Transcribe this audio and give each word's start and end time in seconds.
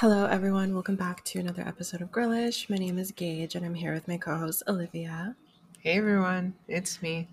Hello, 0.00 0.26
everyone. 0.26 0.74
Welcome 0.74 0.94
back 0.94 1.24
to 1.24 1.40
another 1.40 1.62
episode 1.62 2.02
of 2.02 2.12
Girlish. 2.12 2.70
My 2.70 2.76
name 2.76 2.98
is 2.98 3.10
Gage, 3.10 3.56
and 3.56 3.66
I'm 3.66 3.74
here 3.74 3.92
with 3.92 4.06
my 4.06 4.16
co 4.16 4.36
host, 4.36 4.62
Olivia. 4.68 5.34
Hey 5.80 5.98
everyone, 5.98 6.54
it's 6.68 7.02
me. 7.02 7.26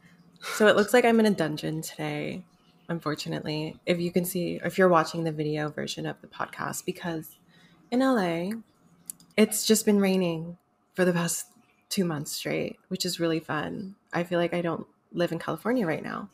So 0.56 0.66
it 0.66 0.76
looks 0.76 0.92
like 0.92 1.06
I'm 1.06 1.20
in 1.20 1.28
a 1.28 1.30
dungeon 1.30 1.84
today, 1.84 2.44
unfortunately. 2.90 3.80
If 3.86 4.00
you 4.00 4.12
can 4.12 4.26
see, 4.26 4.60
if 4.66 4.80
you're 4.80 4.90
watching 4.90 5.24
the 5.24 5.32
video 5.32 5.70
version 5.70 6.08
of 6.08 6.20
the 6.22 6.28
podcast, 6.28 6.86
because 6.86 7.36
in 7.92 8.00
LA, 8.00 8.58
it's 9.38 9.68
just 9.68 9.86
been 9.86 10.00
raining 10.00 10.58
for 10.96 11.06
the 11.06 11.14
past 11.14 11.46
two 11.90 12.04
months 12.04 12.32
straight, 12.32 12.80
which 12.88 13.06
is 13.06 13.20
really 13.20 13.40
fun. 13.40 13.94
I 14.12 14.24
feel 14.24 14.40
like 14.40 14.56
I 14.56 14.62
don't 14.62 14.88
live 15.14 15.32
in 15.32 15.38
California 15.38 15.86
right 15.86 16.04
now. 16.04 16.30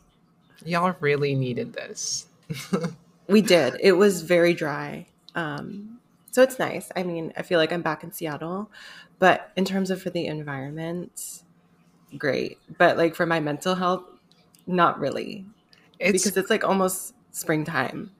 Y'all 0.63 0.95
really 1.01 1.35
needed 1.35 1.73
this. 1.73 2.27
We 3.27 3.41
did. 3.41 3.77
It 3.79 3.93
was 3.93 4.23
very 4.23 4.53
dry. 4.53 5.07
Um, 5.35 6.00
so 6.31 6.41
it's 6.41 6.57
nice. 6.57 6.91
I 6.95 7.03
mean, 7.03 7.33
I 7.37 7.41
feel 7.43 7.59
like 7.59 7.71
I'm 7.71 7.81
back 7.81 8.03
in 8.03 8.11
Seattle, 8.11 8.71
but 9.19 9.51
in 9.55 9.65
terms 9.65 9.91
of 9.91 10.01
for 10.01 10.09
the 10.09 10.25
environment, 10.25 11.43
great. 12.17 12.57
But 12.77 12.97
like 12.97 13.15
for 13.15 13.25
my 13.25 13.39
mental 13.39 13.75
health, 13.75 14.03
not 14.65 14.99
really. 14.99 15.45
It's 15.99 16.23
because 16.23 16.37
it's 16.37 16.49
like 16.49 16.63
almost 16.63 17.13
springtime. 17.31 18.11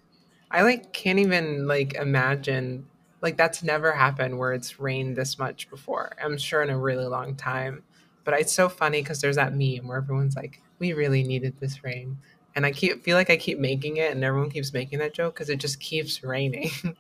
I 0.52 0.64
like 0.64 0.94
can't 0.94 1.20
even 1.20 1.68
like 1.68 1.94
imagine 1.94 2.86
like 3.22 3.38
that's 3.38 3.64
never 3.64 3.92
happened 3.94 4.38
where 4.38 4.54
it's 4.54 4.80
rained 4.80 5.16
this 5.16 5.40
much 5.40 5.70
before. 5.70 6.14
I'm 6.22 6.38
sure 6.38 6.62
in 6.62 6.70
a 6.70 6.78
really 6.78 7.06
long 7.06 7.36
time. 7.36 7.84
But 8.24 8.36
it's 8.40 8.54
so 8.54 8.70
funny 8.70 9.02
because 9.02 9.22
there's 9.22 9.38
that 9.38 9.54
meme 9.54 9.88
where 9.88 9.98
everyone's 9.98 10.36
like, 10.36 10.62
"We 10.78 10.94
really 10.94 11.24
needed 11.24 11.60
this 11.60 11.84
rain," 11.84 12.18
and 12.56 12.66
I 12.68 12.72
keep 12.72 13.04
feel 13.04 13.18
like 13.18 13.32
I 13.32 13.38
keep 13.38 13.58
making 13.58 13.98
it, 13.98 14.12
and 14.12 14.24
everyone 14.24 14.52
keeps 14.52 14.74
making 14.74 15.00
that 15.00 15.14
joke 15.14 15.34
because 15.34 15.50
it 15.50 15.60
just 15.60 15.80
keeps 15.80 16.24
raining. 16.24 16.70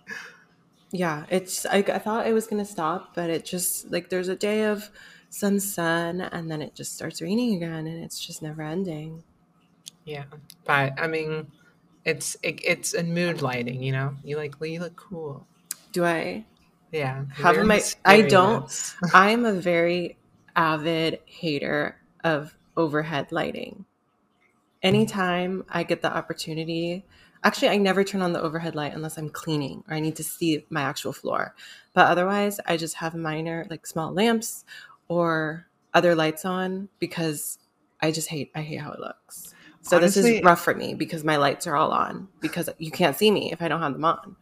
Yeah, 0.92 1.26
it's 1.30 1.66
I, 1.66 1.78
I 1.80 2.00
thought 2.00 2.28
it 2.28 2.34
was 2.34 2.48
gonna 2.48 2.66
stop, 2.66 3.14
but 3.16 3.30
it 3.30 3.46
just 3.46 3.92
like 3.92 4.10
there's 4.10 4.28
a 4.30 4.36
day 4.36 4.66
of 4.66 4.90
some 5.30 5.60
sun 5.60 6.22
and 6.22 6.52
then 6.52 6.62
it 6.62 6.76
just 6.76 6.94
starts 6.94 7.22
raining 7.22 7.56
again 7.56 7.88
and 7.88 8.04
it's 8.04 8.20
just 8.26 8.42
never 8.42 8.62
ending. 8.62 9.24
yeah, 10.06 10.26
but 10.66 11.00
I 11.00 11.08
mean, 11.08 11.52
it's 12.06 12.36
it, 12.44 12.62
it's 12.64 12.94
a 12.94 13.04
mood 13.04 13.42
lighting. 13.42 13.82
You 13.84 13.92
know, 13.94 14.16
you 14.24 14.38
like 14.38 14.56
you 14.62 14.80
look 14.80 14.96
cool. 14.96 15.48
Do 15.94 16.04
I 16.06 16.46
Yeah, 16.92 17.26
have 17.32 17.62
my 17.64 17.92
I 18.06 18.22
don't. 18.22 18.96
I'm 19.14 19.46
a 19.46 19.54
very 19.54 20.18
avid 20.56 21.20
hater 21.26 21.98
of 22.24 22.56
overhead 22.78 23.32
lighting. 23.32 23.86
Mm-hmm. 24.90 25.16
Anytime 25.16 25.66
I 25.70 25.84
get 25.84 26.02
the 26.04 26.16
opportunity, 26.16 27.06
actually, 27.44 27.70
I 27.70 27.78
never 27.78 28.04
turn 28.04 28.22
on 28.22 28.34
the 28.34 28.42
overhead 28.42 28.76
light 28.76 28.94
unless 28.94 29.18
I'm 29.18 29.30
cleaning 29.30 29.84
or 29.88 29.96
I 29.96 30.00
need 30.00 30.16
to 30.18 30.24
see 30.24 30.66
my 30.70 30.82
actual 30.82 31.14
floor. 31.14 31.56
But 31.94 32.08
otherwise, 32.08 32.60
I 32.66 32.78
just 32.78 32.96
have 32.96 33.16
minor, 33.16 33.66
like 33.70 33.86
small 33.86 34.14
lamps 34.14 34.66
or 35.08 35.68
other 35.94 36.16
lights 36.16 36.46
on 36.46 36.90
because 37.00 37.58
I 38.02 38.12
just 38.12 38.30
hate, 38.30 38.52
I 38.56 38.62
hate 38.62 38.78
how 38.80 38.92
it 38.92 39.00
looks. 39.00 39.54
So 39.82 39.98
this 40.00 40.16
is 40.16 40.42
rough 40.44 40.64
for 40.64 40.76
me 40.76 40.94
because 40.94 41.24
my 41.24 41.38
lights 41.38 41.66
are 41.66 41.76
all 41.76 41.92
on 41.92 42.28
because 42.40 42.70
you 42.78 42.92
can't 42.92 43.18
see 43.18 43.32
me 43.32 43.52
if 43.52 43.62
I 43.62 43.68
don't 43.68 43.82
have 43.82 43.94
them 43.94 44.06
on. 44.06 44.36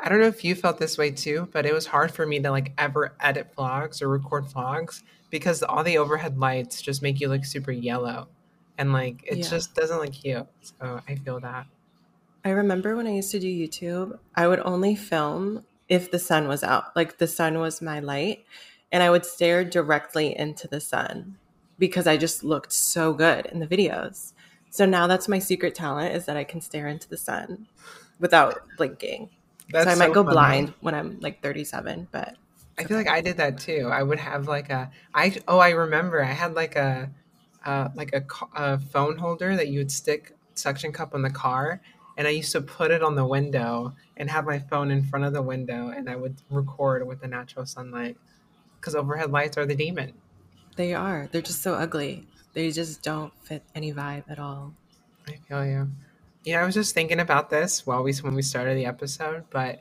I 0.00 0.08
don't 0.08 0.20
know 0.20 0.26
if 0.26 0.44
you 0.44 0.54
felt 0.54 0.78
this 0.78 0.98
way 0.98 1.10
too, 1.10 1.48
but 1.52 1.66
it 1.66 1.72
was 1.72 1.86
hard 1.86 2.10
for 2.10 2.26
me 2.26 2.40
to 2.40 2.50
like 2.50 2.72
ever 2.78 3.14
edit 3.20 3.54
vlogs 3.56 4.02
or 4.02 4.08
record 4.08 4.46
vlogs 4.46 5.02
because 5.30 5.62
all 5.62 5.84
the 5.84 5.98
overhead 5.98 6.38
lights 6.38 6.80
just 6.82 7.02
make 7.02 7.20
you 7.20 7.28
look 7.28 7.44
super 7.44 7.72
yellow. 7.72 8.28
And 8.78 8.92
like 8.92 9.22
it 9.26 9.38
Yeah. 9.38 9.48
just 9.48 9.74
doesn't 9.74 9.98
look 9.98 10.12
cute. 10.12 10.46
So 10.60 11.00
I 11.08 11.14
feel 11.16 11.40
that. 11.40 11.66
I 12.46 12.50
remember 12.50 12.94
when 12.94 13.08
I 13.08 13.14
used 13.14 13.32
to 13.32 13.40
do 13.40 13.48
YouTube, 13.48 14.20
I 14.36 14.46
would 14.46 14.60
only 14.60 14.94
film 14.94 15.64
if 15.88 16.12
the 16.12 16.20
sun 16.20 16.46
was 16.46 16.62
out. 16.62 16.94
Like 16.94 17.18
the 17.18 17.26
sun 17.26 17.58
was 17.58 17.82
my 17.82 17.98
light, 17.98 18.44
and 18.92 19.02
I 19.02 19.10
would 19.10 19.26
stare 19.26 19.64
directly 19.64 20.38
into 20.38 20.68
the 20.68 20.80
sun 20.80 21.38
because 21.76 22.06
I 22.06 22.16
just 22.16 22.44
looked 22.44 22.72
so 22.72 23.12
good 23.12 23.46
in 23.46 23.58
the 23.58 23.66
videos. 23.66 24.32
So 24.70 24.86
now 24.86 25.08
that's 25.08 25.26
my 25.26 25.40
secret 25.40 25.74
talent 25.74 26.14
is 26.14 26.26
that 26.26 26.36
I 26.36 26.44
can 26.44 26.60
stare 26.60 26.86
into 26.86 27.08
the 27.08 27.16
sun 27.16 27.66
without 28.20 28.60
blinking. 28.76 29.30
That's 29.70 29.86
so 29.86 29.90
I 29.90 29.94
might 29.96 30.14
so 30.14 30.14
go 30.14 30.22
funny. 30.22 30.34
blind 30.34 30.74
when 30.82 30.94
I'm 30.94 31.18
like 31.18 31.42
37, 31.42 32.06
but 32.12 32.36
I 32.78 32.84
feel 32.84 32.96
like 32.96 33.08
I 33.08 33.22
did 33.22 33.38
that 33.38 33.58
too. 33.58 33.90
I 33.92 34.04
would 34.04 34.20
have 34.20 34.46
like 34.46 34.70
a 34.70 34.92
I 35.12 35.36
oh 35.48 35.58
I 35.58 35.70
remember 35.70 36.22
I 36.22 36.26
had 36.26 36.54
like 36.54 36.76
a 36.76 37.10
uh, 37.64 37.88
like 37.96 38.14
a, 38.14 38.24
a 38.54 38.78
phone 38.78 39.16
holder 39.16 39.56
that 39.56 39.66
you 39.66 39.80
would 39.80 39.90
stick 39.90 40.36
suction 40.54 40.92
cup 40.92 41.12
on 41.12 41.22
the 41.22 41.30
car, 41.30 41.80
and 42.16 42.26
I 42.26 42.30
used 42.30 42.52
to 42.52 42.60
put 42.60 42.90
it 42.90 43.02
on 43.02 43.14
the 43.14 43.26
window 43.26 43.94
and 44.16 44.30
have 44.30 44.46
my 44.46 44.58
phone 44.58 44.90
in 44.90 45.02
front 45.02 45.24
of 45.24 45.32
the 45.32 45.42
window, 45.42 45.88
and 45.88 46.08
I 46.08 46.16
would 46.16 46.36
record 46.50 47.06
with 47.06 47.20
the 47.20 47.28
natural 47.28 47.66
sunlight 47.66 48.16
because 48.80 48.94
overhead 48.94 49.30
lights 49.30 49.56
are 49.58 49.66
the 49.66 49.74
demon. 49.74 50.12
they 50.76 50.94
are. 50.94 51.28
They're 51.32 51.42
just 51.42 51.62
so 51.62 51.74
ugly. 51.74 52.26
They 52.52 52.70
just 52.70 53.02
don't 53.02 53.32
fit 53.42 53.62
any 53.74 53.92
vibe 53.92 54.24
at 54.30 54.38
all. 54.38 54.74
I 55.28 55.36
feel 55.48 55.64
you. 55.66 55.90
You 56.44 56.54
know, 56.54 56.60
I 56.60 56.64
was 56.64 56.74
just 56.74 56.94
thinking 56.94 57.20
about 57.20 57.50
this 57.50 57.86
while 57.86 58.02
we 58.02 58.12
when 58.14 58.34
we 58.34 58.42
started 58.42 58.76
the 58.76 58.86
episode, 58.86 59.44
but 59.50 59.80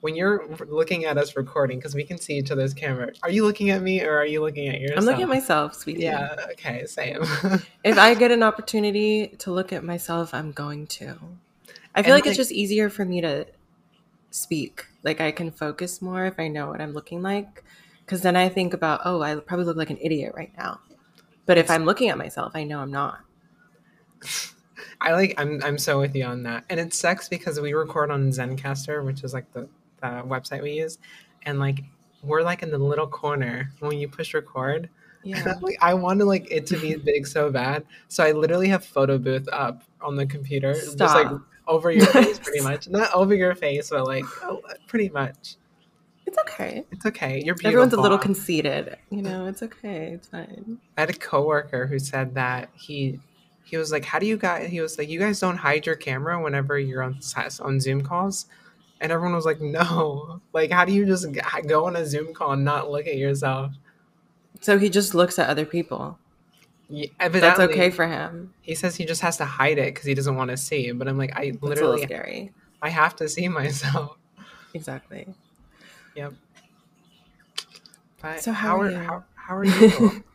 when 0.00 0.14
you're 0.14 0.46
looking 0.68 1.04
at 1.04 1.18
us 1.18 1.36
recording, 1.36 1.78
because 1.78 1.94
we 1.94 2.04
can 2.04 2.18
see 2.18 2.34
each 2.34 2.50
other's 2.50 2.72
camera, 2.74 3.12
are 3.22 3.30
you 3.30 3.44
looking 3.44 3.70
at 3.70 3.82
me 3.82 4.02
or 4.02 4.16
are 4.16 4.26
you 4.26 4.40
looking 4.40 4.68
at 4.68 4.80
yourself? 4.80 5.00
I'm 5.00 5.04
looking 5.04 5.22
at 5.22 5.28
myself, 5.28 5.74
sweetie. 5.74 6.02
Yeah. 6.02 6.36
Okay. 6.52 6.86
Same. 6.86 7.22
if 7.84 7.98
I 7.98 8.14
get 8.14 8.30
an 8.30 8.42
opportunity 8.42 9.28
to 9.38 9.52
look 9.52 9.72
at 9.72 9.84
myself, 9.84 10.32
I'm 10.32 10.52
going 10.52 10.86
to. 10.88 11.18
I 11.96 12.02
feel 12.02 12.12
And, 12.12 12.22
like, 12.22 12.26
it's 12.26 12.36
just 12.36 12.52
easier 12.52 12.88
for 12.90 13.04
me 13.04 13.20
to 13.22 13.46
speak. 14.30 14.86
Like 15.02 15.20
I 15.20 15.32
can 15.32 15.50
focus 15.50 16.02
more 16.02 16.26
if 16.26 16.38
I 16.38 16.48
know 16.48 16.68
what 16.68 16.80
I'm 16.80 16.92
looking 16.92 17.22
like. 17.22 17.64
Because 18.04 18.20
then 18.22 18.36
I 18.36 18.48
think 18.48 18.72
about, 18.72 19.00
oh, 19.04 19.22
I 19.22 19.34
probably 19.36 19.64
look 19.64 19.76
like 19.76 19.90
an 19.90 19.98
idiot 20.00 20.34
right 20.36 20.52
now. 20.56 20.78
But 21.46 21.58
if 21.58 21.70
I'm 21.70 21.84
looking 21.84 22.08
at 22.08 22.18
myself, 22.18 22.52
I 22.54 22.64
know 22.64 22.80
I'm 22.80 22.90
not. 22.90 23.20
I 25.00 25.12
like. 25.12 25.34
I'm. 25.38 25.62
I'm 25.62 25.78
so 25.78 26.00
with 26.00 26.14
you 26.14 26.24
on 26.24 26.42
that, 26.44 26.64
and 26.70 26.80
it 26.80 26.94
sucks 26.94 27.28
because 27.28 27.60
we 27.60 27.74
record 27.74 28.10
on 28.10 28.30
Zencastr, 28.30 29.04
which 29.04 29.22
is 29.22 29.34
like 29.34 29.50
the, 29.52 29.68
the 30.00 30.22
website 30.24 30.62
we 30.62 30.72
use, 30.72 30.98
and 31.42 31.58
like 31.60 31.84
we're 32.22 32.42
like 32.42 32.62
in 32.62 32.70
the 32.70 32.78
little 32.78 33.06
corner 33.06 33.72
when 33.80 33.98
you 33.98 34.08
push 34.08 34.34
record. 34.34 34.88
Yeah. 35.22 35.54
Like, 35.60 35.76
I 35.80 35.92
want 35.94 36.20
to 36.20 36.24
like 36.24 36.50
it 36.50 36.66
to 36.68 36.78
be 36.78 36.94
big 36.94 37.26
so 37.26 37.50
bad, 37.50 37.84
so 38.08 38.24
I 38.24 38.32
literally 38.32 38.68
have 38.68 38.84
photo 38.84 39.18
booth 39.18 39.48
up 39.52 39.82
on 40.00 40.16
the 40.16 40.24
computer, 40.24 40.72
just 40.72 40.98
like 40.98 41.26
Stop. 41.26 41.42
Over 41.66 41.90
your 41.90 42.06
face, 42.06 42.38
pretty 42.38 42.60
much. 42.64 42.88
Not 42.88 43.12
over 43.12 43.34
your 43.34 43.54
face, 43.54 43.90
but 43.90 44.06
like 44.06 44.24
oh, 44.42 44.60
pretty 44.86 45.08
much. 45.10 45.56
It's 46.26 46.38
okay. 46.38 46.84
It's 46.90 47.06
okay. 47.06 47.42
You're 47.44 47.54
beautiful. 47.54 47.68
Everyone's 47.68 47.92
a 47.92 48.00
little 48.00 48.18
conceited. 48.18 48.96
You 49.10 49.22
know, 49.22 49.46
it's 49.46 49.62
okay. 49.62 50.12
It's 50.12 50.28
fine. 50.28 50.78
I 50.96 51.02
had 51.02 51.10
a 51.10 51.14
coworker 51.14 51.86
who 51.86 51.98
said 51.98 52.34
that 52.34 52.70
he 52.74 53.20
he 53.64 53.76
was 53.76 53.92
like, 53.92 54.04
"How 54.04 54.18
do 54.18 54.26
you 54.26 54.36
guys?" 54.36 54.68
He 54.70 54.80
was 54.80 54.98
like, 54.98 55.08
"You 55.08 55.20
guys 55.20 55.38
don't 55.40 55.56
hide 55.56 55.86
your 55.86 55.96
camera 55.96 56.42
whenever 56.42 56.78
you're 56.78 57.02
on 57.02 57.20
on 57.60 57.80
Zoom 57.80 58.02
calls," 58.02 58.46
and 59.00 59.12
everyone 59.12 59.36
was 59.36 59.44
like, 59.44 59.60
"No, 59.60 60.40
like, 60.52 60.70
how 60.70 60.84
do 60.84 60.92
you 60.92 61.06
just 61.06 61.26
go 61.66 61.86
on 61.86 61.96
a 61.96 62.04
Zoom 62.04 62.34
call 62.34 62.52
and 62.52 62.64
not 62.64 62.90
look 62.90 63.06
at 63.06 63.16
yourself?" 63.16 63.72
So 64.60 64.78
he 64.78 64.88
just 64.88 65.14
looks 65.14 65.38
at 65.38 65.48
other 65.48 65.66
people. 65.66 66.18
Yeah, 66.88 67.06
That's 67.28 67.58
okay 67.60 67.90
for 67.90 68.06
him. 68.06 68.54
He 68.62 68.74
says 68.74 68.96
he 68.96 69.04
just 69.04 69.20
has 69.22 69.36
to 69.38 69.44
hide 69.44 69.78
it 69.78 69.92
because 69.94 70.06
he 70.06 70.14
doesn't 70.14 70.36
want 70.36 70.50
to 70.50 70.56
see. 70.56 70.92
But 70.92 71.08
I'm 71.08 71.18
like, 71.18 71.32
I 71.36 71.46
little 71.46 71.68
literally, 71.68 72.02
scary. 72.02 72.52
I 72.80 72.90
have 72.90 73.16
to 73.16 73.28
see 73.28 73.48
myself. 73.60 74.16
Exactly. 74.74 75.26
But 78.22 78.40
So 78.40 78.52
how 78.52 78.80
are 78.80 78.90
you? 78.90 78.96
how, 78.96 79.24
how 79.34 79.56
are 79.56 79.64
you? 79.64 80.24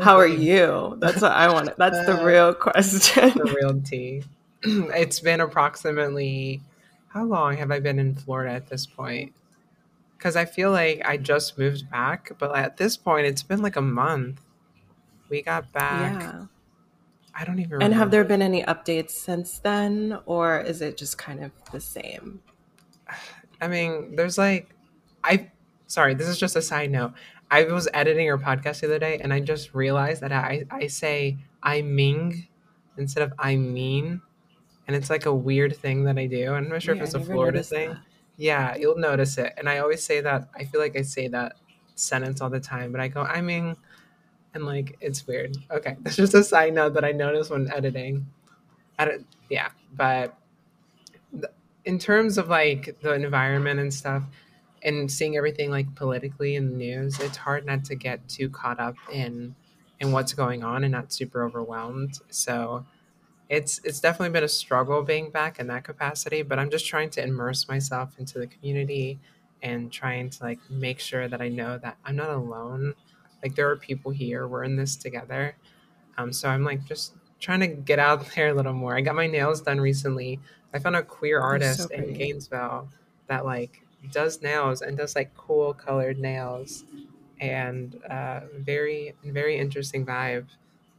How 0.00 0.16
are 0.16 0.26
you? 0.26 0.96
That's 1.00 1.20
what 1.20 1.32
I 1.32 1.52
want. 1.52 1.76
That's 1.76 2.06
the 2.06 2.18
Uh, 2.18 2.24
real 2.24 2.54
question. 2.66 3.32
the 3.36 3.44
real 3.60 3.78
tea. 3.82 4.22
it's 4.62 5.20
been 5.20 5.40
approximately 5.40 6.62
how 7.08 7.24
long 7.24 7.56
have 7.58 7.70
I 7.70 7.80
been 7.80 7.98
in 7.98 8.14
Florida 8.14 8.54
at 8.54 8.68
this 8.68 8.86
point? 8.86 9.34
Because 10.16 10.36
I 10.36 10.44
feel 10.46 10.70
like 10.70 11.02
I 11.04 11.18
just 11.18 11.58
moved 11.58 11.90
back, 11.90 12.32
but 12.38 12.56
at 12.56 12.78
this 12.78 12.96
point, 12.96 13.26
it's 13.26 13.42
been 13.42 13.60
like 13.60 13.76
a 13.76 13.82
month. 13.82 14.40
We 15.30 15.42
got 15.42 15.72
back. 15.72 16.20
Yeah. 16.20 16.44
I 17.34 17.44
don't 17.44 17.58
even. 17.60 17.80
And 17.82 17.94
have 17.94 18.10
there 18.10 18.24
been 18.24 18.42
any 18.42 18.62
updates 18.64 19.10
since 19.12 19.58
then, 19.60 20.18
or 20.26 20.60
is 20.60 20.82
it 20.82 20.96
just 20.96 21.16
kind 21.16 21.42
of 21.44 21.52
the 21.72 21.80
same? 21.80 22.40
I 23.60 23.68
mean, 23.68 24.16
there's 24.16 24.36
like, 24.36 24.74
I. 25.24 25.50
Sorry, 25.86 26.14
this 26.14 26.28
is 26.28 26.38
just 26.38 26.54
a 26.56 26.62
side 26.62 26.90
note. 26.90 27.12
I 27.50 27.64
was 27.64 27.88
editing 27.94 28.26
your 28.26 28.38
podcast 28.38 28.80
the 28.80 28.86
other 28.86 28.98
day, 28.98 29.18
and 29.22 29.32
I 29.32 29.40
just 29.40 29.74
realized 29.74 30.20
that 30.22 30.32
I 30.32 30.64
I 30.70 30.86
say 30.86 31.38
I 31.62 31.82
ming 31.82 32.46
instead 32.96 33.22
of 33.24 33.32
I 33.38 33.56
mean, 33.56 34.20
and 34.86 34.96
it's 34.96 35.10
like 35.10 35.26
a 35.26 35.34
weird 35.34 35.76
thing 35.76 36.04
that 36.04 36.16
I 36.18 36.26
do. 36.26 36.52
I'm 36.52 36.68
not 36.68 36.82
sure 36.82 36.94
Yeah, 36.94 37.02
if 37.02 37.06
it's 37.08 37.14
I 37.16 37.20
a 37.20 37.24
Florida 37.24 37.62
thing. 37.62 37.90
that. 37.90 37.98
Yeah, 38.36 38.76
you'll 38.76 38.98
notice 38.98 39.36
it. 39.38 39.52
And 39.58 39.68
I 39.68 39.78
always 39.78 40.02
say 40.02 40.20
that. 40.20 40.48
I 40.54 40.64
feel 40.64 40.80
like 40.80 40.96
I 40.96 41.02
say 41.02 41.28
that 41.28 41.56
sentence 41.96 42.40
all 42.40 42.50
the 42.50 42.60
time, 42.60 42.92
but 42.92 43.00
I 43.00 43.08
go, 43.08 43.22
I 43.22 43.40
mean, 43.40 43.76
and 44.54 44.64
like 44.66 44.96
it's 45.00 45.26
weird. 45.26 45.56
Okay, 45.70 45.96
that's 46.02 46.16
just 46.16 46.34
a 46.34 46.44
side 46.44 46.74
note 46.74 46.94
that 46.94 47.04
I 47.04 47.12
noticed 47.12 47.50
when 47.50 47.70
editing. 47.72 48.26
Yeah, 49.48 49.70
but 49.96 50.36
th- 51.32 51.52
in 51.84 51.98
terms 51.98 52.38
of 52.38 52.48
like 52.48 52.96
the 53.02 53.12
environment 53.14 53.80
and 53.80 53.92
stuff, 53.92 54.24
and 54.82 55.10
seeing 55.10 55.36
everything 55.36 55.70
like 55.70 55.94
politically 55.94 56.56
in 56.56 56.70
the 56.70 56.76
news, 56.76 57.18
it's 57.20 57.36
hard 57.38 57.66
not 57.66 57.84
to 57.86 57.94
get 57.94 58.28
too 58.28 58.48
caught 58.50 58.80
up 58.80 58.96
in 59.12 59.54
in 60.00 60.12
what's 60.12 60.32
going 60.32 60.64
on 60.64 60.84
and 60.84 60.92
not 60.92 61.12
super 61.12 61.44
overwhelmed. 61.44 62.18
So 62.30 62.86
it's 63.48 63.80
it's 63.84 64.00
definitely 64.00 64.32
been 64.32 64.44
a 64.44 64.48
struggle 64.48 65.02
being 65.02 65.30
back 65.30 65.58
in 65.60 65.66
that 65.68 65.84
capacity, 65.84 66.42
but 66.42 66.58
I'm 66.58 66.70
just 66.70 66.86
trying 66.86 67.10
to 67.10 67.22
immerse 67.24 67.68
myself 67.68 68.18
into 68.18 68.38
the 68.38 68.46
community 68.46 69.20
and 69.62 69.92
trying 69.92 70.30
to 70.30 70.44
like 70.44 70.58
make 70.70 71.00
sure 71.00 71.28
that 71.28 71.42
I 71.42 71.48
know 71.48 71.78
that 71.78 71.98
I'm 72.04 72.16
not 72.16 72.30
alone. 72.30 72.94
Like 73.42 73.54
there 73.54 73.70
are 73.70 73.76
people 73.76 74.10
here, 74.10 74.46
we're 74.46 74.64
in 74.64 74.76
this 74.76 74.96
together. 74.96 75.56
Um, 76.18 76.32
so 76.32 76.48
I'm 76.48 76.64
like 76.64 76.84
just 76.84 77.14
trying 77.38 77.60
to 77.60 77.68
get 77.68 77.98
out 77.98 78.26
there 78.34 78.48
a 78.48 78.54
little 78.54 78.72
more. 78.72 78.96
I 78.96 79.00
got 79.00 79.14
my 79.14 79.26
nails 79.26 79.60
done 79.60 79.80
recently. 79.80 80.40
I 80.72 80.78
found 80.78 80.96
a 80.96 81.02
queer 81.02 81.40
artist 81.40 81.88
so 81.88 81.88
in 81.88 82.12
Gainesville 82.14 82.88
that 83.26 83.44
like 83.44 83.82
does 84.12 84.42
nails 84.42 84.82
and 84.82 84.96
does 84.96 85.14
like 85.14 85.34
cool 85.36 85.74
colored 85.74 86.18
nails 86.18 86.84
and 87.40 87.96
uh, 88.10 88.40
very 88.58 89.14
very 89.24 89.56
interesting 89.56 90.04
vibe 90.04 90.46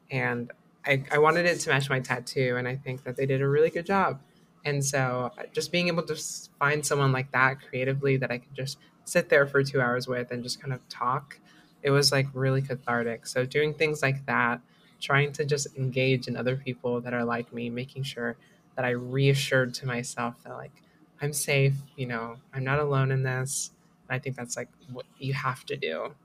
and 0.10 0.52
I, 0.86 1.04
I 1.12 1.20
wanted 1.20 1.46
it 1.46 1.60
to 1.60 1.70
match 1.70 1.90
my 1.90 2.00
tattoo 2.00 2.56
and 2.58 2.68
i 2.68 2.76
think 2.76 3.04
that 3.04 3.16
they 3.16 3.26
did 3.26 3.42
a 3.42 3.48
really 3.48 3.70
good 3.70 3.86
job 3.86 4.20
and 4.66 4.84
so 4.84 5.32
uh, 5.38 5.44
just 5.52 5.72
being 5.72 5.88
able 5.88 6.04
to 6.04 6.16
find 6.60 6.86
someone 6.86 7.12
like 7.12 7.32
that 7.32 7.58
creatively 7.68 8.18
that 8.18 8.32
i 8.32 8.38
could 8.38 8.54
just 8.54 8.78
sit 9.06 9.30
there 9.30 9.46
for 9.46 9.64
two 9.64 9.82
hours 9.82 10.08
with 10.08 10.32
and 10.32 10.44
just 10.44 10.62
kind 10.62 10.74
of 10.74 10.88
talk 10.90 11.40
it 11.84 11.92
was 11.92 12.12
like 12.12 12.28
really 12.34 12.62
cathartic 12.62 13.26
so 13.26 13.46
doing 13.46 13.74
things 13.74 14.02
like 14.02 14.26
that 14.26 14.62
trying 15.00 15.32
to 15.32 15.44
just 15.46 15.76
engage 15.76 16.28
in 16.28 16.38
other 16.38 16.56
people 16.56 17.02
that 17.02 17.14
are 17.14 17.24
like 17.26 17.52
me 17.54 17.70
making 17.70 18.04
sure 18.04 18.38
that 18.76 18.86
i 18.86 18.90
reassured 18.90 19.74
to 19.74 19.86
myself 19.86 20.42
that 20.44 20.54
like 20.54 20.84
I'm 21.22 21.34
safe, 21.34 21.76
you 21.96 22.08
know, 22.08 22.38
I'm 22.52 22.64
not 22.64 22.80
alone 22.80 23.12
in 23.12 23.24
this. 23.24 23.72
I 24.10 24.20
think 24.20 24.36
that's 24.36 24.58
like 24.58 24.70
what 24.92 25.06
you 25.20 25.34
have 25.34 25.64
to 25.68 25.78
do. 25.78 26.16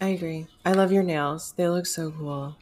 I 0.00 0.08
agree. 0.08 0.46
I 0.64 0.72
love 0.72 0.92
your 0.92 1.02
nails. 1.02 1.52
They 1.52 1.68
look 1.68 1.86
so 1.86 2.10
cool. 2.12 2.56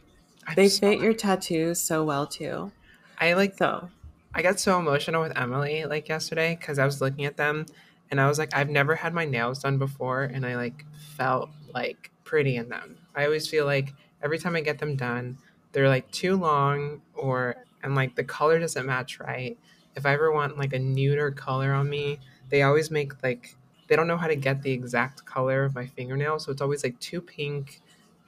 I'm 0.47 0.55
they 0.55 0.67
so 0.67 0.79
fit 0.79 0.99
your 0.99 1.13
tattoos 1.13 1.79
so 1.81 2.03
well 2.03 2.27
too. 2.27 2.71
I 3.17 3.33
like 3.33 3.57
so 3.57 3.89
I 4.33 4.41
got 4.41 4.59
so 4.59 4.79
emotional 4.79 5.21
with 5.21 5.37
Emily 5.37 5.85
like 5.85 6.09
yesterday 6.09 6.55
because 6.55 6.79
I 6.79 6.85
was 6.85 7.01
looking 7.01 7.25
at 7.25 7.37
them 7.37 7.65
and 8.09 8.19
I 8.19 8.27
was 8.27 8.39
like, 8.39 8.53
I've 8.55 8.69
never 8.69 8.95
had 8.95 9.13
my 9.13 9.25
nails 9.25 9.59
done 9.59 9.77
before 9.77 10.23
and 10.23 10.45
I 10.45 10.55
like 10.55 10.85
felt 11.15 11.49
like 11.73 12.11
pretty 12.23 12.55
in 12.57 12.69
them. 12.69 12.97
I 13.15 13.25
always 13.25 13.47
feel 13.47 13.65
like 13.65 13.93
every 14.21 14.39
time 14.39 14.55
I 14.55 14.61
get 14.61 14.79
them 14.79 14.95
done, 14.95 15.37
they're 15.71 15.89
like 15.89 16.09
too 16.11 16.37
long 16.37 17.01
or 17.13 17.55
and 17.83 17.95
like 17.95 18.15
the 18.15 18.23
color 18.23 18.59
doesn't 18.59 18.85
match 18.85 19.19
right 19.19 19.57
if 19.95 20.05
I 20.05 20.13
ever 20.13 20.31
want 20.31 20.57
like 20.57 20.73
a 20.73 20.79
nuder 20.79 21.31
color 21.31 21.73
on 21.73 21.89
me, 21.89 22.19
they 22.49 22.63
always 22.63 22.91
make 22.91 23.21
like 23.23 23.55
they 23.87 23.95
don't 23.95 24.07
know 24.07 24.17
how 24.17 24.27
to 24.27 24.35
get 24.35 24.61
the 24.61 24.71
exact 24.71 25.25
color 25.25 25.65
of 25.65 25.75
my 25.75 25.85
fingernail, 25.85 26.39
so 26.39 26.51
it's 26.51 26.61
always 26.61 26.83
like 26.83 26.99
too 26.99 27.21
pink 27.21 27.81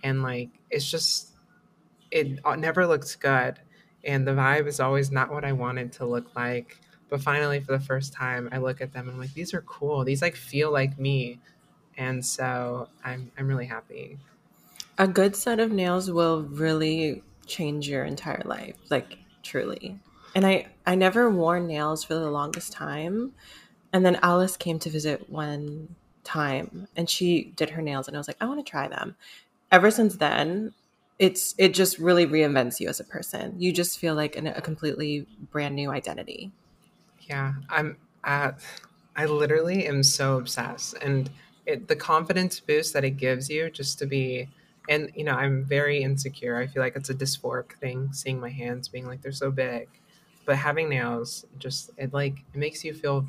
and 0.03 0.21
like 0.21 0.49
it's 0.69 0.89
just 0.89 1.31
it 2.11 2.39
uh, 2.45 2.55
never 2.55 2.85
looks 2.85 3.15
good 3.15 3.59
and 4.03 4.27
the 4.27 4.31
vibe 4.31 4.67
is 4.67 4.79
always 4.79 5.11
not 5.11 5.31
what 5.31 5.43
I 5.43 5.51
wanted 5.51 5.91
to 5.93 6.05
look 6.05 6.35
like. 6.35 6.79
But 7.09 7.21
finally 7.21 7.59
for 7.59 7.71
the 7.71 7.79
first 7.79 8.13
time 8.13 8.49
I 8.51 8.57
look 8.57 8.81
at 8.81 8.91
them 8.91 9.07
and 9.07 9.15
I'm 9.15 9.19
like 9.19 9.33
these 9.33 9.53
are 9.53 9.61
cool. 9.61 10.03
These 10.03 10.21
like 10.21 10.35
feel 10.35 10.71
like 10.71 10.99
me. 10.99 11.39
And 11.97 12.25
so 12.25 12.89
I'm 13.03 13.31
I'm 13.37 13.47
really 13.47 13.65
happy. 13.65 14.17
A 14.97 15.07
good 15.07 15.35
set 15.35 15.59
of 15.59 15.71
nails 15.71 16.09
will 16.09 16.43
really 16.43 17.23
change 17.45 17.87
your 17.87 18.05
entire 18.05 18.41
life, 18.45 18.75
like 18.89 19.17
truly 19.43 19.99
and 20.35 20.45
I 20.45 20.67
I 20.85 20.93
never 20.93 21.29
wore 21.29 21.59
nails 21.59 22.03
for 22.03 22.13
the 22.13 22.29
longest 22.29 22.73
time. 22.73 23.31
And 23.93 24.05
then 24.05 24.19
Alice 24.21 24.57
came 24.57 24.77
to 24.79 24.89
visit 24.89 25.29
one 25.29 25.95
time 26.25 26.87
and 26.95 27.09
she 27.09 27.53
did 27.55 27.71
her 27.71 27.81
nails 27.81 28.07
and 28.07 28.17
I 28.17 28.19
was 28.19 28.27
like, 28.27 28.37
I 28.41 28.45
want 28.45 28.63
to 28.63 28.69
try 28.69 28.87
them. 28.87 29.15
Ever 29.71 29.89
since 29.89 30.17
then, 30.17 30.73
it's 31.17 31.55
it 31.57 31.73
just 31.73 31.97
really 31.97 32.27
reinvents 32.27 32.81
you 32.81 32.89
as 32.89 32.99
a 32.99 33.05
person. 33.05 33.55
You 33.57 33.71
just 33.71 33.97
feel 33.97 34.13
like 34.13 34.35
an, 34.35 34.47
a 34.47 34.61
completely 34.61 35.25
brand 35.51 35.75
new 35.75 35.89
identity. 35.89 36.51
Yeah, 37.21 37.53
I'm 37.69 37.97
at 38.25 38.59
I 39.15 39.25
literally 39.25 39.87
am 39.87 40.03
so 40.03 40.37
obsessed 40.37 40.95
and 41.01 41.29
it, 41.65 41.87
the 41.87 41.95
confidence 41.95 42.59
boost 42.59 42.93
that 42.93 43.03
it 43.03 43.11
gives 43.11 43.49
you 43.49 43.69
just 43.69 43.99
to 43.99 44.05
be 44.05 44.47
and 44.87 45.11
you 45.15 45.23
know 45.23 45.33
i'm 45.33 45.63
very 45.63 46.01
insecure. 46.03 46.57
I 46.57 46.67
feel 46.67 46.81
like 46.83 46.95
it's 46.95 47.09
a 47.09 47.13
dysphoric 47.13 47.73
thing 47.73 48.09
seeing 48.13 48.39
my 48.39 48.49
hands 48.49 48.87
being 48.87 49.07
like 49.07 49.21
they're 49.21 49.31
so 49.31 49.51
big. 49.51 49.87
But 50.45 50.57
having 50.57 50.89
nails 50.89 51.45
just 51.57 51.89
it 51.97 52.13
like 52.13 52.43
it 52.53 52.57
makes 52.57 52.83
you 52.83 52.93
feel 52.93 53.25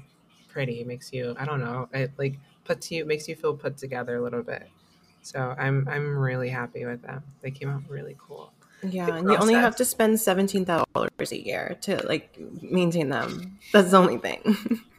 pretty. 0.48 0.80
It 0.80 0.86
makes 0.86 1.12
you 1.12 1.34
i 1.38 1.44
don't 1.44 1.60
know 1.60 1.88
it 1.92 2.12
like 2.18 2.38
puts 2.64 2.90
you 2.90 3.04
makes 3.04 3.28
you 3.28 3.36
feel 3.36 3.54
put 3.54 3.76
together 3.78 4.16
a 4.16 4.22
little 4.22 4.42
bit. 4.42 4.68
So 5.22 5.54
i'm 5.58 5.88
i'm 5.90 6.18
really 6.18 6.50
happy 6.50 6.84
with 6.84 7.02
them. 7.02 7.22
They 7.42 7.50
came 7.50 7.70
out 7.70 7.82
really 7.88 8.16
cool. 8.18 8.52
Yeah 8.82 9.16
and 9.16 9.30
you 9.30 9.36
only 9.38 9.54
have 9.54 9.76
to 9.76 9.84
spend 9.84 10.18
$17000 10.18 11.32
a 11.32 11.44
year 11.44 11.78
to 11.82 12.06
like 12.06 12.38
maintain 12.60 13.08
them. 13.08 13.58
That's 13.72 13.90
the 13.92 13.96
only 13.96 14.18
thing 14.18 14.58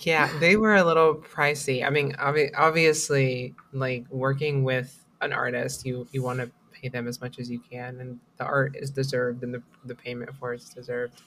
yeah 0.00 0.30
they 0.38 0.56
were 0.56 0.76
a 0.76 0.84
little 0.84 1.14
pricey 1.14 1.84
i 1.86 1.90
mean 1.90 2.14
ob- 2.18 2.50
obviously 2.56 3.54
like 3.72 4.04
working 4.10 4.64
with 4.64 5.04
an 5.20 5.32
artist 5.32 5.84
you 5.84 6.06
you 6.12 6.22
want 6.22 6.40
to 6.40 6.50
pay 6.82 6.88
them 6.88 7.06
as 7.06 7.20
much 7.20 7.38
as 7.38 7.48
you 7.50 7.60
can, 7.60 8.00
and 8.00 8.18
the 8.38 8.44
art 8.44 8.76
is 8.76 8.90
deserved, 8.90 9.42
and 9.44 9.54
the 9.54 9.62
the 9.84 9.94
payment 9.94 10.34
for 10.36 10.52
it's 10.52 10.68
deserved. 10.68 11.22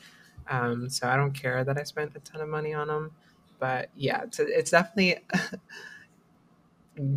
Um, 0.50 0.90
so 0.90 1.08
I 1.08 1.16
don't 1.16 1.32
care 1.32 1.64
that 1.64 1.78
I 1.78 1.84
spent 1.84 2.16
a 2.16 2.20
ton 2.20 2.42
of 2.42 2.50
money 2.50 2.74
on 2.74 2.88
them, 2.88 3.12
but 3.60 3.90
yeah, 3.96 4.24
it's, 4.24 4.40
it's 4.40 4.72
definitely 4.72 5.18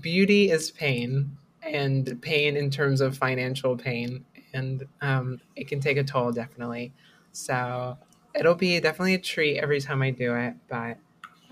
beauty 0.00 0.50
is 0.50 0.70
pain, 0.70 1.36
and 1.62 2.20
pain 2.22 2.56
in 2.56 2.70
terms 2.70 3.00
of 3.00 3.18
financial 3.18 3.76
pain, 3.76 4.24
and 4.54 4.86
um, 5.02 5.40
it 5.56 5.68
can 5.68 5.80
take 5.80 5.96
a 5.96 6.04
toll 6.04 6.32
definitely. 6.32 6.92
So 7.32 7.98
it'll 8.34 8.54
be 8.54 8.78
definitely 8.80 9.14
a 9.14 9.18
treat 9.18 9.58
every 9.58 9.80
time 9.80 10.02
I 10.02 10.10
do 10.10 10.34
it, 10.34 10.54
but 10.68 10.98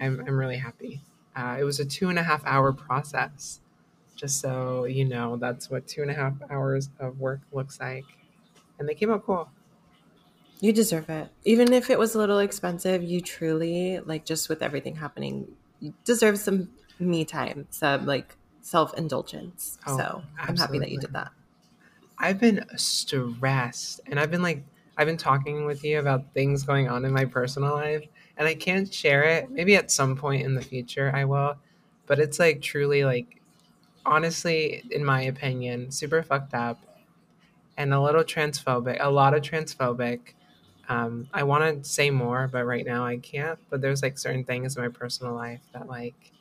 I'm 0.00 0.20
I'm 0.20 0.36
really 0.38 0.56
happy. 0.58 1.00
Uh, 1.34 1.56
it 1.58 1.64
was 1.64 1.80
a 1.80 1.84
two 1.84 2.08
and 2.08 2.18
a 2.18 2.22
half 2.22 2.44
hour 2.44 2.72
process 2.72 3.60
just 4.16 4.40
so 4.40 4.84
you 4.84 5.04
know, 5.04 5.36
that's 5.36 5.68
what 5.70 5.86
two 5.88 6.02
and 6.02 6.10
a 6.10 6.14
half 6.14 6.34
hours 6.50 6.90
of 7.00 7.18
work 7.18 7.40
looks 7.52 7.80
like. 7.80 8.04
And 8.78 8.88
they 8.88 8.94
came 8.94 9.10
out 9.10 9.24
cool. 9.24 9.50
You 10.60 10.72
deserve 10.72 11.10
it. 11.10 11.28
Even 11.44 11.72
if 11.72 11.90
it 11.90 11.98
was 11.98 12.14
a 12.14 12.18
little 12.18 12.38
expensive, 12.38 13.02
you 13.02 13.20
truly, 13.20 13.98
like, 13.98 14.24
just 14.24 14.48
with 14.48 14.62
everything 14.62 14.94
happening, 14.94 15.48
you 15.80 15.92
deserve 16.04 16.38
some 16.38 16.68
me 17.00 17.24
time, 17.24 17.66
some 17.70 18.06
like 18.06 18.36
self 18.60 18.94
indulgence. 18.94 19.78
Oh, 19.88 19.96
so 19.96 20.02
absolutely. 20.38 20.38
I'm 20.38 20.56
happy 20.56 20.78
that 20.78 20.90
you 20.92 20.98
did 20.98 21.12
that. 21.14 21.32
I've 22.16 22.38
been 22.38 22.64
stressed 22.76 24.00
and 24.06 24.20
I've 24.20 24.30
been 24.30 24.42
like, 24.42 24.62
I've 24.96 25.06
been 25.06 25.16
talking 25.16 25.64
with 25.64 25.84
you 25.84 25.98
about 25.98 26.32
things 26.34 26.62
going 26.64 26.88
on 26.88 27.04
in 27.04 27.12
my 27.12 27.24
personal 27.24 27.72
life 27.72 28.04
and 28.36 28.46
I 28.46 28.54
can't 28.54 28.92
share 28.92 29.24
it. 29.24 29.50
Maybe 29.50 29.76
at 29.76 29.90
some 29.90 30.16
point 30.16 30.42
in 30.42 30.54
the 30.54 30.62
future 30.62 31.10
I 31.14 31.24
will, 31.24 31.56
but 32.06 32.18
it's 32.18 32.38
like 32.38 32.60
truly 32.60 33.04
like 33.04 33.40
honestly, 34.04 34.82
in 34.90 35.04
my 35.04 35.22
opinion, 35.22 35.90
super 35.90 36.22
fucked 36.22 36.54
up 36.54 36.84
and 37.76 37.94
a 37.94 38.00
little 38.00 38.24
transphobic, 38.24 38.98
a 39.00 39.10
lot 39.10 39.34
of 39.34 39.42
transphobic. 39.42 40.20
Um, 40.88 41.28
I 41.32 41.44
want 41.44 41.84
to 41.84 41.88
say 41.88 42.10
more, 42.10 42.48
but 42.48 42.66
right 42.66 42.84
now 42.84 43.06
I 43.06 43.16
can't. 43.16 43.58
But 43.70 43.80
there's 43.80 44.02
like 44.02 44.18
certain 44.18 44.44
things 44.44 44.76
in 44.76 44.82
my 44.82 44.88
personal 44.88 45.34
life 45.34 45.60
that 45.72 45.88
like 45.88 46.32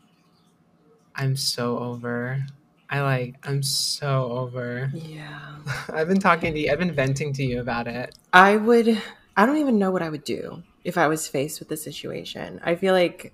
I'm 1.16 1.36
so 1.36 1.78
over. 1.78 2.46
I 2.92 3.02
like 3.02 3.36
I'm 3.48 3.64
so 3.64 4.32
over. 4.32 4.92
Yeah. 4.94 5.40
I've 5.94 6.10
been 6.10 6.20
talking 6.20 6.54
to 6.54 6.60
you. 6.60 6.72
I've 6.72 6.80
been 6.80 6.94
venting 6.94 7.32
to 7.34 7.44
you 7.44 7.62
about 7.62 7.88
it. 7.88 8.14
I 8.34 8.58
would. 8.58 9.02
I 9.38 9.46
don't 9.46 9.58
even 9.58 9.80
know 9.80 9.92
what 9.92 10.02
I 10.02 10.10
would 10.10 10.26
do 10.26 10.62
if 10.84 10.98
I 10.98 11.08
was 11.08 11.26
faced 11.28 11.60
with 11.60 11.70
the 11.70 11.78
situation. 11.78 12.60
I 12.64 12.76
feel 12.76 12.94
like, 12.94 13.34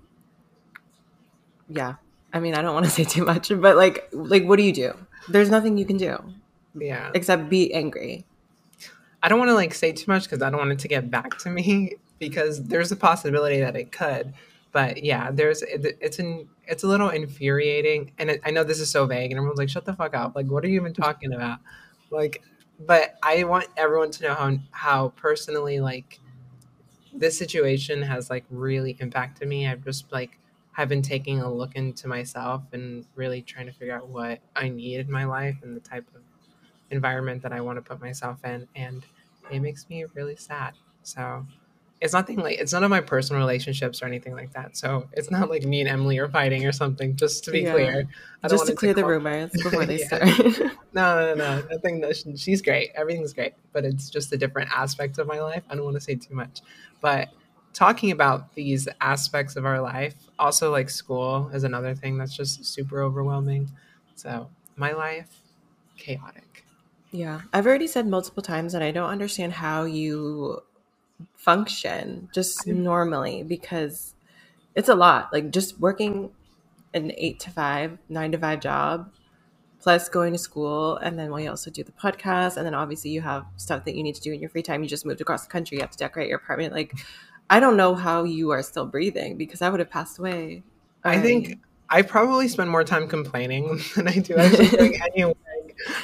yeah, 1.68 1.94
I 2.32 2.38
mean, 2.38 2.54
I 2.54 2.62
don't 2.62 2.74
want 2.74 2.86
to 2.86 2.90
say 2.98 3.04
too 3.04 3.24
much, 3.24 3.48
but 3.48 3.76
like, 3.76 4.08
like, 4.12 4.44
what 4.44 4.56
do 4.56 4.62
you 4.62 4.72
do? 4.72 4.92
There's 5.28 5.50
nothing 5.50 5.76
you 5.76 5.84
can 5.84 5.96
do. 5.96 6.16
Yeah. 6.74 7.10
Except 7.14 7.48
be 7.48 7.74
angry. 7.74 8.24
I 9.22 9.28
don't 9.28 9.40
want 9.40 9.48
to 9.48 9.54
like 9.54 9.74
say 9.74 9.90
too 9.92 10.10
much 10.10 10.24
because 10.24 10.42
I 10.42 10.50
don't 10.50 10.58
want 10.58 10.72
it 10.72 10.78
to 10.80 10.88
get 10.88 11.10
back 11.10 11.38
to 11.38 11.50
me 11.50 11.94
because 12.20 12.64
there's 12.64 12.92
a 12.92 12.96
possibility 12.96 13.60
that 13.60 13.76
it 13.76 13.90
could. 13.90 14.34
But 14.72 15.02
yeah, 15.02 15.30
there's 15.30 15.62
it, 15.62 15.96
it's 16.00 16.18
an 16.18 16.48
it's 16.66 16.84
a 16.84 16.88
little 16.88 17.08
infuriating, 17.08 18.12
and 18.18 18.30
it, 18.30 18.40
I 18.44 18.50
know 18.50 18.64
this 18.64 18.80
is 18.80 18.90
so 18.90 19.06
vague, 19.06 19.30
and 19.30 19.38
everyone's 19.38 19.58
like, 19.58 19.70
"Shut 19.70 19.84
the 19.84 19.94
fuck 19.94 20.14
up!" 20.14 20.36
Like, 20.36 20.46
what 20.46 20.64
are 20.64 20.68
you 20.68 20.80
even 20.80 20.92
talking 20.92 21.32
about? 21.32 21.60
Like, 22.10 22.42
but 22.86 23.16
I 23.22 23.44
want 23.44 23.66
everyone 23.76 24.10
to 24.12 24.24
know 24.24 24.34
how 24.34 24.58
how 24.72 25.08
personally 25.10 25.80
like 25.80 26.20
this 27.12 27.36
situation 27.38 28.02
has 28.02 28.30
like 28.30 28.44
really 28.50 28.96
impacted 29.00 29.48
me. 29.48 29.66
I've 29.66 29.84
just 29.84 30.10
like 30.12 30.38
have 30.72 30.88
been 30.88 31.02
taking 31.02 31.40
a 31.40 31.52
look 31.52 31.74
into 31.74 32.06
myself 32.06 32.62
and 32.72 33.04
really 33.16 33.42
trying 33.42 33.66
to 33.66 33.72
figure 33.72 33.96
out 33.96 34.08
what 34.08 34.40
I 34.54 34.68
need 34.68 35.00
in 35.00 35.10
my 35.10 35.24
life 35.24 35.56
and 35.62 35.74
the 35.76 35.80
type 35.80 36.06
of 36.14 36.22
environment 36.90 37.42
that 37.42 37.52
I 37.52 37.60
want 37.60 37.76
to 37.78 37.82
put 37.82 38.00
myself 38.00 38.44
in. 38.44 38.68
And 38.76 39.04
it 39.50 39.60
makes 39.60 39.88
me 39.88 40.04
really 40.14 40.36
sad. 40.36 40.74
So 41.02 41.46
it's 42.00 42.12
nothing 42.12 42.36
like 42.38 42.58
it's 42.58 42.72
none 42.72 42.84
of 42.84 42.90
my 42.90 43.00
personal 43.00 43.40
relationships 43.40 44.02
or 44.02 44.06
anything 44.06 44.32
like 44.34 44.52
that. 44.52 44.76
So 44.76 45.08
it's 45.14 45.30
not 45.30 45.50
like 45.50 45.64
me 45.64 45.80
and 45.80 45.88
Emily 45.88 46.18
are 46.18 46.28
fighting 46.28 46.64
or 46.66 46.72
something. 46.72 47.16
Just 47.16 47.44
to 47.44 47.50
be 47.50 47.60
Yeah. 47.60 47.72
clear, 47.72 48.08
I 48.42 48.48
Just 48.48 48.66
to 48.66 48.74
clear 48.74 48.94
the 48.94 49.04
rumors 49.04 49.50
before 49.62 49.84
they 49.84 49.98
start. 49.98 50.22
No, 50.94 51.34
no, 51.34 51.34
no, 51.34 51.62
nothing. 51.70 52.00
No, 52.00 52.10
she's 52.12 52.62
great. 52.62 52.90
Everything's 52.96 53.34
great, 53.34 53.52
but 53.72 53.84
it's 53.84 54.08
just 54.08 54.32
a 54.32 54.38
different 54.38 54.70
aspect 54.74 55.18
of 55.18 55.26
my 55.26 55.38
life. 55.40 55.62
I 55.68 55.74
don't 55.74 55.84
want 55.84 55.96
to 55.96 56.00
say 56.00 56.14
too 56.14 56.34
much, 56.34 56.62
but 57.02 57.28
talking 57.74 58.10
about 58.10 58.54
these 58.54 58.88
aspects 59.00 59.54
of 59.56 59.66
our 59.66 59.80
life, 59.80 60.14
also 60.38 60.72
like 60.72 60.88
school 60.88 61.50
is 61.52 61.62
another 61.62 61.94
thing 61.94 62.16
that's 62.16 62.34
just 62.34 62.64
super 62.64 63.02
overwhelming. 63.02 63.70
So 64.14 64.48
my 64.76 64.92
life, 64.92 65.28
chaotic. 65.98 66.64
yeah. 67.10 67.42
I've 67.52 67.66
already 67.66 67.86
said 67.86 68.06
multiple 68.06 68.42
times 68.42 68.72
that 68.72 68.82
I 68.82 68.90
don't 68.90 69.10
understand 69.10 69.52
how 69.52 69.84
you 69.84 70.60
function 71.36 72.28
just 72.32 72.66
normally 72.66 73.42
because 73.42 74.14
it's 74.74 74.88
a 74.88 74.94
lot. 74.94 75.32
Like 75.32 75.50
just 75.50 75.80
working 75.80 76.30
an 76.94 77.12
eight 77.16 77.40
to 77.40 77.50
five, 77.50 77.98
nine 78.08 78.32
to 78.32 78.38
five 78.38 78.60
job, 78.60 79.10
plus 79.80 80.08
going 80.08 80.32
to 80.32 80.38
school, 80.38 80.96
and 80.96 81.18
then 81.18 81.32
we 81.32 81.46
also 81.46 81.70
do 81.70 81.82
the 81.82 81.92
podcast, 81.92 82.56
and 82.56 82.66
then 82.66 82.74
obviously 82.74 83.10
you 83.10 83.20
have 83.20 83.44
stuff 83.56 83.84
that 83.84 83.94
you 83.94 84.02
need 84.02 84.14
to 84.14 84.20
do 84.20 84.32
in 84.32 84.40
your 84.40 84.50
free 84.50 84.62
time. 84.62 84.82
You 84.82 84.88
just 84.88 85.06
moved 85.06 85.20
across 85.20 85.44
the 85.44 85.50
country, 85.50 85.76
you 85.76 85.82
have 85.82 85.90
to 85.90 85.98
decorate 85.98 86.28
your 86.28 86.38
apartment. 86.38 86.72
Like, 86.72 86.94
I 87.50 87.60
don't 87.60 87.76
know 87.76 87.94
how 87.94 88.24
you 88.24 88.50
are 88.50 88.62
still 88.62 88.86
breathing 88.86 89.36
because 89.36 89.62
I 89.62 89.68
would 89.70 89.80
have 89.80 89.90
passed 89.90 90.18
away. 90.18 90.62
I 91.04 91.14
already. 91.14 91.44
think 91.46 91.60
I 91.88 92.02
probably 92.02 92.48
spend 92.48 92.70
more 92.70 92.84
time 92.84 93.08
complaining 93.08 93.80
than 93.96 94.08
I 94.08 94.18
do 94.18 94.36
actually 94.36 94.68
doing 94.68 95.00
any. 95.16 95.34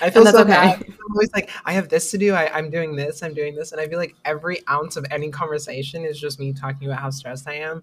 I 0.01 0.11
feel 0.11 0.25
so 0.27 0.41
okay. 0.41 0.51
bad. 0.51 0.85
I'm 0.87 1.13
always 1.13 1.33
like, 1.33 1.51
I 1.65 1.73
have 1.73 1.89
this 1.89 2.11
to 2.13 2.19
do. 2.19 2.35
I, 2.35 2.57
I'm 2.57 2.71
doing 2.71 2.97
this. 2.97 3.23
I'm 3.23 3.35
doing 3.35 3.55
this, 3.55 3.73
and 3.73 3.81
I 3.81 3.89
feel 3.89 3.99
like 3.99 4.15
every 4.25 4.61
ounce 4.69 4.97
of 4.97 5.05
any 5.11 5.31
conversation 5.31 6.05
is 6.05 6.19
just 6.21 6.39
me 6.39 6.53
talking 6.53 6.89
about 6.89 7.01
how 7.01 7.11
stressed 7.11 7.49
I 7.49 7.55
am. 7.55 7.83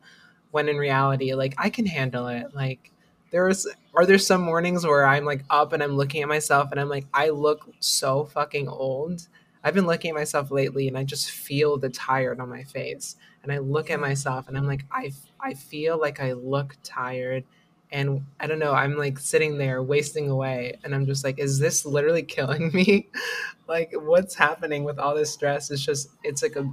When 0.51 0.67
in 0.67 0.77
reality, 0.77 1.33
like 1.33 1.53
I 1.57 1.69
can 1.69 1.85
handle 1.85 2.27
it. 2.27 2.53
Like 2.53 2.91
there's 3.31 3.65
are 3.95 4.05
there 4.05 4.17
some 4.17 4.41
mornings 4.41 4.85
where 4.85 5.05
I'm 5.05 5.25
like 5.25 5.43
up 5.49 5.73
and 5.73 5.81
I'm 5.81 5.95
looking 5.95 6.21
at 6.21 6.27
myself 6.27 6.71
and 6.71 6.79
I'm 6.79 6.89
like, 6.89 7.07
I 7.13 7.29
look 7.29 7.69
so 7.79 8.25
fucking 8.25 8.67
old. 8.67 9.27
I've 9.63 9.73
been 9.73 9.87
looking 9.87 10.09
at 10.09 10.15
myself 10.15 10.51
lately 10.51 10.87
and 10.87 10.97
I 10.97 11.03
just 11.03 11.31
feel 11.31 11.77
the 11.77 11.89
tired 11.89 12.39
on 12.39 12.49
my 12.49 12.63
face. 12.63 13.15
And 13.43 13.51
I 13.51 13.59
look 13.59 13.89
at 13.89 13.99
myself 13.99 14.47
and 14.47 14.57
I'm 14.57 14.67
like, 14.67 14.85
I 14.91 15.11
I 15.39 15.53
feel 15.53 15.99
like 15.99 16.19
I 16.19 16.33
look 16.33 16.75
tired 16.83 17.45
and 17.91 18.25
I 18.39 18.47
don't 18.47 18.59
know, 18.59 18.71
I'm 18.73 18.97
like 18.97 19.19
sitting 19.19 19.57
there 19.57 19.83
wasting 19.83 20.29
away 20.29 20.79
and 20.83 20.95
I'm 20.95 21.05
just 21.05 21.23
like, 21.23 21.39
is 21.39 21.59
this 21.59 21.85
literally 21.85 22.23
killing 22.23 22.71
me? 22.73 23.09
like 23.67 23.91
what's 23.93 24.35
happening 24.35 24.83
with 24.83 24.99
all 24.99 25.15
this 25.15 25.31
stress? 25.31 25.71
It's 25.71 25.81
just 25.81 26.09
it's 26.23 26.41
like 26.41 26.55
a 26.55 26.71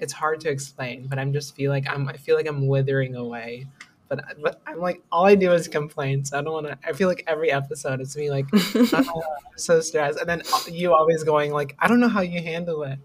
it's 0.00 0.12
hard 0.12 0.40
to 0.40 0.50
explain, 0.50 1.06
but 1.06 1.18
I'm 1.18 1.32
just 1.32 1.54
feel 1.54 1.70
like 1.70 1.88
I'm 1.88 2.08
I 2.08 2.16
feel 2.16 2.36
like 2.36 2.46
I'm 2.46 2.66
withering 2.66 3.16
away. 3.16 3.66
But 4.08 4.22
but 4.42 4.60
I'm 4.66 4.80
like 4.80 5.02
all 5.10 5.24
I 5.24 5.34
do 5.34 5.52
is 5.52 5.66
complain, 5.66 6.24
so 6.24 6.38
I 6.38 6.42
don't 6.42 6.52
want 6.52 6.66
to. 6.66 6.78
I 6.86 6.92
feel 6.92 7.08
like 7.08 7.24
every 7.26 7.50
episode 7.50 8.00
it's 8.00 8.16
me 8.16 8.30
like 8.30 8.46
"Oh, 8.54 9.22
I'm 9.26 9.56
so 9.56 9.80
stressed, 9.80 10.20
and 10.20 10.28
then 10.28 10.42
you 10.70 10.92
always 10.94 11.24
going 11.24 11.52
like 11.52 11.74
I 11.78 11.88
don't 11.88 12.00
know 12.00 12.08
how 12.08 12.20
you 12.20 12.42
handle 12.42 12.82
it. 12.82 12.98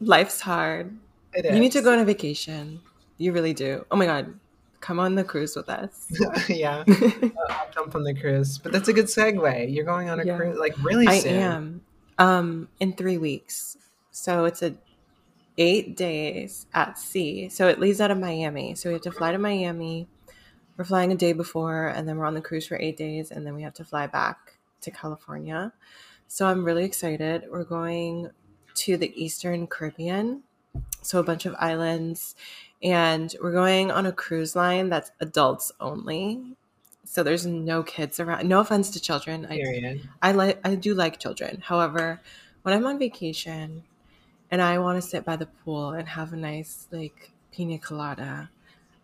life's 0.00 0.40
hard. 0.40 0.96
It 1.34 1.44
You 1.52 1.60
need 1.60 1.72
to 1.72 1.82
go 1.82 1.92
on 1.92 1.98
a 1.98 2.04
vacation. 2.04 2.80
You 3.18 3.32
really 3.32 3.52
do. 3.52 3.84
Oh 3.90 3.96
my 3.96 4.06
god, 4.06 4.32
come 4.80 4.98
on 5.00 5.14
the 5.14 5.24
cruise 5.24 5.56
with 5.56 5.68
us. 5.68 6.06
yeah, 6.48 6.84
I'll 6.88 7.70
jump 7.72 7.94
on 7.94 8.04
the 8.04 8.14
cruise, 8.14 8.58
but 8.58 8.72
that's 8.72 8.88
a 8.88 8.92
good 8.92 9.06
segue. 9.06 9.72
You're 9.74 9.84
going 9.84 10.08
on 10.08 10.20
a 10.20 10.24
Yeah. 10.24 10.36
cruise 10.36 10.58
like 10.58 10.74
really 10.82 11.08
I 11.08 11.18
soon. 11.20 11.34
am. 11.36 11.80
Um, 12.18 12.68
in 12.80 12.94
three 12.94 13.18
weeks. 13.18 13.76
So 14.10 14.44
it's 14.44 14.62
a 14.62 14.74
eight 15.56 15.96
days 15.96 16.66
at 16.74 16.98
sea. 16.98 17.48
So 17.48 17.68
it 17.68 17.78
leaves 17.80 18.00
out 18.00 18.10
of 18.10 18.18
Miami. 18.18 18.74
So 18.74 18.88
we 18.88 18.94
have 18.94 19.02
to 19.02 19.12
fly 19.12 19.32
to 19.32 19.38
Miami. 19.38 20.08
We're 20.76 20.84
flying 20.84 21.10
a 21.10 21.16
day 21.16 21.32
before, 21.32 21.88
and 21.88 22.08
then 22.08 22.16
we're 22.18 22.24
on 22.26 22.34
the 22.34 22.40
cruise 22.40 22.66
for 22.68 22.76
eight 22.80 22.96
days, 22.96 23.30
and 23.32 23.44
then 23.44 23.54
we 23.54 23.62
have 23.62 23.74
to 23.74 23.84
fly 23.84 24.06
back 24.06 24.58
to 24.82 24.90
California. 24.92 25.72
So 26.28 26.46
I'm 26.46 26.64
really 26.64 26.84
excited. 26.84 27.44
We're 27.50 27.64
going 27.64 28.30
to 28.74 28.96
the 28.96 29.12
Eastern 29.20 29.66
Caribbean, 29.66 30.44
so 31.02 31.18
a 31.18 31.24
bunch 31.24 31.46
of 31.46 31.56
islands, 31.58 32.36
and 32.82 33.34
we're 33.42 33.52
going 33.52 33.90
on 33.90 34.06
a 34.06 34.12
cruise 34.12 34.54
line 34.54 34.88
that's 34.88 35.10
adults 35.20 35.72
only. 35.80 36.56
So 37.04 37.22
there's 37.22 37.46
no 37.46 37.82
kids 37.82 38.20
around. 38.20 38.48
No 38.48 38.60
offense 38.60 38.90
to 38.90 39.00
children. 39.00 39.46
I 39.46 39.56
Period. 39.56 40.08
I 40.22 40.32
like 40.32 40.60
I 40.64 40.74
do 40.74 40.94
like 40.94 41.18
children. 41.18 41.62
However, 41.64 42.20
when 42.62 42.74
I'm 42.74 42.86
on 42.86 42.98
vacation 42.98 43.82
and 44.50 44.62
I 44.62 44.78
want 44.78 45.02
to 45.02 45.08
sit 45.08 45.24
by 45.24 45.36
the 45.36 45.46
pool 45.46 45.90
and 45.90 46.08
have 46.08 46.32
a 46.32 46.36
nice 46.36 46.86
like 46.90 47.32
pina 47.50 47.78
colada, 47.78 48.50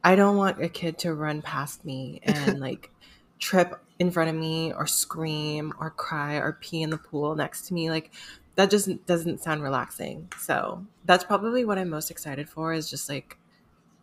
I 0.03 0.17
don't 0.17 0.37
want 0.37 0.63
a 0.63 0.69
kid 0.69 0.99
to 0.99 1.15
run 1.15 1.43
past 1.43 1.85
me 1.85 2.21
and 2.23 2.61
like 2.69 2.91
trip 3.39 3.81
in 3.99 4.11
front 4.11 4.31
of 4.31 4.37
me 4.37 4.73
or 4.73 4.87
scream 4.87 5.73
or 5.81 5.91
cry 5.91 6.35
or 6.35 6.59
pee 6.61 6.83
in 6.83 6.91
the 6.91 6.99
pool 6.99 7.35
next 7.35 7.69
to 7.69 7.75
me. 7.75 7.91
Like 7.91 8.13
that 8.57 8.71
just 8.71 9.07
doesn't 9.07 9.43
sound 9.43 9.63
relaxing. 9.63 10.29
So 10.39 10.85
that's 11.05 11.25
probably 11.25 11.65
what 11.65 11.79
I'm 11.79 11.89
most 11.89 12.11
excited 12.11 12.49
for 12.49 12.73
is 12.73 12.89
just 12.89 13.09
like 13.09 13.39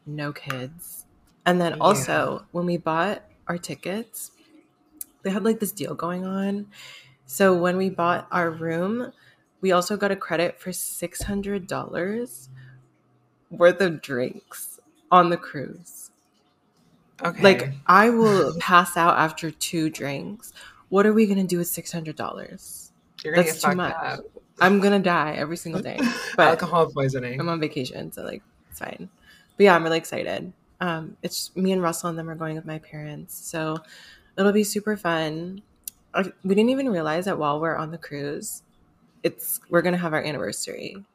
no 0.05 0.31
kids. 0.33 1.05
And 1.45 1.59
then 1.59 1.73
Yeah. 1.73 1.79
also 1.81 2.45
when 2.51 2.65
we 2.65 2.77
bought 2.77 3.23
our 3.47 3.57
tickets, 3.57 4.31
they 5.23 5.29
had 5.29 5.43
like 5.43 5.59
this 5.59 5.71
deal 5.71 5.95
going 5.95 6.25
on. 6.25 6.67
So 7.25 7.55
when 7.57 7.77
we 7.77 7.89
bought 7.89 8.27
our 8.31 8.49
room, 8.49 9.13
we 9.61 9.71
also 9.71 9.97
got 9.97 10.11
a 10.11 10.15
credit 10.15 10.59
for 10.59 10.71
six 10.71 11.23
hundred 11.23 11.67
dollars 11.67 12.49
worth 13.49 13.81
of 13.81 14.01
drinks 14.01 14.79
on 15.11 15.29
the 15.29 15.37
cruise. 15.37 16.11
Okay. 17.23 17.41
Like 17.43 17.73
I 17.87 18.09
will 18.09 18.55
pass 18.59 18.97
out 18.97 19.17
after 19.17 19.51
two 19.51 19.89
drinks. 19.89 20.53
What 20.89 21.05
are 21.05 21.13
we 21.13 21.27
gonna 21.27 21.43
do 21.45 21.57
with 21.59 21.67
six 21.67 21.91
hundred 21.91 22.15
dollars? 22.15 22.91
you're 23.23 23.33
gonna 23.35 23.45
that's 23.45 23.61
too 23.61 23.75
much. 23.75 23.93
up. 23.95 24.25
I'm 24.59 24.79
gonna 24.79 24.99
die 24.99 25.33
every 25.33 25.57
single 25.57 25.81
day. 25.81 25.99
But 26.35 26.47
Alcohol 26.47 26.91
poisoning. 26.91 27.39
I'm 27.39 27.49
on 27.49 27.59
vacation, 27.59 28.11
so 28.11 28.23
like 28.23 28.41
it's 28.69 28.79
fine. 28.79 29.09
But 29.61 29.65
yeah, 29.65 29.75
I'm 29.75 29.83
really 29.83 29.99
excited. 29.99 30.51
Um, 30.79 31.17
it's 31.21 31.55
me 31.55 31.71
and 31.71 31.83
Russell 31.83 32.09
and 32.09 32.17
them 32.17 32.27
are 32.31 32.33
going 32.33 32.55
with 32.55 32.65
my 32.65 32.79
parents, 32.79 33.35
so 33.35 33.77
it'll 34.35 34.51
be 34.51 34.63
super 34.63 34.97
fun. 34.97 35.61
We 36.43 36.55
didn't 36.55 36.71
even 36.71 36.89
realize 36.89 37.25
that 37.25 37.37
while 37.37 37.59
we're 37.61 37.75
on 37.75 37.91
the 37.91 37.99
cruise, 37.99 38.63
it's 39.21 39.59
we're 39.69 39.83
gonna 39.83 39.97
have 39.97 40.13
our 40.13 40.23
anniversary, 40.23 41.05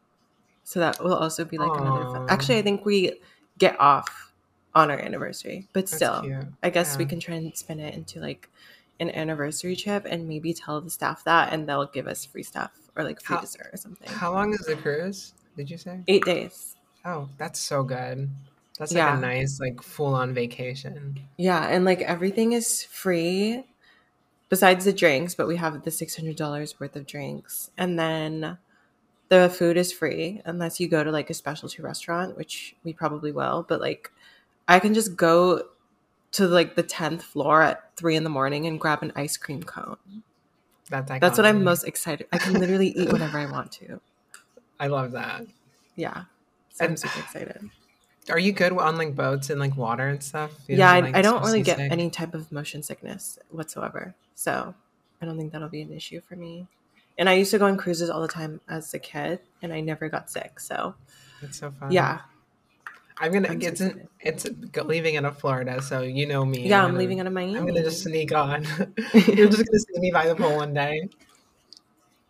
so 0.63 0.79
that 0.79 1.03
will 1.03 1.17
also 1.17 1.45
be 1.45 1.59
like 1.59 1.77
another 1.77 2.05
fun. 2.05 2.27
Actually, 2.29 2.59
I 2.59 2.63
think 2.63 2.85
we 2.85 3.19
get 3.59 3.75
off 3.81 4.33
on 4.77 4.93
our 4.93 5.01
anniversary, 5.01 5.67
but 5.73 5.87
That's 5.87 5.97
still, 5.97 6.21
cute. 6.21 6.47
I 6.63 6.71
guess 6.71 6.97
we 6.97 7.05
can 7.05 7.19
try 7.19 7.35
and 7.35 7.53
spin 7.57 7.81
it 7.81 7.97
into 7.97 8.21
like 8.21 8.49
an 9.01 9.11
anniversary 9.11 9.75
trip 9.75 10.07
and 10.09 10.29
maybe 10.29 10.55
tell 10.55 10.81
the 10.81 10.91
staff 10.91 11.25
that, 11.25 11.53
and 11.53 11.69
they'll 11.69 11.87
give 11.87 12.07
us 12.07 12.25
free 12.25 12.45
stuff 12.45 12.71
or 12.95 13.03
like 13.03 13.21
free 13.21 13.35
How- 13.35 13.41
dessert 13.43 13.71
or 13.73 13.77
something. 13.77 14.09
How 14.09 14.33
long 14.33 14.55
is 14.55 14.61
the 14.61 14.77
cruise? 14.77 15.35
Did 15.57 15.69
you 15.69 15.79
say? 15.79 16.05
Eight 16.07 16.25
days. 16.25 16.76
Oh, 17.07 17.29
that's 17.39 17.61
so 17.61 17.85
good. 17.85 18.29
That's 18.79 18.93
like 18.93 18.99
Yeah. 18.99 19.17
a 19.17 19.21
nice, 19.21 19.61
like 19.61 19.81
full 19.83 20.15
on 20.15 20.35
vacation. 20.35 21.21
Yeah, 21.39 21.67
and 21.69 21.85
like 21.85 22.03
everything 22.03 22.53
is 22.53 22.83
free 22.83 23.65
besides 24.49 24.85
the 24.85 24.93
drinks, 24.93 25.35
but 25.35 25.47
we 25.47 25.57
have 25.57 25.85
the 25.85 25.91
$600 25.91 26.79
worth 26.81 26.97
of 26.97 27.07
drinks. 27.07 27.71
And 27.79 27.99
then 27.99 28.59
the 29.29 29.49
food 29.49 29.77
is 29.77 29.93
free 29.93 30.43
unless 30.45 30.81
you 30.81 30.89
go 30.89 31.05
to 31.05 31.11
like 31.11 31.31
a 31.31 31.35
specialty 31.35 31.81
restaurant, 31.81 32.37
which 32.37 32.75
we 32.85 32.93
probably 32.93 33.33
will. 33.33 33.65
But 33.69 33.81
like, 33.81 34.11
I 34.69 34.81
can 34.81 34.93
just 34.93 35.17
go 35.17 35.69
to 36.33 36.49
like 36.49 36.75
the 36.75 36.83
10th 36.83 37.23
floor 37.23 37.63
at 37.63 37.97
three 37.97 38.17
in 38.17 38.25
the 38.25 38.31
morning 38.31 38.67
and 38.67 38.81
grab 38.81 39.03
an 39.03 39.13
ice 39.15 39.37
cream 39.37 39.63
cone. 39.63 39.97
That's 40.91 41.09
That's 41.21 41.39
what 41.39 41.47
I'm 41.47 41.65
most 41.65 41.85
excited. 41.85 42.27
I 42.33 42.39
can 42.39 42.55
literally 42.55 42.89
eat 42.91 43.11
whatever 43.11 43.39
I 43.39 43.47
want 43.47 43.73
to. 43.73 44.01
I 44.81 44.89
love 44.89 45.13
that. 45.13 45.47
Yeah. 45.97 46.25
So 46.77 46.85
I'm 46.85 46.97
super 46.97 47.19
excited. 47.21 47.71
Are 48.31 48.39
you 48.39 48.53
good 48.53 48.73
on 48.73 48.99
like 48.99 49.15
boats 49.15 49.51
and 49.51 49.59
like 49.61 49.77
water 49.77 50.09
and 50.09 50.23
stuff? 50.23 50.51
You 50.69 50.77
yeah, 50.79 50.91
I, 50.91 51.01
like, 51.01 51.17
I 51.17 51.23
don't 51.23 51.43
really 51.43 51.63
get 51.63 51.77
seasick? 51.79 51.93
any 51.93 52.11
type 52.11 52.35
of 52.35 52.51
motion 52.53 52.83
sickness 52.83 53.39
whatsoever. 53.51 54.15
So 54.35 54.75
I 55.23 55.25
don't 55.27 55.39
think 55.39 55.53
that'll 55.53 55.69
be 55.69 55.81
an 55.83 55.93
issue 55.93 56.21
for 56.21 56.35
me. 56.37 56.67
And 57.19 57.29
I 57.31 57.35
used 57.35 57.51
to 57.53 57.59
go 57.59 57.67
on 57.67 57.77
cruises 57.79 58.11
all 58.11 58.21
the 58.21 58.29
time 58.29 58.61
as 58.69 58.93
a 58.93 58.99
kid, 58.99 59.39
and 59.63 59.73
I 59.73 59.81
never 59.81 60.09
got 60.11 60.29
sick. 60.29 60.61
So 60.61 60.95
That's 61.41 61.59
so 61.59 61.71
fun. 61.71 61.91
yeah, 61.93 62.21
I'm 63.19 63.33
gonna. 63.33 63.49
I'm 63.49 63.63
it's 63.63 63.81
excited. 63.81 64.09
it's 64.21 64.47
leaving 64.85 65.17
out 65.17 65.25
of 65.25 65.39
Florida, 65.39 65.81
so 65.81 66.03
you 66.03 66.27
know 66.27 66.45
me. 66.45 66.69
yeah, 66.69 66.83
I'm 66.83 66.89
gonna- 66.89 66.99
leaving 66.99 67.21
out 67.21 67.27
of 67.27 67.33
Miami. 67.33 67.57
I'm 67.57 67.65
gonna 67.67 67.83
just 67.85 68.03
sneak 68.03 68.35
on. 68.35 68.65
You're 69.15 69.49
just 69.49 69.65
gonna 69.65 69.79
see 69.79 70.01
me 70.01 70.11
by 70.11 70.27
the 70.27 70.35
pool 70.35 70.57
one 70.57 70.75
day. 70.75 71.09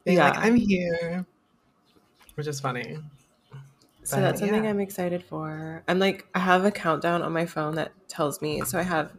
Being 0.05 0.19
like, 0.19 0.35
Yeah. 0.35 0.41
I'm 0.41 0.55
here, 0.55 1.27
which 2.37 2.47
is 2.47 2.61
funny. 2.61 2.99
So 4.07 4.17
but, 4.17 4.23
that's 4.23 4.41
something 4.41 4.63
yeah. 4.65 4.71
I'm 4.71 4.79
excited 4.79 5.25
for. 5.25 5.83
I'm 5.89 5.99
like, 5.99 6.27
I 6.33 6.39
have 6.39 6.65
a 6.65 6.71
countdown 6.71 7.23
on 7.23 7.33
my 7.33 7.45
phone 7.45 7.75
that 7.75 7.93
tells 8.09 8.41
me. 8.41 8.61
So 8.63 8.79
I 8.79 8.83
have 8.83 9.11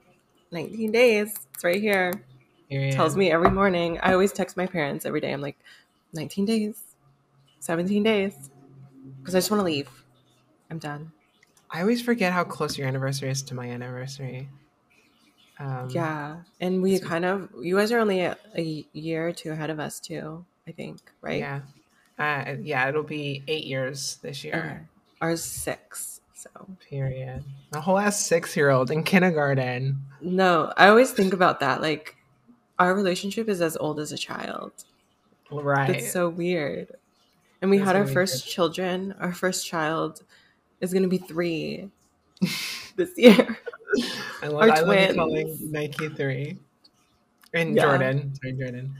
19 0.52 0.92
days. 0.94 1.36
It's 1.54 1.64
right 1.64 1.82
here. 1.82 2.14
Period. 2.70 2.94
tells 2.94 3.16
me 3.16 3.30
every 3.30 3.50
morning. 3.50 4.00
I 4.02 4.14
always 4.14 4.32
text 4.32 4.56
my 4.56 4.66
parents 4.66 5.06
every 5.06 5.20
day. 5.20 5.34
I'm 5.34 5.42
like, 5.42 5.58
19 6.14 6.46
days, 6.46 6.82
17 7.60 8.02
days, 8.02 8.50
because 9.20 9.36
I 9.36 9.40
just 9.40 9.52
want 9.52 9.60
to 9.60 9.66
leave. 9.66 9.90
I'm 10.70 10.80
done. 10.80 11.12
I 11.70 11.82
always 11.82 12.02
forget 12.02 12.32
how 12.32 12.46
close 12.46 12.78
your 12.78 12.88
anniversary 12.88 13.30
is 13.30 13.42
to 13.44 13.56
my 13.56 13.68
anniversary. 13.68 14.48
Um, 15.60 15.90
yeah, 15.90 16.38
and 16.62 16.82
we 16.82 17.00
kind 17.00 17.26
of 17.26 17.50
you 17.62 17.78
guys 17.78 17.92
are 17.92 18.00
only 18.00 18.22
a, 18.22 18.38
a, 18.56 18.86
year 18.94 19.28
or 19.28 19.32
two 19.32 19.52
ahead 19.52 19.70
of 19.70 19.80
us 19.80 20.00
too. 20.00 20.46
I 20.68 20.72
think, 20.72 21.00
right? 21.22 21.40
Yeah, 21.40 21.62
uh, 22.20 22.56
yeah. 22.62 22.88
It'll 22.90 23.04
be 23.04 23.44
eight 23.48 23.66
years 23.66 24.18
this 24.22 24.44
year. 24.44 24.56
Okay. 24.56 24.80
Ours 25.22 25.44
six. 25.44 26.22
So 26.34 26.50
period. 26.90 27.44
A 27.74 27.82
whole 27.82 27.98
ass 27.98 28.24
six 28.24 28.56
year 28.56 28.70
old 28.70 28.92
in 28.92 29.04
kindergarten. 29.04 30.02
No, 30.22 30.72
I 30.78 30.88
always 30.88 31.12
think 31.12 31.34
about 31.34 31.60
that. 31.62 31.82
Like, 31.82 32.16
our 32.80 32.94
relationship 32.94 33.50
is 33.50 33.60
as 33.62 33.76
old 33.78 34.00
as 34.00 34.12
a 34.12 34.18
child. 34.18 34.72
Right. 35.52 35.90
It's 35.90 36.12
so 36.12 36.30
weird. 36.30 36.92
And 37.62 37.72
we 37.72 37.78
That's 37.80 37.88
had 37.88 37.96
our 37.96 38.06
first 38.08 38.46
good. 38.46 38.52
children. 38.52 39.16
Our 39.20 39.34
first 39.34 39.66
child 39.66 40.22
is 40.80 40.94
going 40.94 41.04
to 41.04 41.10
be 41.10 41.18
three 41.18 41.90
this 42.96 43.18
year. 43.18 43.58
I 44.44 44.48
love, 44.48 44.62
Our 44.62 44.70
I 44.72 44.84
twins. 44.84 45.08
love 45.08 45.16
calling 45.16 45.72
Nike 45.72 46.10
three. 46.10 46.58
And 47.54 47.76
yeah. 47.76 47.84
Jordan. 47.84 48.36
Sorry, 48.36 48.54
Jordan. 48.54 48.96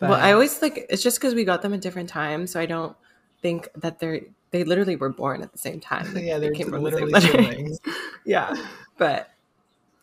But... 0.00 0.10
Well, 0.10 0.20
I 0.20 0.32
always 0.32 0.60
like 0.62 0.86
it's 0.88 1.02
just 1.02 1.20
because 1.20 1.34
we 1.34 1.44
got 1.44 1.62
them 1.62 1.74
at 1.74 1.80
different 1.80 2.08
times, 2.08 2.50
so 2.50 2.58
I 2.58 2.66
don't 2.66 2.96
think 3.42 3.68
that 3.76 4.00
they're 4.00 4.22
they 4.50 4.64
literally 4.64 4.96
were 4.96 5.10
born 5.10 5.42
at 5.42 5.52
the 5.52 5.58
same 5.58 5.78
time. 5.78 6.16
yeah, 6.16 6.38
they're 6.38 6.52
they 6.52 6.64
literally 6.64 7.12
the 7.12 7.20
siblings. 7.20 7.78
yeah, 8.24 8.56
but 8.96 9.30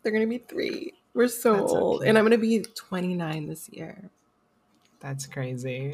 they're 0.01 0.11
gonna 0.11 0.27
be 0.27 0.37
three. 0.37 0.93
We're 1.13 1.27
so 1.27 1.53
That's 1.55 1.73
old, 1.73 2.03
and 2.03 2.17
I'm 2.17 2.23
gonna 2.23 2.37
be 2.37 2.61
29 2.61 3.47
this 3.47 3.69
year. 3.69 4.09
That's 4.99 5.25
crazy. 5.25 5.91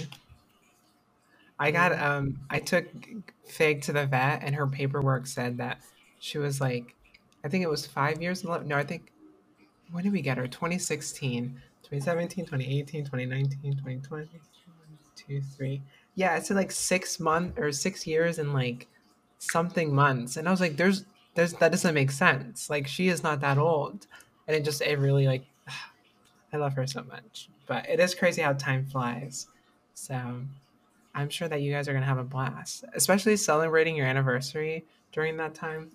I 1.58 1.72
got 1.72 1.98
um 1.98 2.42
I 2.50 2.60
took 2.60 2.88
Fig 3.46 3.84
to 3.84 3.94
the 3.94 4.06
vet 4.06 4.44
and 4.44 4.54
her 4.54 4.68
paperwork 4.68 5.28
said 5.28 5.58
that 5.60 5.80
she 6.20 6.38
was 6.38 6.60
like 6.60 6.96
I 7.46 7.48
think 7.48 7.64
it 7.64 7.70
was 7.70 7.86
5 7.86 8.22
years 8.22 8.44
no 8.44 8.60
I 8.76 8.84
think 8.84 9.12
when 9.92 10.04
did 10.04 10.12
we 10.12 10.22
get 10.22 10.38
her 10.38 10.48
2016 10.48 11.62
2017 12.00 12.46
2018 12.46 13.06
2019 13.06 13.74
2020 13.74 14.30
two 15.16 15.42
three. 15.42 15.82
Yeah 16.16 16.36
it's 16.38 16.50
like 16.50 16.72
six 16.72 17.20
months 17.20 17.60
or 17.60 17.72
six 17.72 18.08
years 18.08 18.40
and 18.40 18.54
like 18.54 18.88
something 19.38 19.94
months. 19.94 20.38
And 20.38 20.48
I 20.48 20.52
was 20.52 20.60
like 20.60 20.78
there's 20.78 21.06
there's 21.36 21.54
that 21.54 21.72
doesn't 21.72 21.94
make 21.94 22.12
sense. 22.12 22.70
Like 22.70 22.88
she 22.88 23.10
is 23.10 23.22
not 23.22 23.42
that 23.42 23.58
old. 23.58 24.08
And 24.48 24.58
it 24.58 24.66
just 24.66 24.82
it 24.82 24.98
really 24.98 25.28
like 25.28 25.46
I 26.54 26.58
love 26.58 26.74
her 26.74 26.88
so 26.88 27.04
much. 27.04 27.50
But 27.68 27.88
it 27.88 28.00
is 28.00 28.16
crazy 28.16 28.42
how 28.42 28.54
time 28.54 28.86
flies. 28.86 29.48
So 29.94 30.42
I'm 31.16 31.30
sure 31.30 31.48
that 31.48 31.62
you 31.62 31.72
guys 31.72 31.88
are 31.88 31.92
going 31.94 32.02
to 32.02 32.08
have 32.08 32.18
a 32.18 32.24
blast, 32.24 32.86
especially 32.96 33.38
celebrating 33.38 33.96
your 33.96 34.08
anniversary 34.08 34.84
during 35.12 35.38
that 35.38 35.54
time. 35.54 35.92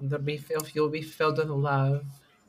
They'll 0.00 0.20
be 0.20 0.40
you'll 0.72 0.88
be 0.88 1.02
filled 1.02 1.38
with 1.38 1.48
love. 1.48 2.04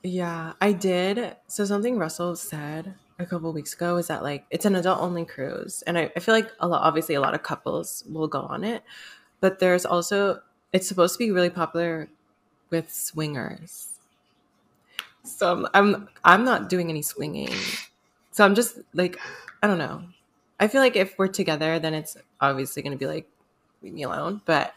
Yeah, 0.08 0.54
I 0.62 0.72
did. 0.72 1.36
So 1.48 1.66
something 1.66 1.98
Russell 1.98 2.38
said 2.38 2.94
a 3.20 3.26
couple 3.26 3.52
weeks 3.52 3.74
ago 3.74 3.98
is 3.98 4.08
that 4.08 4.24
like 4.24 4.46
it's 4.50 4.64
an 4.64 4.76
adult 4.76 5.02
only 5.02 5.26
cruise, 5.26 5.84
and 5.86 5.98
I, 5.98 6.10
I 6.16 6.22
feel 6.22 6.34
like 6.34 6.50
a 6.62 6.68
lot, 6.68 6.82
obviously 6.82 7.16
a 7.16 7.20
lot 7.20 7.34
of 7.34 7.44
couples 7.44 8.06
will 8.10 8.30
go 8.30 8.40
on 8.40 8.64
it, 8.64 8.84
but 9.42 9.60
there's 9.60 9.86
also 9.86 10.42
it's 10.72 10.88
supposed 10.88 11.16
to 11.16 11.20
be 11.20 11.32
really 11.32 11.50
popular 11.50 12.08
with 12.70 12.94
swingers. 12.94 14.00
So 15.24 15.52
I'm 15.52 15.68
I'm, 15.74 16.10
I'm 16.24 16.46
not 16.46 16.70
doing 16.70 16.90
any 16.90 17.02
swinging. 17.02 17.54
So 18.32 18.46
I'm 18.46 18.56
just 18.56 18.80
like 18.94 19.20
I 19.62 19.68
don't 19.68 19.78
know. 19.78 20.04
I 20.58 20.70
feel 20.70 20.80
like 20.80 20.96
if 20.96 21.20
we're 21.20 21.28
together, 21.28 21.80
then 21.80 21.94
it's 21.94 22.16
obviously 22.40 22.82
going 22.82 22.94
to 22.94 22.98
be 22.98 23.08
like, 23.08 23.28
leave 23.84 23.94
me 23.94 24.04
alone. 24.04 24.42
But 24.46 24.74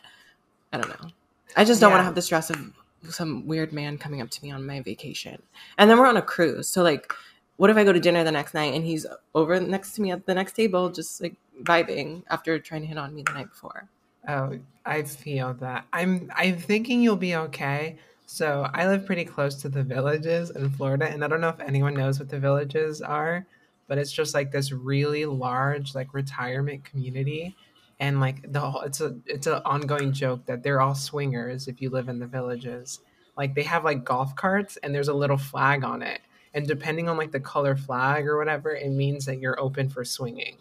I 0.73 0.79
don't 0.79 0.89
know. 0.89 1.11
I 1.57 1.65
just 1.65 1.81
don't 1.81 1.91
yeah. 1.91 1.97
want 1.97 2.01
to 2.01 2.07
have 2.07 2.17
the 2.17 2.23
stress 2.23 2.51
of 2.51 2.73
some 3.09 3.47
weird 3.47 3.73
man 3.73 3.99
coming 3.99 4.21
up 4.21 4.31
to 4.31 4.43
me 4.43 4.51
on 4.51 4.67
my 4.67 4.81
vacation. 4.81 5.43
And 5.79 5.91
then 5.91 5.99
we're 5.99 6.07
on 6.07 6.17
a 6.17 6.23
cruise. 6.23 6.69
So, 6.69 6.83
like, 6.83 7.13
what 7.57 7.71
if 7.71 7.77
I 7.77 7.85
go 7.85 7.93
to 7.93 8.01
dinner 8.01 8.25
the 8.25 8.33
next 8.33 8.55
night 8.55 8.75
and 8.75 8.85
he's 8.85 9.07
over 9.35 9.59
next 9.61 9.93
to 9.93 10.03
me 10.03 10.11
at 10.11 10.27
the 10.27 10.35
next 10.35 10.53
table, 10.53 10.91
just 10.91 11.21
like 11.21 11.35
vibing 11.63 12.23
after 12.31 12.59
trying 12.59 12.83
to 12.83 12.87
hit 12.87 12.99
on 12.99 13.15
me 13.15 13.23
the 13.23 13.33
night 13.33 13.51
before? 13.51 13.89
Oh, 14.29 14.59
I 14.85 15.03
feel 15.03 15.55
that. 15.55 15.87
I'm 15.93 16.31
I'm 16.35 16.59
thinking 16.59 17.03
you'll 17.03 17.17
be 17.17 17.37
okay. 17.37 17.99
So 18.27 18.69
I 18.73 18.87
live 18.87 19.07
pretty 19.07 19.25
close 19.25 19.57
to 19.63 19.69
the 19.69 19.83
villages 19.83 20.51
in 20.51 20.71
Florida, 20.71 21.09
and 21.09 21.25
I 21.25 21.29
don't 21.29 21.41
know 21.41 21.49
if 21.49 21.61
anyone 21.61 21.95
knows 21.95 22.19
what 22.19 22.29
the 22.29 22.39
villages 22.39 23.03
are 23.03 23.47
but 23.91 23.99
it's 23.99 24.13
just 24.13 24.35
like 24.35 24.53
this 24.53 24.71
really 24.71 25.27
large 25.27 25.97
like 25.97 26.15
retirement 26.15 26.85
community 26.85 27.57
and 28.01 28.19
like 28.19 28.51
the 28.51 28.61
whole 28.61 28.81
it's 28.81 29.01
a 29.01 29.15
it's 29.27 29.47
an 29.47 29.61
ongoing 29.65 30.13
joke 30.13 30.47
that 30.47 30.63
they're 30.63 30.81
all 30.81 30.95
swingers 30.95 31.69
if 31.69 31.81
you 31.81 31.91
live 31.91 32.09
in 32.09 32.19
the 32.19 32.27
villages. 32.27 33.01
Like 33.37 33.55
they 33.55 33.63
have 33.63 33.85
like 33.85 34.05
golf 34.05 34.35
carts 34.35 34.79
and 34.79 34.95
there's 34.95 35.09
a 35.09 35.15
little 35.15 35.37
flag 35.37 35.85
on 35.85 36.03
it. 36.03 36.21
And 36.53 36.67
depending 36.67 37.09
on 37.09 37.17
like 37.17 37.31
the 37.31 37.41
color 37.41 37.77
flag 37.77 38.27
or 38.27 38.39
whatever 38.39 38.75
it 38.75 38.91
means 38.91 39.27
that 39.27 39.39
you're 39.39 39.61
open 39.61 39.89
for 39.89 40.05
swinging. 40.05 40.57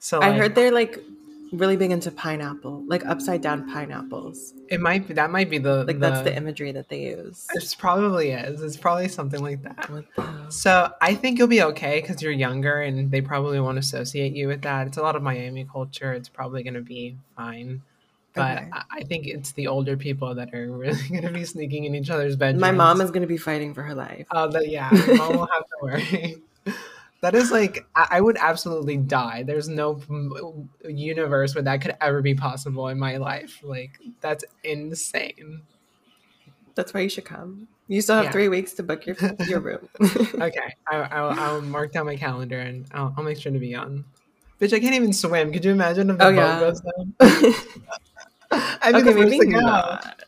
So 0.00 0.18
like, 0.18 0.32
i 0.32 0.36
heard 0.36 0.54
they're 0.54 0.72
like 0.72 0.98
really 1.52 1.76
big 1.76 1.90
into 1.90 2.10
pineapple, 2.10 2.84
like 2.86 3.04
upside 3.06 3.40
down 3.40 3.70
pineapples. 3.72 4.54
It 4.68 4.80
might 4.80 5.06
be 5.06 5.14
that 5.14 5.30
might 5.30 5.50
be 5.50 5.58
the 5.58 5.84
like 5.84 5.98
the, 5.98 6.10
that's 6.10 6.22
the 6.22 6.36
imagery 6.36 6.72
that 6.72 6.88
they 6.88 7.02
use. 7.02 7.46
It 7.54 7.74
probably 7.78 8.30
is. 8.30 8.62
It's 8.62 8.76
probably 8.76 9.08
something 9.08 9.42
like 9.42 9.62
that. 9.62 10.04
So 10.48 10.92
I 11.00 11.14
think 11.14 11.38
you'll 11.38 11.48
be 11.48 11.62
okay 11.62 12.00
because 12.00 12.22
you're 12.22 12.32
younger 12.32 12.80
and 12.80 13.10
they 13.10 13.20
probably 13.20 13.60
won't 13.60 13.78
associate 13.78 14.34
you 14.34 14.48
with 14.48 14.62
that. 14.62 14.86
It's 14.86 14.96
a 14.96 15.02
lot 15.02 15.16
of 15.16 15.22
Miami 15.22 15.64
culture. 15.64 16.12
It's 16.12 16.28
probably 16.28 16.62
going 16.62 16.74
to 16.74 16.82
be 16.82 17.16
fine. 17.36 17.82
But 18.34 18.58
okay. 18.58 18.70
I 18.90 19.04
think 19.04 19.28
it's 19.28 19.52
the 19.52 19.68
older 19.68 19.96
people 19.96 20.34
that 20.34 20.52
are 20.52 20.70
really 20.76 21.08
going 21.08 21.22
to 21.22 21.30
be 21.30 21.44
sneaking 21.44 21.84
in 21.84 21.94
each 21.94 22.10
other's 22.10 22.36
bedrooms. 22.36 22.60
My 22.60 22.72
mom 22.72 23.00
is 23.00 23.10
going 23.10 23.22
to 23.22 23.28
be 23.28 23.36
fighting 23.36 23.74
for 23.74 23.82
her 23.82 23.94
life. 23.94 24.26
Oh, 24.30 24.48
uh, 24.48 24.60
yeah. 24.60 24.90
mom 25.16 25.36
will 25.36 25.46
have 25.46 25.64
to 25.64 25.76
worry. 25.82 26.36
That 27.24 27.34
is 27.34 27.50
like 27.50 27.86
I 27.94 28.20
would 28.20 28.36
absolutely 28.38 28.98
die. 28.98 29.44
There's 29.44 29.66
no 29.66 29.98
universe 30.86 31.54
where 31.54 31.64
that 31.64 31.80
could 31.80 31.96
ever 31.98 32.20
be 32.20 32.34
possible 32.34 32.88
in 32.88 32.98
my 32.98 33.16
life. 33.16 33.60
Like 33.62 33.98
that's 34.20 34.44
insane. 34.62 35.62
That's 36.74 36.92
why 36.92 37.00
you 37.00 37.08
should 37.08 37.24
come. 37.24 37.68
You 37.88 38.02
still 38.02 38.16
have 38.16 38.26
yeah. 38.26 38.30
three 38.30 38.48
weeks 38.48 38.74
to 38.74 38.82
book 38.82 39.06
your 39.06 39.16
your 39.48 39.60
room. 39.68 39.88
okay, 40.02 40.74
I, 40.86 41.22
will 41.22 41.30
I'll 41.30 41.62
mark 41.62 41.92
down 41.92 42.04
my 42.04 42.16
calendar 42.16 42.60
and 42.60 42.84
I'll, 42.92 43.14
I'll 43.16 43.24
make 43.24 43.38
sure 43.38 43.52
to 43.52 43.58
be 43.58 43.74
on. 43.74 44.04
Bitch, 44.60 44.74
I 44.74 44.78
can't 44.78 44.94
even 44.94 45.14
swim. 45.14 45.50
Could 45.50 45.64
you 45.64 45.72
imagine 45.72 46.10
if 46.10 46.18
the 46.18 46.26
oh, 46.26 46.30
boat 46.30 46.36
yeah. 46.36 46.60
goes 46.60 46.82
down? 46.82 47.14
I'd 48.82 48.96
okay, 48.96 49.02
the 49.02 49.12
first 49.14 49.40
to 49.40 49.46
go. 49.46 49.60
Not. 49.60 50.24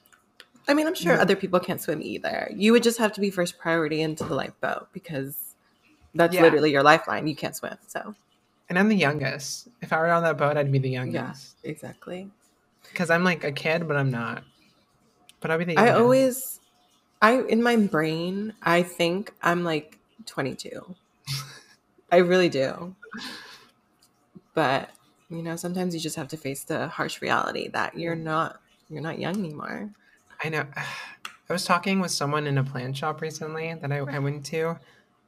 I 0.66 0.72
mean, 0.72 0.86
I'm 0.86 0.94
sure 0.94 1.12
yeah. 1.12 1.20
other 1.20 1.36
people 1.36 1.60
can't 1.60 1.82
swim 1.82 2.00
either. 2.00 2.50
You 2.56 2.72
would 2.72 2.82
just 2.82 2.98
have 3.00 3.12
to 3.12 3.20
be 3.20 3.28
first 3.28 3.58
priority 3.58 4.00
into 4.00 4.24
the 4.24 4.34
lifeboat 4.34 4.88
because 4.94 5.45
that's 6.16 6.34
yeah. 6.34 6.42
literally 6.42 6.72
your 6.72 6.82
lifeline. 6.82 7.26
You 7.26 7.36
can't 7.36 7.54
swim, 7.54 7.76
so. 7.86 8.14
And 8.68 8.78
I'm 8.78 8.88
the 8.88 8.96
youngest. 8.96 9.68
If 9.80 9.92
I 9.92 9.98
were 9.98 10.10
on 10.10 10.22
that 10.24 10.36
boat, 10.36 10.56
I'd 10.56 10.72
be 10.72 10.78
the 10.78 10.90
youngest. 10.90 11.56
Yeah, 11.62 11.70
exactly. 11.70 12.30
Because 12.90 13.10
I'm 13.10 13.24
like 13.24 13.44
a 13.44 13.52
kid, 13.52 13.86
but 13.86 13.96
I'm 13.96 14.10
not. 14.10 14.42
But 15.40 15.50
I'll 15.50 15.58
be 15.58 15.64
the. 15.64 15.74
Youngest. 15.74 15.94
I 15.94 15.98
always, 15.98 16.60
I 17.22 17.40
in 17.42 17.62
my 17.62 17.76
brain, 17.76 18.54
I 18.62 18.82
think 18.82 19.32
I'm 19.42 19.64
like 19.64 19.98
22. 20.26 20.94
I 22.12 22.16
really 22.18 22.48
do. 22.48 22.94
But 24.54 24.90
you 25.28 25.42
know, 25.42 25.56
sometimes 25.56 25.94
you 25.94 26.00
just 26.00 26.16
have 26.16 26.28
to 26.28 26.36
face 26.36 26.64
the 26.64 26.88
harsh 26.88 27.20
reality 27.20 27.68
that 27.68 27.98
you're 27.98 28.16
not 28.16 28.60
you're 28.88 29.02
not 29.02 29.18
young 29.18 29.36
anymore. 29.36 29.90
I 30.42 30.48
know. 30.48 30.64
I 31.48 31.52
was 31.52 31.64
talking 31.64 32.00
with 32.00 32.10
someone 32.10 32.48
in 32.48 32.58
a 32.58 32.64
plant 32.64 32.96
shop 32.96 33.20
recently 33.20 33.72
that 33.72 33.92
I, 33.92 33.98
I 33.98 34.18
went 34.18 34.44
to, 34.46 34.80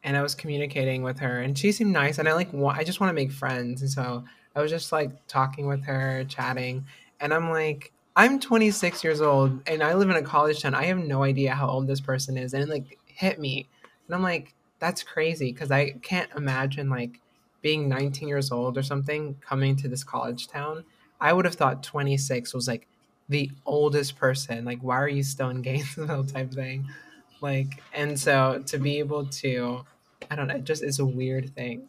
and 0.04 0.16
I 0.16 0.22
was 0.22 0.34
communicating 0.34 1.02
with 1.02 1.18
her, 1.20 1.40
and 1.40 1.56
she 1.58 1.72
seemed 1.72 1.92
nice, 1.92 2.18
and 2.18 2.28
I 2.28 2.34
like 2.34 2.52
I 2.54 2.84
just 2.84 3.00
want 3.00 3.10
to 3.10 3.14
make 3.14 3.32
friends, 3.32 3.82
and 3.82 3.90
so 3.90 4.24
I 4.54 4.62
was 4.62 4.70
just 4.70 4.92
like 4.92 5.26
talking 5.26 5.66
with 5.66 5.84
her, 5.84 6.24
chatting, 6.28 6.86
and 7.20 7.32
I'm 7.32 7.50
like, 7.50 7.92
I'm 8.16 8.40
26 8.40 9.04
years 9.04 9.20
old, 9.20 9.60
and 9.66 9.82
I 9.82 9.94
live 9.94 10.10
in 10.10 10.16
a 10.16 10.22
college 10.22 10.62
town. 10.62 10.74
I 10.74 10.84
have 10.84 10.98
no 10.98 11.22
idea 11.22 11.54
how 11.54 11.68
old 11.68 11.86
this 11.86 12.00
person 12.00 12.36
is, 12.36 12.54
and 12.54 12.62
it 12.62 12.68
like 12.68 12.98
hit 13.06 13.38
me, 13.38 13.68
and 14.06 14.14
I'm 14.14 14.22
like, 14.22 14.54
that's 14.78 15.02
crazy 15.02 15.52
because 15.52 15.70
I 15.70 15.90
can't 16.02 16.30
imagine 16.36 16.88
like 16.88 17.20
being 17.62 17.88
19 17.88 18.28
years 18.28 18.52
old 18.52 18.78
or 18.78 18.82
something 18.82 19.36
coming 19.40 19.76
to 19.76 19.88
this 19.88 20.04
college 20.04 20.48
town. 20.48 20.84
I 21.20 21.32
would 21.32 21.44
have 21.44 21.54
thought 21.54 21.82
26 21.82 22.54
was 22.54 22.68
like 22.68 22.86
the 23.28 23.50
oldest 23.66 24.16
person. 24.16 24.64
Like, 24.64 24.80
why 24.80 24.96
are 24.96 25.08
you 25.08 25.22
still 25.22 25.48
in 25.48 25.62
Gainesville 25.62 26.24
type 26.32 26.52
thing? 26.52 26.88
Like, 27.40 27.82
and 27.94 28.18
so 28.18 28.62
to 28.66 28.78
be 28.78 28.98
able 28.98 29.26
to, 29.26 29.84
I 30.30 30.36
don't 30.36 30.48
know, 30.48 30.56
it 30.56 30.64
just 30.64 30.82
is 30.82 30.98
a 30.98 31.06
weird 31.06 31.54
thing. 31.54 31.88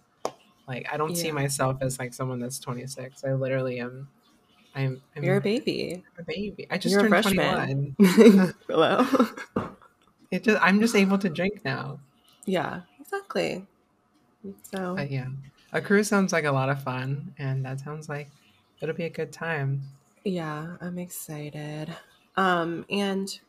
Like, 0.67 0.87
I 0.91 0.97
don't 0.97 1.15
yeah. 1.15 1.23
see 1.23 1.31
myself 1.31 1.77
as 1.81 1.97
like 1.97 2.13
someone 2.13 2.39
that's 2.39 2.59
26. 2.59 3.23
I 3.23 3.33
literally 3.33 3.79
am. 3.79 4.07
I'm. 4.75 5.01
I'm 5.15 5.23
You're 5.23 5.37
a 5.37 5.41
baby. 5.41 6.03
I'm 6.17 6.21
a 6.21 6.23
baby. 6.23 6.67
I 6.69 6.77
just 6.77 6.93
You're 6.93 7.09
turned 7.09 7.23
21. 7.23 7.95
Hello. 8.67 9.05
it 10.31 10.43
just. 10.43 10.61
I'm 10.61 10.79
just 10.79 10.95
able 10.95 11.17
to 11.17 11.29
drink 11.29 11.65
now. 11.65 11.99
Yeah. 12.45 12.81
Exactly. 12.99 13.65
So. 14.71 14.95
But 14.95 15.09
yeah, 15.09 15.29
a 15.73 15.81
cruise 15.81 16.07
sounds 16.07 16.31
like 16.31 16.45
a 16.45 16.51
lot 16.51 16.69
of 16.69 16.83
fun, 16.83 17.33
and 17.39 17.65
that 17.65 17.79
sounds 17.79 18.07
like 18.07 18.29
it'll 18.79 18.95
be 18.95 19.05
a 19.05 19.09
good 19.09 19.31
time. 19.31 19.81
Yeah, 20.23 20.75
I'm 20.81 20.99
excited. 20.99 21.95
Um, 22.37 22.85
and 22.89 23.39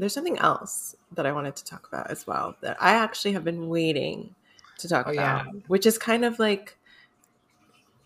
there's 0.00 0.14
something 0.14 0.38
else 0.38 0.94
that 1.12 1.26
I 1.26 1.32
wanted 1.32 1.56
to 1.56 1.64
talk 1.64 1.86
about 1.88 2.10
as 2.10 2.26
well 2.26 2.56
that 2.60 2.76
I 2.80 2.92
actually 2.92 3.32
have 3.32 3.44
been 3.44 3.68
waiting 3.68 4.34
to 4.78 4.88
talk 4.88 5.06
Oh, 5.08 5.12
about, 5.12 5.46
yeah. 5.46 5.60
which 5.66 5.86
is 5.86 5.98
kind 5.98 6.24
of 6.24 6.38
like 6.38 6.76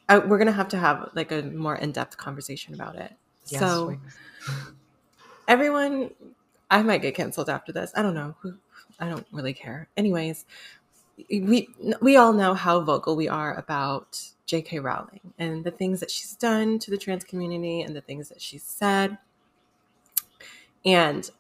uh, 0.08 0.20
we're 0.26 0.38
gonna 0.38 0.52
have 0.52 0.68
to 0.68 0.76
have 0.76 1.10
like 1.14 1.32
a 1.32 1.42
more 1.42 1.76
in-depth 1.76 2.16
conversation 2.16 2.74
about 2.74 2.96
it. 2.96 3.12
Yes, 3.46 3.60
so 3.60 3.96
everyone, 5.48 6.10
I 6.70 6.82
might 6.82 7.02
get 7.02 7.14
canceled 7.14 7.48
after 7.48 7.72
this. 7.72 7.92
I 7.94 8.02
don't 8.02 8.14
know. 8.14 8.34
I 8.98 9.08
don't 9.08 9.26
really 9.32 9.52
care. 9.52 9.88
Anyways, 9.96 10.46
we 11.30 11.68
we 12.00 12.16
all 12.16 12.32
know 12.32 12.54
how 12.54 12.80
vocal 12.80 13.16
we 13.16 13.28
are 13.28 13.54
about 13.54 14.20
J.K. 14.46 14.80
Rowling 14.80 15.20
and 15.38 15.64
the 15.64 15.70
things 15.70 16.00
that 16.00 16.10
she's 16.10 16.34
done 16.36 16.78
to 16.80 16.90
the 16.90 16.98
trans 16.98 17.24
community 17.24 17.82
and 17.82 17.94
the 17.94 18.00
things 18.00 18.28
that 18.28 18.40
she's 18.40 18.62
said. 18.62 19.18
And 20.84 21.30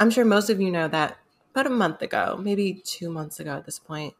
I'm 0.00 0.10
sure 0.10 0.24
most 0.24 0.48
of 0.48 0.62
you 0.62 0.70
know 0.70 0.88
that 0.88 1.18
about 1.50 1.66
a 1.66 1.70
month 1.70 2.00
ago, 2.00 2.40
maybe 2.42 2.72
two 2.72 3.10
months 3.10 3.38
ago 3.38 3.50
at 3.50 3.66
this 3.66 3.78
point, 3.78 4.14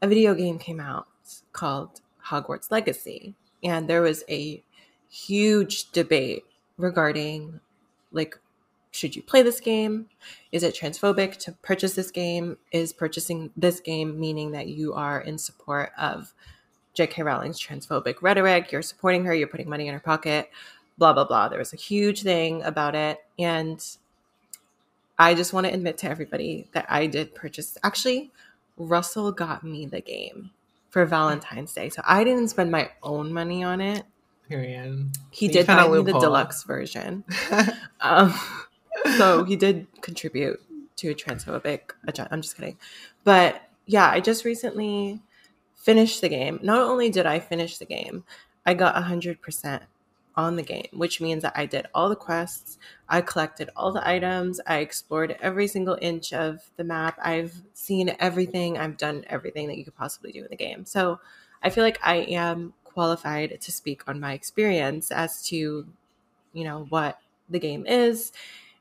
a 0.00 0.06
video 0.06 0.32
game 0.32 0.60
came 0.60 0.78
out 0.78 1.08
called 1.52 2.00
Hogwarts 2.26 2.70
Legacy. 2.70 3.34
And 3.64 3.88
there 3.88 4.00
was 4.00 4.22
a 4.28 4.62
huge 5.10 5.90
debate 5.90 6.44
regarding 6.76 7.58
like, 8.12 8.38
should 8.92 9.16
you 9.16 9.22
play 9.22 9.42
this 9.42 9.58
game? 9.58 10.06
Is 10.52 10.62
it 10.62 10.76
transphobic 10.76 11.36
to 11.38 11.52
purchase 11.62 11.94
this 11.94 12.12
game? 12.12 12.56
Is 12.70 12.92
purchasing 12.92 13.50
this 13.56 13.80
game 13.80 14.20
meaning 14.20 14.52
that 14.52 14.68
you 14.68 14.94
are 14.94 15.20
in 15.20 15.36
support 15.36 15.90
of 15.98 16.32
J.K. 16.92 17.24
Rowling's 17.24 17.60
transphobic 17.60 18.22
rhetoric? 18.22 18.70
You're 18.70 18.82
supporting 18.82 19.24
her, 19.24 19.34
you're 19.34 19.48
putting 19.48 19.68
money 19.68 19.88
in 19.88 19.94
her 19.94 20.00
pocket, 20.00 20.48
blah, 20.96 21.12
blah, 21.12 21.24
blah. 21.24 21.48
There 21.48 21.58
was 21.58 21.72
a 21.72 21.76
huge 21.76 22.22
thing 22.22 22.62
about 22.62 22.94
it. 22.94 23.18
And 23.36 23.84
I 25.18 25.34
just 25.34 25.52
want 25.52 25.66
to 25.66 25.72
admit 25.72 25.98
to 25.98 26.08
everybody 26.08 26.68
that 26.72 26.86
I 26.88 27.06
did 27.06 27.34
purchase. 27.34 27.78
Actually, 27.82 28.32
Russell 28.76 29.32
got 29.32 29.62
me 29.62 29.86
the 29.86 30.00
game 30.00 30.50
for 30.90 31.04
Valentine's 31.06 31.72
Day. 31.72 31.88
So 31.88 32.02
I 32.06 32.24
didn't 32.24 32.48
spend 32.48 32.70
my 32.70 32.90
own 33.02 33.32
money 33.32 33.62
on 33.62 33.80
it. 33.80 34.04
Period. 34.48 35.10
He 35.30 35.46
You 35.46 35.52
did 35.52 35.66
buy 35.66 35.88
me 35.88 36.02
the 36.02 36.12
deluxe 36.18 36.64
version. 36.64 37.24
Um, 38.00 38.34
so 39.16 39.44
he 39.44 39.56
did 39.56 39.86
contribute 40.02 40.60
to 40.96 41.08
a 41.08 41.14
transphobic 41.14 41.92
agenda. 42.06 42.32
I'm 42.32 42.42
just 42.42 42.54
kidding. 42.54 42.76
But 43.24 43.62
yeah, 43.86 44.10
I 44.10 44.20
just 44.20 44.44
recently 44.44 45.22
finished 45.74 46.20
the 46.20 46.28
game. 46.28 46.60
Not 46.62 46.82
only 46.82 47.08
did 47.08 47.24
I 47.24 47.38
finish 47.38 47.78
the 47.78 47.86
game, 47.86 48.24
I 48.66 48.74
got 48.74 48.94
100% 48.94 49.80
on 50.36 50.56
the 50.56 50.62
game, 50.62 50.88
which 50.92 51.20
means 51.20 51.42
that 51.42 51.52
I 51.54 51.66
did 51.66 51.86
all 51.94 52.08
the 52.08 52.16
quests, 52.16 52.78
I 53.08 53.20
collected 53.20 53.70
all 53.76 53.92
the 53.92 54.06
items, 54.06 54.60
I 54.66 54.78
explored 54.78 55.36
every 55.40 55.68
single 55.68 55.96
inch 56.00 56.32
of 56.32 56.60
the 56.76 56.84
map, 56.84 57.18
I've 57.22 57.54
seen 57.72 58.14
everything, 58.18 58.76
I've 58.76 58.96
done 58.96 59.24
everything 59.28 59.68
that 59.68 59.78
you 59.78 59.84
could 59.84 59.94
possibly 59.94 60.32
do 60.32 60.42
in 60.42 60.48
the 60.50 60.56
game. 60.56 60.84
So 60.84 61.20
I 61.62 61.70
feel 61.70 61.84
like 61.84 62.00
I 62.02 62.16
am 62.16 62.74
qualified 62.82 63.60
to 63.60 63.72
speak 63.72 64.02
on 64.08 64.20
my 64.20 64.32
experience 64.32 65.10
as 65.10 65.46
to, 65.48 65.86
you 66.52 66.64
know, 66.64 66.86
what 66.88 67.18
the 67.48 67.58
game 67.58 67.86
is. 67.86 68.32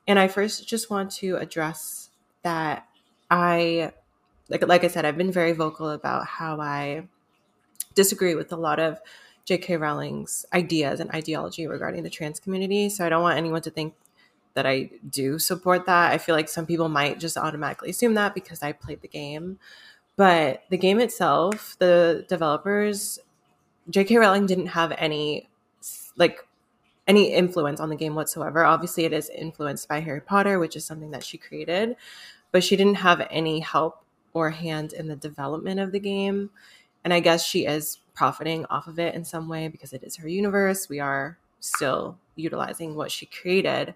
And 0.08 0.20
I 0.20 0.28
first 0.28 0.68
just 0.68 0.89
want 0.89 1.12
to 1.12 1.38
address 1.38 2.10
that 2.44 2.88
I 3.30 3.94
like 4.50 4.68
like 4.68 4.84
I 4.84 4.88
said, 4.88 5.06
I've 5.06 5.18
been 5.18 5.32
very 5.32 5.54
vocal 5.54 5.89
about 5.89 6.28
how 6.28 6.60
I 6.60 7.08
disagree 7.96 8.36
with 8.36 8.52
a 8.52 8.58
lot 8.58 8.80
of 8.80 9.00
J.K. 9.46 9.78
Rowling's 9.78 10.46
ideas 10.54 11.00
and 11.00 11.12
ideology 11.12 11.68
regarding 11.68 12.04
the 12.04 12.10
trans 12.10 12.40
community. 12.40 12.90
So 12.90 13.06
I 13.06 13.10
don't 13.10 13.24
want 13.24 13.38
anyone 13.38 13.62
to 13.64 13.72
think 13.72 13.94
that 14.54 14.66
I 14.66 14.92
do 15.10 15.40
support 15.40 15.86
that. 15.86 16.12
I 16.12 16.18
feel 16.18 16.36
like 16.36 16.48
some 16.48 16.66
people 16.66 16.90
might 16.90 17.20
just 17.20 17.38
automatically 17.38 17.90
assume 17.90 18.14
that 18.14 18.34
because 18.34 18.62
I 18.64 18.72
played 18.72 19.02
the 19.02 19.08
game. 19.08 19.60
But 20.16 20.64
the 20.70 20.78
game 20.78 21.00
itself, 21.00 21.76
the 21.80 22.26
developers, 22.30 23.20
J.K. 23.90 24.18
Rowling 24.18 24.46
didn't 24.46 24.68
have 24.68 24.94
any 24.98 25.50
like 26.16 26.48
any 27.08 27.34
influence 27.34 27.80
on 27.80 27.90
the 27.90 27.96
game 27.96 28.16
whatsoever. 28.16 28.64
Obviously, 28.64 29.06
it 29.06 29.14
is 29.14 29.30
influenced 29.30 29.90
by 29.90 30.00
Harry 30.00 30.22
Potter, 30.22 30.60
which 30.60 30.76
is 30.76 30.86
something 30.86 31.12
that 31.12 31.24
she 31.24 31.38
created, 31.38 31.96
but 32.52 32.64
she 32.64 32.76
didn't 32.78 32.96
have 32.96 33.28
any 33.30 33.60
help 33.60 34.06
or 34.34 34.52
hand 34.52 34.94
in 34.94 35.08
the 35.08 35.16
development 35.16 35.80
of 35.80 35.92
the 35.92 36.00
game. 36.00 36.50
And 37.04 37.13
I 37.13 37.20
guess 37.20 37.46
she 37.46 37.66
is 37.66 38.00
profiting 38.13 38.66
off 38.66 38.88
of 38.88 39.00
it 39.00 39.16
in 39.16 39.24
some 39.24 39.50
way 39.50 39.68
because 39.68 39.94
it 39.94 40.04
is 40.04 40.16
her 40.18 40.28
universe. 40.28 40.89
We 40.89 41.00
are 41.00 41.38
still 41.60 42.18
utilizing 42.36 42.96
what 42.96 43.12
she 43.12 43.26
created. 43.26 43.94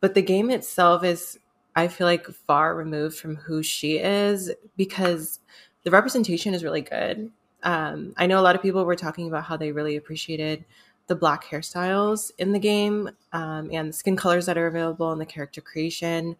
But 0.00 0.14
the 0.14 0.22
game 0.22 0.50
itself 0.50 1.04
is, 1.04 1.38
I 1.76 1.88
feel 1.88 2.06
like, 2.06 2.26
far 2.26 2.74
removed 2.74 3.18
from 3.18 3.36
who 3.36 3.62
she 3.62 3.98
is 3.98 4.50
because 4.76 5.40
the 5.84 5.90
representation 5.90 6.54
is 6.54 6.64
really 6.64 6.80
good. 6.80 7.30
Um, 7.62 8.14
I 8.16 8.26
know 8.26 8.40
a 8.40 8.42
lot 8.42 8.56
of 8.56 8.62
people 8.62 8.84
were 8.84 8.96
talking 8.96 9.28
about 9.28 9.44
how 9.44 9.56
they 9.56 9.72
really 9.72 9.96
appreciated 9.96 10.64
the 11.06 11.16
black 11.16 11.44
hairstyles 11.44 12.30
in 12.38 12.52
the 12.52 12.58
game 12.58 13.10
um, 13.32 13.68
and 13.72 13.88
the 13.88 13.92
skin 13.92 14.16
colors 14.16 14.46
that 14.46 14.56
are 14.56 14.68
available 14.68 15.12
and 15.12 15.20
the 15.20 15.26
character 15.26 15.60
creation. 15.60 16.36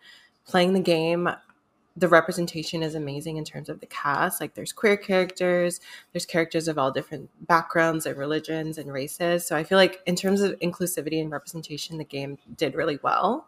Playing 0.46 0.72
the 0.72 0.80
game, 0.80 1.28
the 1.96 2.08
representation 2.08 2.82
is 2.82 2.94
amazing 2.94 3.36
in 3.36 3.44
terms 3.44 3.68
of 3.68 3.80
the 3.80 3.86
cast. 3.86 4.40
Like 4.40 4.54
there's 4.54 4.72
queer 4.72 4.96
characters, 4.96 5.80
there's 6.12 6.26
characters 6.26 6.68
of 6.68 6.78
all 6.78 6.90
different 6.90 7.28
backgrounds 7.46 8.06
and 8.06 8.16
religions 8.16 8.78
and 8.78 8.92
races. 8.92 9.46
So 9.46 9.56
I 9.56 9.64
feel 9.64 9.76
like 9.76 10.00
in 10.06 10.16
terms 10.16 10.40
of 10.40 10.58
inclusivity 10.60 11.20
and 11.20 11.30
representation, 11.30 11.98
the 11.98 12.04
game 12.04 12.38
did 12.56 12.74
really 12.74 12.98
well. 13.02 13.46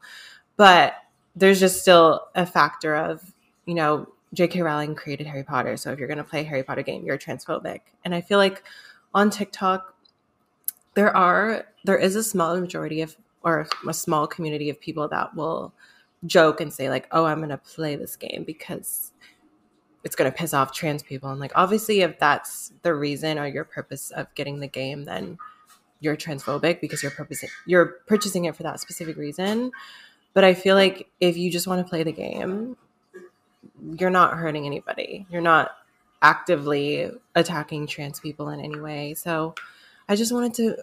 But 0.56 0.94
there's 1.34 1.60
just 1.60 1.80
still 1.80 2.28
a 2.34 2.44
factor 2.44 2.94
of, 2.94 3.32
you 3.64 3.74
know, 3.74 4.08
J.K. 4.34 4.62
Rowling 4.62 4.94
created 4.94 5.26
Harry 5.26 5.44
Potter. 5.44 5.76
So 5.76 5.92
if 5.92 5.98
you're 5.98 6.08
going 6.08 6.18
to 6.18 6.24
play 6.24 6.40
a 6.40 6.44
Harry 6.44 6.62
Potter 6.62 6.82
game, 6.82 7.04
you're 7.04 7.18
transphobic. 7.18 7.80
And 8.04 8.14
I 8.14 8.20
feel 8.20 8.38
like 8.38 8.62
on 9.14 9.30
TikTok, 9.30 9.94
there 10.94 11.14
are 11.16 11.66
there 11.84 11.96
is 11.96 12.16
a 12.16 12.22
small 12.22 12.58
majority 12.58 13.00
of 13.02 13.16
or 13.42 13.66
a 13.88 13.94
small 13.94 14.26
community 14.26 14.70
of 14.70 14.80
people 14.80 15.08
that 15.08 15.34
will 15.34 15.72
joke 16.26 16.60
and 16.60 16.72
say 16.72 16.88
like 16.88 17.08
oh 17.10 17.24
i'm 17.24 17.38
going 17.38 17.48
to 17.48 17.58
play 17.58 17.96
this 17.96 18.16
game 18.16 18.44
because 18.46 19.12
it's 20.04 20.16
going 20.16 20.28
to 20.28 20.36
piss 20.36 20.52
off 20.52 20.72
trans 20.72 21.00
people. 21.00 21.30
And 21.30 21.38
like 21.38 21.52
obviously 21.54 22.00
if 22.00 22.18
that's 22.18 22.72
the 22.82 22.92
reason 22.92 23.38
or 23.38 23.46
your 23.46 23.64
purpose 23.64 24.10
of 24.10 24.26
getting 24.34 24.58
the 24.58 24.66
game 24.66 25.04
then 25.04 25.38
you're 26.00 26.16
transphobic 26.16 26.80
because 26.80 27.02
you're 27.02 27.12
purposing 27.12 27.48
you're 27.66 27.98
purchasing 28.06 28.46
it 28.46 28.56
for 28.56 28.64
that 28.64 28.80
specific 28.80 29.16
reason. 29.16 29.70
But 30.34 30.44
i 30.44 30.54
feel 30.54 30.76
like 30.76 31.08
if 31.20 31.36
you 31.36 31.50
just 31.50 31.66
want 31.66 31.84
to 31.84 31.88
play 31.88 32.02
the 32.02 32.12
game 32.12 32.76
you're 33.98 34.10
not 34.10 34.34
hurting 34.34 34.66
anybody. 34.66 35.26
You're 35.30 35.40
not 35.40 35.72
actively 36.20 37.10
attacking 37.34 37.86
trans 37.86 38.20
people 38.20 38.48
in 38.50 38.60
any 38.60 38.78
way. 38.78 39.14
So 39.14 39.54
I 40.08 40.16
just 40.16 40.32
wanted 40.32 40.54
to 40.54 40.76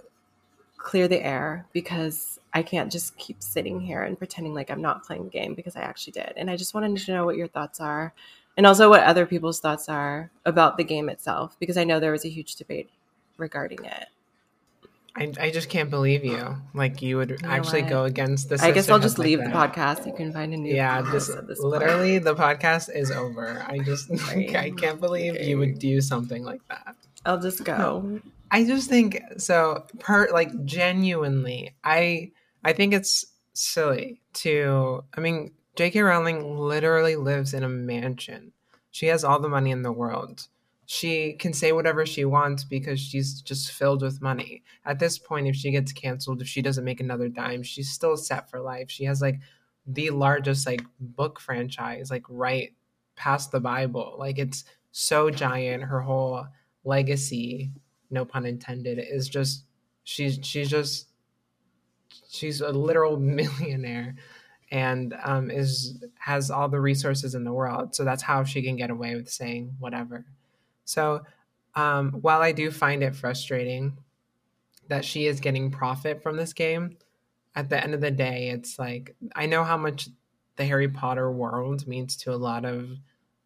clear 0.80 1.08
the 1.08 1.24
air 1.24 1.68
because 1.74 2.39
I 2.54 2.63
can't 2.63 2.92
just 2.92 3.15
keep 3.18 3.44
sitting 3.44 3.80
here 3.80 4.02
and 4.02 4.18
pretending 4.18 4.56
like 4.56 4.72
I'm 4.72 4.82
not 4.82 5.04
playing 5.06 5.26
the 5.26 5.30
game 5.30 5.54
because 5.54 5.76
I 5.76 5.82
actually 5.82 6.13
did. 6.13 6.34
And 6.36 6.50
I 6.50 6.56
just 6.56 6.74
wanted 6.74 6.98
to 6.98 7.12
know 7.13 7.26
what 7.26 7.36
your 7.38 7.48
thoughts 7.48 7.80
are 7.80 8.13
and 8.58 8.65
also 8.65 8.89
what 8.89 9.04
other 9.04 9.26
people's 9.28 9.60
thoughts 9.60 9.88
are 9.89 10.32
about 10.46 10.78
the 10.78 10.84
game 10.84 11.08
itself 11.10 11.56
because 11.60 11.78
I 11.78 11.84
know 11.84 12.00
there 12.00 12.12
was 12.13 12.26
a 12.26 12.30
huge 12.30 12.56
debate 12.56 12.89
regarding 13.38 13.84
it. 13.86 14.06
I, 15.15 15.34
I 15.39 15.52
just 15.52 15.70
can't 15.70 15.89
believe 15.89 16.24
you. 16.24 16.56
Like 16.74 17.02
you 17.02 17.18
would 17.18 17.42
know 17.42 17.50
actually 17.50 17.82
what? 17.82 17.89
go 17.89 18.04
against 18.06 18.48
this. 18.48 18.62
I 18.62 18.72
guess 18.72 18.89
I'll 18.89 19.00
just 19.00 19.18
like 19.20 19.26
leave 19.28 19.39
that. 19.39 19.52
the 19.52 19.54
podcast. 19.54 20.08
You 20.08 20.13
can 20.13 20.32
find 20.32 20.54
a 20.54 20.58
new 20.58 20.74
Yeah, 20.74 21.02
podcast 21.02 21.12
just 21.12 21.30
at 21.32 21.48
this 21.48 21.60
point. 21.60 21.72
literally 21.72 22.20
the 22.20 22.36
podcast 22.36 22.96
is 22.96 23.12
over. 23.12 23.63
I 23.68 23.80
just 23.80 24.10
Right. 24.28 24.56
I 24.56 24.70
can't 24.72 25.00
believe 25.02 25.34
Okay. 25.36 25.48
you 25.50 25.58
would 25.58 25.78
do 25.78 26.00
something 26.00 26.44
like 26.44 26.62
that. 26.70 26.96
I'll 27.26 27.39
just 27.39 27.63
go. 27.63 28.22
I 28.52 28.64
just 28.64 28.90
think 28.90 29.22
so 29.38 29.86
per 30.00 30.30
like 30.32 30.66
genuinely 30.66 31.76
I 31.84 32.32
I 32.64 32.74
think 32.74 32.94
it's 32.94 33.26
silly 33.54 34.22
to 34.34 35.04
I 35.16 35.22
mean 35.22 35.54
JK 35.76 36.04
Rowling 36.04 36.58
literally 36.58 37.16
lives 37.16 37.54
in 37.54 37.64
a 37.64 37.70
mansion. 37.70 38.52
She 38.92 39.06
has 39.08 39.24
all 39.24 39.40
the 39.40 39.50
money 39.50 39.72
in 39.72 39.84
the 39.84 39.92
world. 39.92 40.48
She 40.86 41.34
can 41.34 41.54
say 41.54 41.72
whatever 41.72 42.06
she 42.06 42.26
wants 42.26 42.64
because 42.64 43.00
she's 43.00 43.42
just 43.42 43.72
filled 43.72 44.02
with 44.02 44.22
money. 44.22 44.64
At 44.86 45.00
this 45.00 45.20
point 45.20 45.48
if 45.48 45.56
she 45.56 45.72
gets 45.72 45.92
canceled 45.94 46.42
if 46.42 46.48
she 46.48 46.62
doesn't 46.62 46.86
make 46.86 47.00
another 47.00 47.30
dime, 47.30 47.64
she's 47.64 47.92
still 47.92 48.18
set 48.18 48.50
for 48.50 48.60
life. 48.60 48.90
She 48.90 49.06
has 49.06 49.22
like 49.22 49.40
the 49.86 50.10
largest 50.10 50.66
like 50.66 50.82
book 51.00 51.40
franchise 51.40 52.10
like 52.10 52.26
right 52.30 52.74
past 53.16 53.52
the 53.52 53.60
Bible. 53.60 54.16
Like 54.18 54.40
it's 54.40 54.64
so 54.92 55.30
giant 55.30 55.84
her 55.84 56.02
whole 56.02 56.48
legacy 56.84 57.72
no 58.10 58.26
pun 58.26 58.45
intended 58.45 59.00
is 59.00 59.30
just 59.30 59.65
she's 60.04 60.39
she's 60.41 60.69
just 60.69 61.08
she's 62.30 62.62
a 62.62 62.69
literal 62.69 63.17
millionaire 63.19 64.15
and 64.72 65.15
um, 65.24 65.50
is 65.50 66.04
has 66.19 66.52
all 66.52 66.69
the 66.69 66.80
resources 66.80 67.36
in 67.36 67.43
the 67.43 67.54
world. 67.54 67.95
So 67.95 68.04
that's 68.04 68.22
how 68.22 68.43
she 68.43 68.62
can 68.62 68.76
get 68.76 68.91
away 68.91 69.15
with 69.15 69.30
saying 69.30 69.76
whatever. 69.80 70.26
So 70.86 71.24
um, 71.76 72.12
while 72.22 72.41
i 72.41 72.52
do 72.52 72.72
find 72.72 73.04
it 73.04 73.15
frustrating 73.15 73.98
that 74.88 75.06
she 75.06 75.28
is 75.28 75.39
getting 75.39 75.69
profit 75.69 76.22
from 76.24 76.36
this 76.36 76.52
game 76.52 76.98
at 77.56 77.69
the 77.69 77.82
end 77.82 77.93
of 77.93 78.02
the 78.02 78.12
day, 78.12 78.50
it's 78.50 78.80
like 78.80 79.15
I 79.36 79.45
know 79.45 79.63
how 79.63 79.78
much 79.78 80.10
the 80.56 80.65
Harry 80.65 80.89
Potter 80.89 81.32
world 81.32 81.88
means 81.88 82.15
to 82.17 82.34
a 82.34 82.36
lot 82.36 82.65
of, 82.65 82.89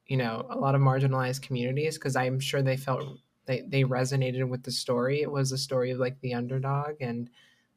you 0.08 0.18
know, 0.18 0.46
a 0.50 0.58
lot 0.58 0.76
of 0.76 0.82
marginalized 0.82 1.42
communities 1.42 1.98
because 1.98 2.16
I'm 2.16 2.40
sure 2.40 2.62
they 2.62 2.78
felt 2.78 3.20
they 3.46 3.62
they 3.62 3.84
resonated 3.84 4.48
with 4.48 4.64
the 4.64 4.72
story. 4.72 5.22
It 5.22 5.32
was 5.32 5.52
a 5.52 5.58
story 5.58 5.92
of 5.92 6.00
like 6.00 6.20
the 6.22 6.34
underdog 6.34 7.02
and 7.02 7.30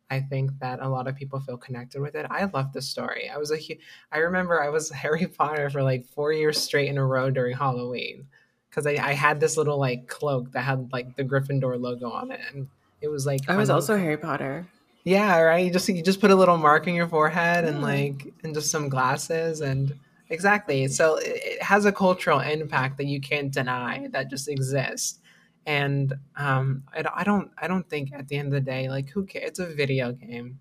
I 0.09 0.20
think 0.20 0.52
that 0.61 0.81
a 0.81 0.88
lot 0.88 1.09
of 1.09 1.16
people 1.16 1.40
feel 1.40 1.57
connected 1.57 2.00
with 2.00 2.14
it. 2.14 2.26
I 2.31 2.44
love 2.44 2.72
the 2.72 2.83
story. 2.83 3.29
I 3.29 3.38
was 3.38 3.50
a 3.50 3.79
I 4.12 4.18
remember 4.18 4.62
I 4.62 4.68
was 4.68 4.90
Harry 5.02 5.26
Potter 5.26 5.70
for 5.70 5.83
like 5.83 6.07
4 6.07 6.33
years 6.33 6.61
straight 6.61 6.88
in 6.88 6.98
a 6.98 7.05
row 7.05 7.31
during 7.31 7.57
Halloween 7.57 8.26
because 8.70 8.87
I, 8.87 8.92
I 8.92 9.12
had 9.12 9.40
this 9.40 9.57
little 9.57 9.79
like 9.79 10.07
cloak 10.07 10.52
that 10.52 10.62
had 10.62 10.92
like 10.92 11.16
the 11.16 11.24
Gryffindor 11.24 11.81
logo 11.81 12.11
on 12.11 12.31
it 12.31 12.40
and 12.52 12.68
it 13.00 13.09
was 13.09 13.26
like 13.26 13.48
I 13.48 13.57
was 13.57 13.70
also 13.70 13.96
Harry 13.96 14.16
Potter. 14.16 14.66
Yeah, 15.05 15.38
right. 15.40 15.66
You 15.66 15.72
just 15.72 15.88
you 15.88 16.02
just 16.02 16.20
put 16.20 16.31
a 16.31 16.35
little 16.35 16.57
mark 16.57 16.87
in 16.87 16.94
your 16.94 17.07
forehead 17.07 17.64
and 17.64 17.83
like 17.83 18.33
and 18.42 18.55
just 18.55 18.70
some 18.70 18.88
glasses 18.88 19.61
and 19.61 19.98
exactly. 20.31 20.88
So 20.88 21.16
it, 21.16 21.40
it 21.44 21.62
has 21.62 21.85
a 21.85 21.92
cultural 21.92 22.40
impact 22.40 22.96
that 22.98 23.07
you 23.07 23.20
can't 23.20 23.52
deny 23.52 24.09
that 24.12 24.31
just 24.31 24.48
exists 24.48 25.20
and 25.66 26.14
um, 26.37 26.85
I, 26.94 27.05
I 27.16 27.24
don't 27.24 27.50
I 27.61 27.66
don't 27.66 27.88
think 27.88 28.12
at 28.12 28.29
the 28.29 28.37
end 28.37 28.48
of 28.48 28.52
the 28.52 28.61
day 28.61 28.88
like 28.88 29.11
who 29.11 29.24
cares 29.24 29.48
it's 29.48 29.59
a 29.59 29.66
video 29.66 30.12
game. 30.12 30.61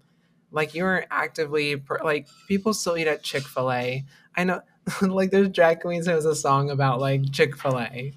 Like 0.51 0.73
you're 0.73 1.05
actively 1.11 1.81
like 2.03 2.27
people 2.47 2.73
still 2.73 2.97
eat 2.97 3.07
at 3.07 3.21
chick-fil-a. 3.21 4.03
I 4.35 4.43
know 4.43 4.61
like 5.01 5.31
there's 5.31 5.49
drag 5.49 5.81
queens 5.81 6.07
has 6.07 6.25
a 6.25 6.35
song 6.35 6.71
about 6.71 6.99
like 6.99 7.31
chick-fil-a. 7.31 8.13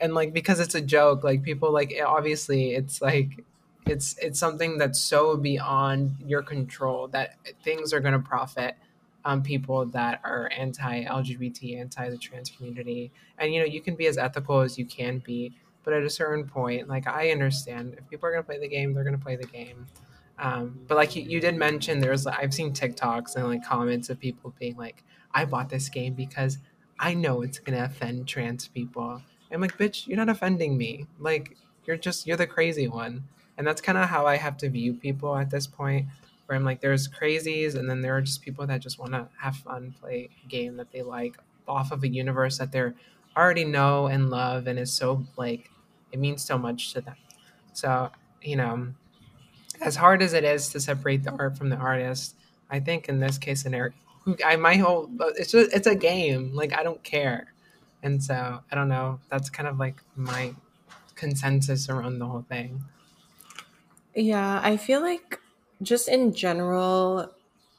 And 0.00 0.14
like 0.14 0.32
because 0.32 0.60
it's 0.60 0.74
a 0.76 0.80
joke 0.80 1.24
like 1.24 1.42
people 1.42 1.72
like 1.72 1.92
obviously 2.06 2.74
it's 2.74 3.02
like 3.02 3.44
it's 3.86 4.16
it's 4.18 4.38
something 4.38 4.78
that's 4.78 5.00
so 5.00 5.36
beyond 5.36 6.16
your 6.24 6.42
control 6.42 7.08
that 7.08 7.36
things 7.64 7.92
are 7.92 8.00
going 8.00 8.14
to 8.14 8.20
profit 8.20 8.76
um, 9.26 9.42
people 9.42 9.86
that 9.86 10.20
are 10.22 10.50
anti-lgbt 10.56 11.78
anti 11.78 12.08
the 12.08 12.18
trans 12.18 12.50
community. 12.50 13.10
And 13.36 13.52
you 13.52 13.58
know 13.58 13.66
you 13.66 13.80
can 13.80 13.96
be 13.96 14.06
as 14.06 14.16
ethical 14.16 14.60
as 14.60 14.78
you 14.78 14.84
can 14.84 15.18
be 15.18 15.54
but 15.84 15.92
at 15.94 16.02
a 16.02 16.10
certain 16.10 16.44
point, 16.46 16.88
like 16.88 17.06
I 17.06 17.30
understand 17.30 17.94
if 17.98 18.08
people 18.08 18.28
are 18.28 18.32
gonna 18.32 18.42
play 18.42 18.58
the 18.58 18.68
game, 18.68 18.94
they're 18.94 19.04
gonna 19.04 19.18
play 19.18 19.36
the 19.36 19.46
game. 19.46 19.86
Um, 20.38 20.80
but 20.88 20.96
like 20.96 21.14
you, 21.14 21.22
you 21.22 21.40
did 21.40 21.56
mention, 21.56 22.00
there's 22.00 22.26
I've 22.26 22.54
seen 22.54 22.72
TikToks 22.72 23.36
and 23.36 23.46
like 23.46 23.64
comments 23.64 24.10
of 24.10 24.18
people 24.18 24.54
being 24.58 24.76
like, 24.76 25.04
"I 25.32 25.44
bought 25.44 25.68
this 25.68 25.88
game 25.88 26.14
because 26.14 26.58
I 26.98 27.14
know 27.14 27.42
it's 27.42 27.58
gonna 27.58 27.84
offend 27.84 28.26
trans 28.26 28.66
people." 28.68 29.22
I'm 29.52 29.60
like, 29.60 29.78
"Bitch, 29.78 30.08
you're 30.08 30.16
not 30.16 30.28
offending 30.28 30.76
me. 30.76 31.06
Like 31.20 31.56
you're 31.84 31.96
just 31.96 32.26
you're 32.26 32.36
the 32.36 32.46
crazy 32.46 32.88
one." 32.88 33.24
And 33.56 33.66
that's 33.66 33.80
kind 33.80 33.98
of 33.98 34.08
how 34.08 34.26
I 34.26 34.36
have 34.36 34.56
to 34.58 34.70
view 34.70 34.94
people 34.94 35.36
at 35.36 35.50
this 35.50 35.66
point. 35.66 36.06
Where 36.46 36.56
I'm 36.56 36.64
like, 36.64 36.80
there's 36.80 37.08
crazies, 37.08 37.74
and 37.74 37.88
then 37.88 38.02
there 38.02 38.16
are 38.16 38.20
just 38.20 38.42
people 38.42 38.66
that 38.66 38.80
just 38.80 38.98
want 38.98 39.12
to 39.12 39.28
have 39.40 39.56
fun, 39.56 39.94
play 40.00 40.28
a 40.44 40.48
game 40.48 40.76
that 40.76 40.90
they 40.92 41.02
like 41.02 41.38
off 41.66 41.92
of 41.92 42.02
a 42.02 42.08
universe 42.08 42.58
that 42.58 42.72
they're 42.72 42.94
already 43.36 43.64
know 43.64 44.06
and 44.08 44.28
love, 44.30 44.66
and 44.66 44.78
is 44.78 44.92
so 44.92 45.24
like 45.36 45.70
it 46.14 46.20
means 46.20 46.44
so 46.44 46.56
much 46.56 46.92
to 46.92 47.00
them. 47.00 47.16
So, 47.72 48.08
you 48.40 48.54
know, 48.54 48.94
as 49.80 49.96
hard 49.96 50.22
as 50.22 50.32
it 50.32 50.44
is 50.44 50.68
to 50.68 50.78
separate 50.78 51.24
the 51.24 51.32
art 51.32 51.58
from 51.58 51.70
the 51.70 51.76
artist, 51.76 52.36
I 52.70 52.78
think 52.78 53.08
in 53.08 53.18
this 53.18 53.36
case 53.36 53.62
scenario, 53.62 53.92
I 54.44 54.54
my 54.54 54.76
whole 54.76 55.10
it's 55.36 55.50
just 55.50 55.72
it's 55.72 55.88
a 55.88 55.94
game. 55.96 56.54
Like 56.54 56.72
I 56.72 56.84
don't 56.84 57.02
care, 57.02 57.52
and 58.04 58.22
so 58.22 58.60
I 58.70 58.74
don't 58.76 58.88
know. 58.88 59.18
That's 59.28 59.50
kind 59.50 59.68
of 59.68 59.78
like 59.78 60.02
my 60.14 60.54
consensus 61.16 61.88
around 61.88 62.20
the 62.20 62.26
whole 62.26 62.46
thing. 62.48 62.84
Yeah, 64.14 64.60
I 64.62 64.76
feel 64.76 65.00
like 65.00 65.40
just 65.82 66.08
in 66.08 66.32
general, 66.32 67.28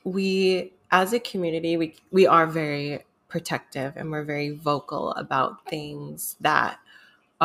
we 0.04 0.74
as 0.92 1.14
a 1.14 1.22
community, 1.22 1.78
we 1.78 1.96
we 2.12 2.28
are 2.28 2.46
very 2.46 3.06
protective 3.30 3.94
and 3.96 4.12
we're 4.12 4.26
very 4.26 4.52
vocal 4.52 5.12
about 5.14 5.66
things 5.68 6.36
that 6.42 6.80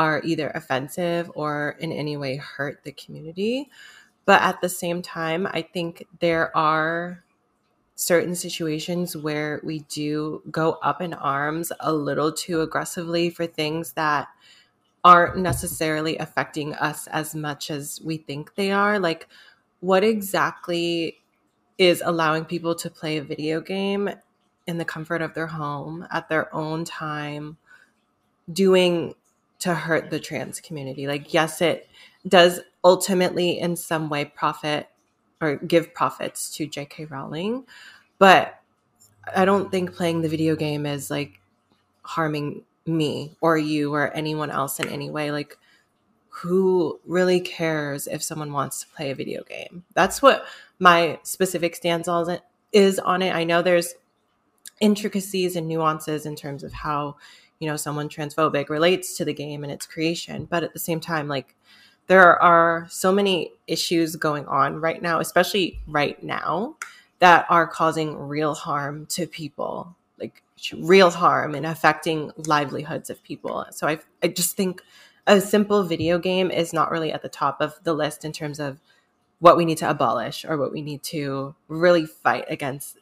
are 0.01 0.23
either 0.25 0.49
offensive 0.55 1.31
or 1.35 1.77
in 1.79 1.93
any 1.93 2.17
way 2.17 2.37
hurt 2.37 2.83
the 2.85 2.93
community. 2.93 3.69
But 4.25 4.41
at 4.41 4.63
the 4.63 4.69
same 4.71 5.03
time, 5.03 5.47
I 5.47 5.61
think 5.61 6.07
there 6.21 6.57
are 6.57 7.23
certain 7.97 8.35
situations 8.35 9.15
where 9.15 9.61
we 9.63 9.81
do 9.81 10.43
go 10.51 10.79
up 10.83 11.03
in 11.03 11.13
arms 11.13 11.71
a 11.81 11.93
little 11.93 12.33
too 12.33 12.63
aggressively 12.63 13.29
for 13.29 13.47
things 13.47 13.93
that 13.93 14.29
aren't 15.05 15.37
necessarily 15.37 16.17
affecting 16.17 16.75
us 16.77 17.07
as 17.09 17.35
much 17.35 17.71
as 17.71 18.01
we 18.03 18.17
think 18.17 18.55
they 18.55 18.71
are. 18.71 18.99
Like, 18.99 19.29
what 19.81 20.03
exactly 20.03 21.19
is 21.77 22.03
allowing 22.05 22.47
people 22.47 22.75
to 22.77 22.89
play 22.89 23.19
a 23.19 23.23
video 23.23 23.61
game 23.61 24.09
in 24.67 24.79
the 24.79 24.85
comfort 24.85 25.21
of 25.21 25.35
their 25.35 25.49
home 25.49 26.07
at 26.11 26.31
their 26.31 26.55
own 26.55 26.87
time, 26.87 27.59
doing 28.51 29.15
to 29.61 29.75
hurt 29.75 30.11
the 30.11 30.21
trans 30.21 30.61
community. 30.61 31.07
Like, 31.07 31.33
yes, 31.33 31.61
it 31.61 31.89
does 32.27 32.61
ultimately 32.83 33.59
in 33.59 33.77
some 33.77 34.09
way 34.09 34.25
profit 34.25 34.89
or 35.41 35.57
give 35.57 35.95
profits 35.95 36.55
to 36.57 36.67
J.K. 36.67 37.07
Rowling, 37.07 37.65
but 38.19 38.61
I 39.35 39.45
don't 39.45 39.71
think 39.71 39.95
playing 39.95 40.23
the 40.23 40.29
video 40.29 40.57
game 40.57 40.85
is 40.85 41.11
like 41.11 41.41
harming 42.03 42.63
me 42.87 43.37
or 43.41 43.57
you 43.57 43.95
or 43.95 44.11
anyone 44.13 44.51
else 44.51 44.81
in 44.81 44.89
any 44.89 45.11
way. 45.11 45.31
Like, 45.31 45.57
who 46.29 47.01
really 47.07 47.41
cares 47.41 48.07
if 48.07 48.23
someone 48.23 48.53
wants 48.53 48.81
to 48.81 48.89
play 48.89 49.11
a 49.11 49.15
video 49.15 49.43
game? 49.45 49.85
That's 49.95 50.23
what 50.23 50.45
my 50.79 51.19
specific 51.23 51.77
stance 51.77 52.09
is 52.73 52.99
on 52.99 53.23
it. 53.23 53.35
I 53.35 53.45
know 53.45 53.63
there's 53.63 53.95
intricacies 54.81 55.57
and 55.57 55.69
nuances 55.69 56.25
in 56.25 56.37
terms 56.37 56.65
of 56.65 56.73
how 56.73 57.17
you 57.61 57.69
know 57.69 57.77
someone 57.77 58.09
transphobic 58.09 58.69
relates 58.69 59.17
to 59.17 59.25
the 59.25 59.35
game 59.35 59.63
and 59.63 59.73
its 59.73 59.87
creation 59.87 60.47
but 60.51 60.65
at 60.65 60.73
the 60.73 60.79
same 60.79 60.99
time 61.01 61.29
like 61.29 61.55
there 62.09 62.43
are 62.43 62.87
so 62.91 63.13
many 63.13 63.53
issues 63.69 64.17
going 64.17 64.47
on 64.47 64.81
right 64.81 65.01
now 65.01 65.21
especially 65.21 65.81
right 65.87 66.23
now 66.25 66.75
that 67.21 67.47
are 67.49 67.67
causing 67.67 68.17
real 68.17 68.55
harm 68.55 69.07
to 69.07 69.27
people 69.27 69.95
like 70.19 70.43
real 70.79 71.11
harm 71.11 71.55
and 71.55 71.65
affecting 71.67 72.31
livelihoods 72.47 73.11
of 73.11 73.23
people. 73.23 73.65
So 73.71 73.87
i 73.87 73.99
i 74.23 74.29
just 74.29 74.57
think 74.57 74.83
a 75.27 75.41
simple 75.41 75.85
video 75.85 76.19
game 76.19 76.51
is 76.51 76.73
not 76.73 76.91
really 76.91 77.13
at 77.13 77.23
the 77.23 77.29
top 77.29 77.61
of 77.61 77.79
the 77.85 77.95
list 77.95 78.25
in 78.25 78.33
terms 78.33 78.59
of 78.59 78.81
what 79.39 79.57
we 79.57 79.65
need 79.65 79.79
to 79.79 79.89
abolish 79.89 80.45
or 80.45 80.57
what 80.59 80.73
we 80.73 80.83
need 80.83 81.03
to 81.03 81.55
really 81.69 82.05
fight 82.07 82.45
against 82.49 82.99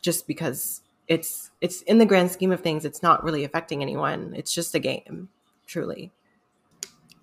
just 0.00 0.26
because 0.26 0.80
it's 1.08 1.50
it's 1.60 1.82
in 1.82 1.98
the 1.98 2.06
grand 2.06 2.30
scheme 2.30 2.52
of 2.52 2.60
things 2.60 2.84
it's 2.84 3.02
not 3.02 3.24
really 3.24 3.44
affecting 3.44 3.82
anyone. 3.82 4.34
It's 4.36 4.54
just 4.54 4.74
a 4.74 4.78
game 4.78 5.28
truly. 5.66 6.12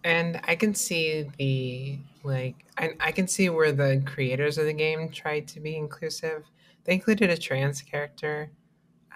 And 0.03 0.39
i 0.43 0.55
can 0.55 0.75
see 0.75 1.29
the 1.37 1.99
like 2.23 2.65
I, 2.77 2.91
I 2.99 3.11
can 3.11 3.27
see 3.27 3.49
where 3.49 3.71
the 3.71 4.03
creators 4.05 4.57
of 4.57 4.65
the 4.65 4.73
game 4.73 5.09
tried 5.09 5.47
to 5.49 5.59
be 5.59 5.75
inclusive. 5.77 6.43
They 6.83 6.93
included 6.93 7.29
a 7.29 7.37
trans 7.37 7.81
character 7.81 8.51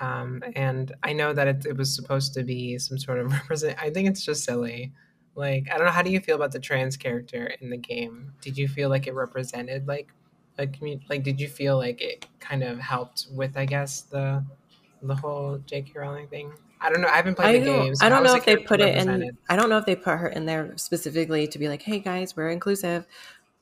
um, 0.02 0.42
and 0.56 0.94
i 1.04 1.12
know 1.12 1.34
that 1.34 1.48
it, 1.48 1.66
it 1.66 1.78
was 1.78 1.94
supposed 1.94 2.34
to 2.36 2.44
be 2.44 2.78
some 2.78 2.98
sort 2.98 3.20
of 3.20 3.32
represent 3.40 3.78
i 3.82 3.90
think 3.90 4.08
it's 4.08 4.24
just 4.24 4.44
silly. 4.44 4.94
Like 5.36 5.68
i 5.72 5.78
don't 5.78 5.86
know 5.86 5.92
how 5.92 6.02
do 6.02 6.12
you 6.12 6.20
feel 6.20 6.36
about 6.36 6.52
the 6.52 6.60
trans 6.60 6.98
character 6.98 7.56
in 7.62 7.70
the 7.70 7.78
game? 7.78 8.34
Did 8.42 8.58
you 8.58 8.68
feel 8.68 8.90
like 8.90 9.08
it 9.08 9.14
represented 9.14 9.88
like 9.88 10.12
community 10.68 11.06
like 11.10 11.24
did 11.24 11.40
you 11.40 11.48
feel 11.48 11.78
like 11.78 12.02
it 12.02 12.26
kind 12.40 12.64
of 12.64 12.80
helped 12.80 13.28
with 13.32 13.58
i 13.58 13.66
guess 13.66 14.02
the 14.02 14.44
the 15.02 15.16
whole 15.16 15.60
J.K. 15.66 15.94
Rowling 15.96 16.28
thing? 16.28 16.52
I 16.82 16.90
don't 16.90 17.02
know. 17.02 17.08
I 17.08 17.16
haven't 17.18 17.36
played 17.36 17.56
I 17.56 17.60
the 17.60 17.66
games. 17.66 18.00
So 18.00 18.06
I 18.06 18.10
don't 18.10 18.24
know 18.24 18.36
if 18.36 18.46
they 18.46 18.58
put 18.58 18.80
it 18.80 18.96
in. 18.96 19.38
I 19.50 19.56
don't 19.56 19.70
know 19.70 19.78
if 19.78 19.86
they 19.86 19.96
put 19.96 20.18
her 20.18 20.28
in 20.28 20.46
there 20.46 20.78
specifically 20.78 21.48
to 21.48 21.60
be 21.60 21.68
like, 21.68 21.82
"Hey 21.82 22.00
guys, 22.00 22.36
we're 22.36 22.50
inclusive," 22.50 23.06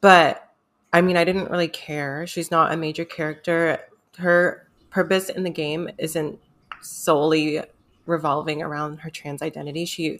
but 0.02 0.54
I 0.94 1.02
mean, 1.02 1.18
I 1.18 1.24
didn't 1.24 1.50
really 1.50 1.68
care. 1.68 2.28
She's 2.28 2.52
not 2.52 2.72
a 2.72 2.78
major 2.78 3.06
character. 3.06 3.80
Her 4.18 4.68
purpose 4.90 5.30
in 5.30 5.44
the 5.44 5.50
game 5.50 5.90
isn't 5.98 6.40
solely 6.82 7.62
revolving 8.06 8.62
around 8.62 9.00
her 9.00 9.10
trans 9.10 9.42
identity. 9.42 9.86
She 9.86 10.20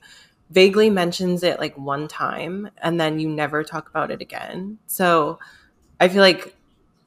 vaguely 0.50 0.90
mentions 0.90 1.44
it 1.44 1.60
like 1.60 1.78
one 1.78 2.08
time 2.08 2.70
and 2.82 3.00
then 3.00 3.20
you 3.20 3.30
never 3.30 3.64
talk 3.64 3.90
about 3.90 4.12
it 4.12 4.22
again. 4.22 4.78
So 4.88 5.40
I 6.00 6.10
feel 6.10 6.22
like 6.22 6.57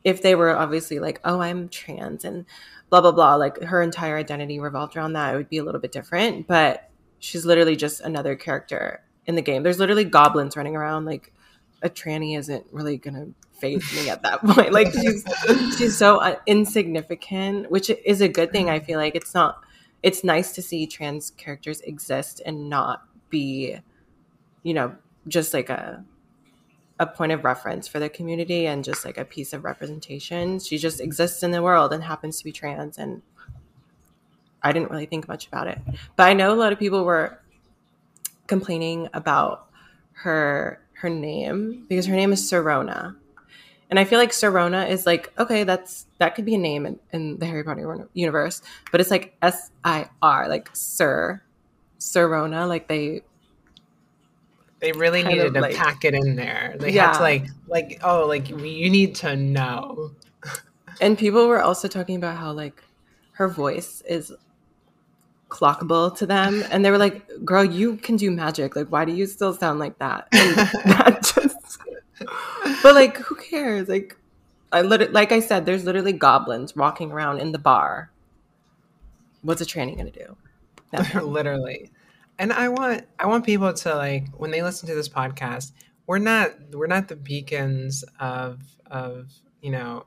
if 0.05 0.23
they 0.23 0.35
were 0.35 0.57
obviously 0.57 0.99
like, 0.99 1.21
oh, 1.25 1.41
I'm 1.41 1.69
trans 1.69 2.25
and 2.25 2.47
blah 2.89 3.01
blah 3.01 3.13
blah 3.13 3.37
like 3.37 3.63
her 3.63 3.83
entire 3.83 4.17
identity 4.17 4.59
revolved 4.59 4.97
around 4.97 5.13
that 5.13 5.33
it 5.33 5.37
would 5.37 5.49
be 5.49 5.59
a 5.59 5.63
little 5.63 5.81
bit 5.81 5.93
different 5.93 6.49
but 6.49 6.91
she's 7.21 7.47
literally 7.47 7.77
just 7.77 8.01
another 8.01 8.35
character 8.35 9.01
in 9.27 9.37
the 9.37 9.43
game. 9.43 9.63
There's 9.63 9.79
literally 9.79 10.05
goblins 10.05 10.57
running 10.57 10.75
around 10.75 11.05
like 11.05 11.33
a 11.83 11.89
tranny 11.89 12.37
isn't 12.37 12.67
really 12.73 12.97
gonna 12.97 13.29
phase 13.53 13.91
me 13.95 14.11
at 14.11 14.23
that 14.23 14.41
point. 14.45 14.73
Like 14.73 14.93
she's 14.93 15.25
she's 15.79 15.97
so 15.97 16.21
uh, 16.21 16.37
insignificant 16.47 17.71
which 17.71 17.91
is 18.05 18.21
a 18.21 18.29
good 18.29 18.51
thing 18.51 18.69
i 18.69 18.81
feel 18.81 18.99
like. 18.99 19.15
It's 19.15 19.35
not 19.35 19.63
it's 20.03 20.25
nice 20.25 20.53
to 20.53 20.63
see 20.63 20.87
trans 20.87 21.31
characters 21.31 21.81
exist 21.83 22.43
and 22.45 22.69
not 22.69 23.03
be 23.29 23.77
you 24.63 24.75
know 24.75 24.97
just 25.29 25.55
like 25.55 25.69
a 25.69 26.05
a 27.01 27.07
point 27.07 27.33
of 27.33 27.45
reference 27.45 27.89
for 27.89 27.99
the 27.99 28.11
community 28.11 28.67
and 28.67 28.85
just 28.85 29.07
like 29.07 29.17
a 29.17 29.25
piece 29.25 29.55
of 29.55 29.65
representation. 29.65 30.61
She 30.61 30.77
just 30.77 31.01
exists 31.01 31.43
in 31.43 31.51
the 31.51 31.63
world 31.63 31.95
and 31.95 32.05
happens 32.05 32.39
to 32.39 32.45
be 32.45 32.53
trans 32.53 32.99
and 32.99 33.23
I 34.63 34.73
didn't 34.73 34.91
really 34.91 35.07
think 35.07 35.27
much 35.27 35.47
about 35.47 35.67
it. 35.67 35.79
But 36.17 36.29
I 36.29 36.35
know 36.35 36.53
a 36.53 36.55
lot 36.55 36.73
of 36.73 36.79
people 36.79 37.05
were 37.05 37.41
complaining 38.47 39.09
about 39.15 39.69
her 40.13 40.83
her 40.93 41.09
name 41.09 41.87
because 41.89 42.05
her 42.05 42.15
name 42.15 42.33
is 42.33 42.43
Sirona. 42.43 43.17
And 43.89 43.99
I 43.99 44.05
feel 44.05 44.19
like 44.19 44.31
Sirona 44.31 44.89
is 44.89 45.07
like, 45.07 45.33
okay, 45.39 45.65
that's 45.65 46.07
that 46.19 46.35
could 46.35 46.45
be 46.45 46.55
a 46.55 46.59
name 46.59 46.85
in, 46.85 47.01
in 47.13 47.39
the 47.39 47.47
Harry 47.47 47.65
Potter 47.65 48.09
universe, 48.13 48.61
but 48.93 49.01
it's 49.01 49.11
like 49.11 49.35
S 49.41 49.71
I 49.83 50.11
R, 50.21 50.49
like 50.49 50.69
Sir 50.75 51.43
Sirona, 51.99 52.69
like 52.69 52.89
they 52.89 53.23
they 54.81 54.93
really 54.93 55.23
needed 55.23 55.55
to 55.55 55.61
like, 55.61 55.77
pack 55.77 56.05
it 56.05 56.15
in 56.15 56.37
there. 56.37 56.75
They 56.79 56.93
yeah. 56.93 57.09
had 57.09 57.19
to 57.19 57.21
like 57.21 57.47
like 57.69 58.01
oh 58.03 58.27
like 58.27 58.49
you 58.49 58.91
need 58.91 59.15
to 59.17 59.37
know. 59.37 60.13
and 61.01 61.17
people 61.17 61.47
were 61.47 61.63
also 61.63 61.87
talking 61.87 62.17
about 62.17 62.37
how 62.39 62.53
like 62.53 62.83
her 63.33 63.49
voice 63.49 64.03
is 64.09 64.33
clockable 65.49 66.17
to 66.17 66.27
them. 66.27 66.65
And 66.71 66.85
they 66.85 66.91
were 66.91 66.99
like 66.99 67.27
girl 67.45 67.63
you 67.63 67.97
can 67.97 68.17
do 68.17 68.31
magic. 68.31 68.75
Like 68.75 68.89
why 68.89 69.05
do 69.05 69.13
you 69.13 69.27
still 69.27 69.53
sound 69.55 69.79
like 69.79 69.99
that? 69.99 70.29
That 70.33 71.23
just 71.23 71.79
but 72.83 72.95
like 72.95 73.19
who 73.19 73.35
cares? 73.37 73.89
Like 73.89 74.17
i 74.73 74.83
literally 74.83 75.13
like 75.13 75.33
i 75.33 75.41
said 75.41 75.67
there's 75.67 75.85
literally 75.85 76.13
goblins 76.13 76.77
walking 76.77 77.13
around 77.13 77.39
in 77.39 77.53
the 77.53 77.59
bar. 77.59 78.11
What's 79.43 79.61
a 79.61 79.67
tranny 79.67 79.97
gonna 79.97 80.11
do? 80.11 80.37
Literally 81.23 81.91
and 82.41 82.53
i 82.53 82.69
want 82.69 83.07
i 83.21 83.27
want 83.27 83.47
people 83.47 83.73
to 83.73 83.95
like 83.95 84.27
when 84.37 84.51
they 84.51 84.63
listen 84.63 84.89
to 84.89 84.95
this 84.97 85.09
podcast 85.09 85.71
we're 86.07 86.19
not 86.19 86.51
we're 86.73 86.89
not 86.89 87.07
the 87.07 87.15
beacons 87.15 88.03
of 88.19 88.61
of 88.91 89.31
you 89.61 89.71
know 89.71 90.05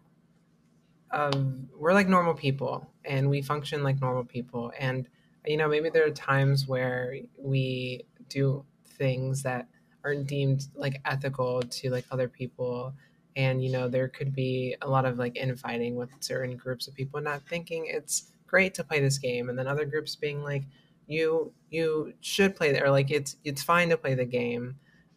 of 1.14 1.34
we're 1.78 1.94
like 1.94 2.10
normal 2.10 2.34
people 2.34 2.90
and 3.06 3.30
we 3.30 3.42
function 3.42 3.84
like 3.84 4.02
normal 4.02 4.26
people. 4.26 4.72
And 4.78 5.08
you 5.46 5.58
know, 5.58 5.68
maybe 5.68 5.90
there 5.90 6.06
are 6.06 6.12
times 6.12 6.68
where 6.68 7.16
we 7.38 8.06
do 8.30 8.66
things 8.98 9.44
that 9.44 9.68
aren't 10.04 10.28
deemed 10.28 10.68
like 10.76 11.02
ethical 11.06 11.62
to 11.62 11.90
like 11.90 12.06
other 12.12 12.28
people. 12.28 12.94
And 13.36 13.64
you 13.64 13.72
know 13.72 13.88
there 13.88 14.10
could 14.10 14.36
be 14.36 14.76
a 14.82 14.88
lot 14.88 15.06
of 15.06 15.18
like 15.18 15.36
infighting 15.36 15.96
with 15.96 16.10
certain 16.20 16.56
groups 16.56 16.88
of 16.88 16.94
people 16.94 17.20
not 17.22 17.42
thinking 17.44 17.86
it's 17.88 18.32
great 18.46 18.76
to 18.76 18.84
play 18.84 19.00
this 19.00 19.18
game 19.18 19.50
and 19.50 19.58
then 19.58 19.68
other 19.68 19.86
groups 19.86 20.16
being 20.16 20.44
like 20.44 20.64
you 21.08 21.52
you 21.70 22.14
should 22.22 22.56
play 22.56 22.80
or 22.80 22.90
like 22.90 23.12
it's 23.12 23.38
it's 23.44 23.64
fine 23.64 23.90
to 23.90 23.98
play 23.98 24.16
the 24.16 24.26
game 24.26 24.76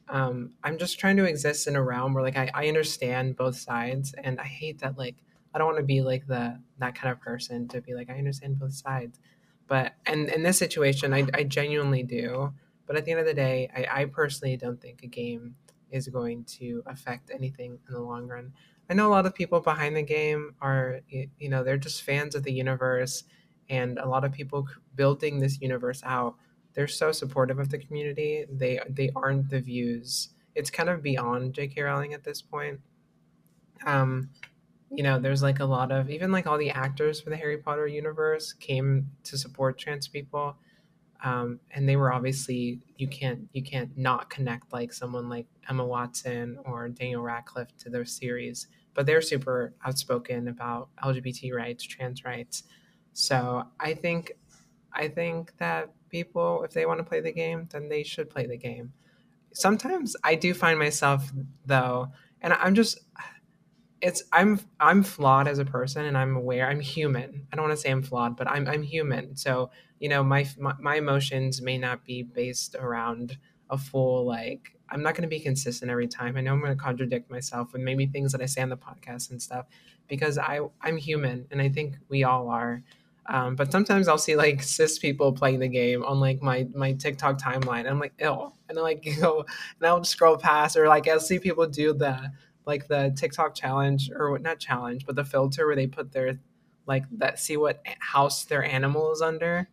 um, 0.08 0.50
i'm 0.62 0.78
just 0.78 0.98
trying 0.98 1.16
to 1.16 1.24
exist 1.24 1.66
in 1.66 1.76
a 1.76 1.82
realm 1.82 2.14
where 2.14 2.22
like 2.22 2.36
I, 2.36 2.50
I 2.54 2.68
understand 2.68 3.36
both 3.36 3.56
sides 3.56 4.14
and 4.22 4.40
i 4.40 4.44
hate 4.44 4.80
that 4.80 4.98
like 4.98 5.16
i 5.54 5.58
don't 5.58 5.66
want 5.66 5.78
to 5.78 5.84
be 5.84 6.02
like 6.02 6.26
the 6.26 6.60
that 6.78 6.94
kind 6.94 7.12
of 7.12 7.20
person 7.20 7.68
to 7.68 7.80
be 7.80 7.94
like 7.94 8.10
i 8.10 8.18
understand 8.18 8.58
both 8.58 8.74
sides 8.74 9.18
but 9.66 9.94
and 10.06 10.28
in 10.28 10.42
this 10.42 10.58
situation, 10.58 11.12
I, 11.12 11.26
I 11.34 11.44
genuinely 11.44 12.02
do. 12.02 12.52
But 12.86 12.96
at 12.96 13.04
the 13.04 13.10
end 13.10 13.20
of 13.20 13.26
the 13.26 13.34
day, 13.34 13.68
I, 13.74 14.02
I 14.02 14.04
personally 14.04 14.56
don't 14.56 14.80
think 14.80 15.02
a 15.02 15.08
game 15.08 15.56
is 15.90 16.06
going 16.08 16.44
to 16.44 16.82
affect 16.86 17.30
anything 17.34 17.78
in 17.86 17.94
the 17.94 18.00
long 18.00 18.28
run. 18.28 18.52
I 18.88 18.94
know 18.94 19.08
a 19.08 19.10
lot 19.10 19.26
of 19.26 19.34
people 19.34 19.60
behind 19.60 19.96
the 19.96 20.02
game 20.02 20.54
are, 20.60 21.00
you 21.08 21.48
know, 21.48 21.64
they're 21.64 21.76
just 21.76 22.02
fans 22.02 22.36
of 22.36 22.44
the 22.44 22.52
universe, 22.52 23.24
and 23.68 23.98
a 23.98 24.08
lot 24.08 24.24
of 24.24 24.32
people 24.32 24.66
building 24.94 25.40
this 25.40 25.60
universe 25.60 26.02
out. 26.04 26.36
They're 26.74 26.86
so 26.86 27.12
supportive 27.12 27.58
of 27.58 27.70
the 27.70 27.78
community. 27.78 28.44
They 28.50 28.80
they 28.88 29.10
aren't 29.16 29.50
the 29.50 29.60
views. 29.60 30.30
It's 30.54 30.70
kind 30.70 30.88
of 30.88 31.02
beyond 31.02 31.54
J.K. 31.54 31.82
Rowling 31.82 32.14
at 32.14 32.24
this 32.24 32.40
point. 32.42 32.80
Um, 33.84 34.30
you 34.90 35.02
know, 35.02 35.18
there's 35.18 35.42
like 35.42 35.60
a 35.60 35.64
lot 35.64 35.90
of 35.90 36.10
even 36.10 36.30
like 36.32 36.46
all 36.46 36.58
the 36.58 36.70
actors 36.70 37.20
for 37.20 37.30
the 37.30 37.36
Harry 37.36 37.58
Potter 37.58 37.86
universe 37.86 38.52
came 38.52 39.10
to 39.24 39.36
support 39.36 39.78
trans 39.78 40.08
people. 40.08 40.56
Um, 41.24 41.60
and 41.72 41.88
they 41.88 41.96
were 41.96 42.12
obviously 42.12 42.80
you 42.96 43.08
can't 43.08 43.48
you 43.52 43.62
can't 43.62 43.96
not 43.96 44.30
connect 44.30 44.72
like 44.72 44.92
someone 44.92 45.28
like 45.28 45.46
Emma 45.68 45.84
Watson 45.84 46.58
or 46.64 46.88
Daniel 46.88 47.22
Radcliffe 47.22 47.76
to 47.78 47.90
their 47.90 48.04
series, 48.04 48.68
but 48.94 49.06
they're 49.06 49.22
super 49.22 49.74
outspoken 49.84 50.48
about 50.48 50.88
LGBT 51.02 51.54
rights, 51.54 51.84
trans 51.84 52.24
rights. 52.24 52.64
So 53.16 53.64
I 53.80 53.94
think 53.94 54.32
I 54.92 55.08
think 55.08 55.56
that 55.56 55.88
people, 56.10 56.62
if 56.64 56.72
they 56.72 56.84
want 56.84 56.98
to 56.98 57.04
play 57.04 57.20
the 57.20 57.32
game, 57.32 57.66
then 57.72 57.88
they 57.88 58.02
should 58.02 58.28
play 58.28 58.46
the 58.46 58.58
game. 58.58 58.92
Sometimes 59.54 60.16
I 60.22 60.34
do 60.34 60.52
find 60.52 60.78
myself 60.78 61.32
though, 61.64 62.08
and 62.42 62.52
I'm 62.52 62.74
just 62.74 62.98
it's 64.02 64.22
I'm 64.32 64.60
I'm 64.80 65.02
flawed 65.02 65.48
as 65.48 65.58
a 65.58 65.64
person 65.64 66.04
and 66.04 66.18
I'm 66.18 66.36
aware 66.36 66.68
I'm 66.68 66.80
human. 66.80 67.46
I 67.50 67.56
don't 67.56 67.64
want 67.66 67.74
to 67.74 67.80
say 67.80 67.90
I'm 67.90 68.02
flawed, 68.02 68.36
but 68.36 68.50
I'm 68.50 68.68
I'm 68.68 68.82
human. 68.82 69.34
So, 69.34 69.70
you 69.98 70.10
know, 70.10 70.22
my 70.22 70.46
my, 70.58 70.74
my 70.78 70.96
emotions 70.96 71.62
may 71.62 71.78
not 71.78 72.04
be 72.04 72.22
based 72.22 72.74
around 72.74 73.38
a 73.70 73.78
full 73.78 74.26
like 74.26 74.76
I'm 74.90 75.02
not 75.02 75.14
going 75.14 75.22
to 75.22 75.28
be 75.28 75.40
consistent 75.40 75.90
every 75.90 76.06
time. 76.06 76.36
I 76.36 76.42
know 76.42 76.52
I'm 76.52 76.60
going 76.60 76.76
to 76.76 76.84
contradict 76.84 77.30
myself 77.30 77.72
with 77.72 77.80
maybe 77.80 78.06
things 78.06 78.32
that 78.32 78.42
I 78.42 78.46
say 78.46 78.60
on 78.60 78.68
the 78.68 78.76
podcast 78.76 79.30
and 79.30 79.40
stuff 79.40 79.64
because 80.06 80.36
I 80.36 80.60
I'm 80.82 80.98
human 80.98 81.46
and 81.50 81.62
I 81.62 81.70
think 81.70 81.96
we 82.10 82.24
all 82.24 82.50
are. 82.50 82.82
Um, 83.28 83.56
but 83.56 83.72
sometimes 83.72 84.08
I'll 84.08 84.18
see 84.18 84.36
like 84.36 84.62
cis 84.62 84.98
people 84.98 85.32
playing 85.32 85.58
the 85.58 85.68
game 85.68 86.04
on 86.04 86.20
like 86.20 86.42
my 86.42 86.68
my 86.74 86.92
TikTok 86.92 87.40
timeline. 87.40 87.88
I'm 87.88 87.98
like, 87.98 88.14
ill, 88.18 88.54
and 88.68 88.78
I 88.78 88.82
like 88.82 89.06
go 89.20 89.40
and 89.40 89.86
I'll 89.86 90.04
scroll 90.04 90.36
past 90.36 90.76
or 90.76 90.88
like 90.88 91.08
I'll 91.08 91.20
see 91.20 91.38
people 91.38 91.66
do 91.66 91.92
the 91.92 92.32
like 92.66 92.88
the 92.88 93.14
TikTok 93.16 93.54
challenge 93.54 94.10
or 94.10 94.38
not 94.38 94.58
challenge, 94.58 95.06
but 95.06 95.16
the 95.16 95.24
filter 95.24 95.66
where 95.66 95.76
they 95.76 95.86
put 95.86 96.12
their 96.12 96.38
like 96.86 97.04
that 97.18 97.38
see 97.38 97.56
what 97.56 97.82
house 97.98 98.44
their 98.44 98.64
animal 98.64 99.12
is 99.12 99.22
under. 99.22 99.68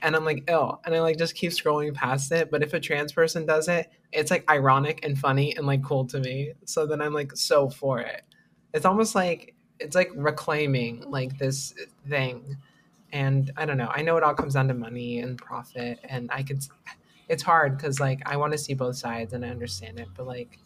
And 0.00 0.14
I'm 0.14 0.24
like, 0.24 0.44
ill. 0.48 0.80
And 0.84 0.94
I 0.94 1.00
like 1.00 1.16
just 1.16 1.34
keep 1.34 1.52
scrolling 1.52 1.94
past 1.94 2.30
it. 2.32 2.50
But 2.50 2.62
if 2.62 2.74
a 2.74 2.80
trans 2.80 3.12
person 3.12 3.46
does 3.46 3.68
it, 3.68 3.90
it's 4.12 4.30
like 4.30 4.48
ironic 4.50 5.00
and 5.02 5.18
funny 5.18 5.56
and 5.56 5.66
like 5.66 5.82
cool 5.82 6.06
to 6.06 6.20
me. 6.20 6.52
So 6.66 6.86
then 6.86 7.00
I'm 7.00 7.14
like 7.14 7.34
so 7.36 7.70
for 7.70 8.00
it. 8.00 8.22
It's 8.74 8.84
almost 8.84 9.14
like 9.14 9.54
it's 9.80 9.94
like 9.94 10.10
reclaiming 10.14 11.04
like 11.08 11.38
this 11.38 11.74
thing. 12.08 12.56
And 13.14 13.52
I 13.56 13.64
don't 13.64 13.78
know. 13.78 13.90
I 13.94 14.02
know 14.02 14.16
it 14.16 14.24
all 14.24 14.34
comes 14.34 14.54
down 14.54 14.66
to 14.68 14.74
money 14.74 15.20
and 15.20 15.38
profit. 15.38 16.00
And 16.02 16.28
I 16.32 16.42
could 16.42 16.66
it's 17.28 17.44
hard 17.44 17.76
because 17.76 18.00
like 18.00 18.20
I 18.26 18.36
want 18.36 18.52
to 18.52 18.58
see 18.58 18.74
both 18.74 18.96
sides 18.96 19.32
and 19.32 19.44
I 19.44 19.48
understand 19.48 20.00
it, 20.00 20.08
but 20.16 20.26
like 20.26 20.58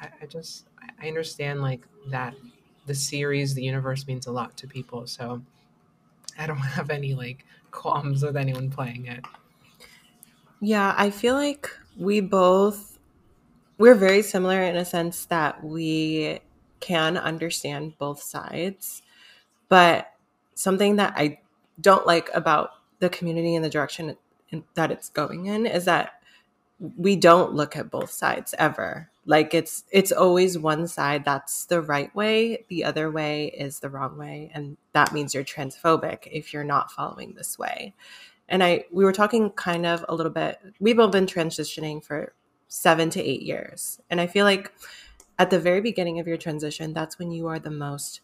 I, 0.00 0.08
I 0.22 0.26
just 0.26 0.66
I 1.00 1.06
understand 1.06 1.60
like 1.60 1.86
that 2.08 2.34
the 2.86 2.94
series, 2.94 3.54
the 3.54 3.62
universe 3.62 4.06
means 4.06 4.26
a 4.26 4.32
lot 4.32 4.56
to 4.56 4.66
people. 4.66 5.06
So 5.06 5.42
I 6.38 6.46
don't 6.46 6.56
have 6.78 6.88
any 6.88 7.14
like 7.14 7.44
qualms 7.70 8.22
with 8.22 8.36
anyone 8.36 8.70
playing 8.70 9.06
it. 9.06 9.24
Yeah, 10.60 10.94
I 10.96 11.10
feel 11.10 11.34
like 11.34 11.70
we 11.98 12.20
both 12.20 12.98
we're 13.76 13.94
very 13.94 14.22
similar 14.22 14.62
in 14.62 14.76
a 14.76 14.86
sense 14.86 15.26
that 15.26 15.62
we 15.62 16.40
can 16.80 17.18
understand 17.18 17.98
both 17.98 18.22
sides. 18.22 19.02
But 19.68 20.12
something 20.54 20.96
that 20.96 21.12
I 21.16 21.40
don't 21.80 22.06
like 22.06 22.30
about 22.34 22.70
the 23.00 23.08
community 23.08 23.54
and 23.54 23.64
the 23.64 23.70
direction 23.70 24.16
that 24.74 24.90
it's 24.90 25.08
going 25.08 25.46
in 25.46 25.66
is 25.66 25.84
that 25.84 26.20
we 26.96 27.16
don't 27.16 27.54
look 27.54 27.76
at 27.76 27.90
both 27.90 28.10
sides 28.10 28.54
ever. 28.58 29.10
Like 29.26 29.54
it's 29.54 29.84
it's 29.90 30.12
always 30.12 30.58
one 30.58 30.86
side 30.86 31.24
that's 31.24 31.64
the 31.66 31.80
right 31.80 32.14
way 32.14 32.64
the 32.68 32.84
other 32.84 33.10
way 33.10 33.46
is 33.46 33.80
the 33.80 33.88
wrong 33.88 34.18
way 34.18 34.50
and 34.52 34.76
that 34.92 35.12
means 35.12 35.32
you're 35.32 35.44
transphobic 35.44 36.28
if 36.30 36.52
you're 36.52 36.64
not 36.64 36.92
following 36.92 37.34
this 37.34 37.58
way. 37.58 37.94
And 38.48 38.62
i 38.62 38.84
we 38.92 39.04
were 39.04 39.12
talking 39.12 39.50
kind 39.50 39.86
of 39.86 40.04
a 40.08 40.14
little 40.14 40.32
bit 40.32 40.60
we've 40.78 40.98
all 40.98 41.08
been 41.08 41.26
transitioning 41.26 42.04
for 42.04 42.34
seven 42.68 43.08
to 43.10 43.22
eight 43.22 43.42
years. 43.42 43.98
And 44.10 44.20
i 44.20 44.26
feel 44.26 44.44
like 44.44 44.72
at 45.38 45.48
the 45.48 45.58
very 45.58 45.80
beginning 45.80 46.20
of 46.20 46.28
your 46.28 46.36
transition 46.36 46.92
that's 46.92 47.18
when 47.18 47.30
you 47.30 47.46
are 47.46 47.58
the 47.58 47.70
most 47.70 48.20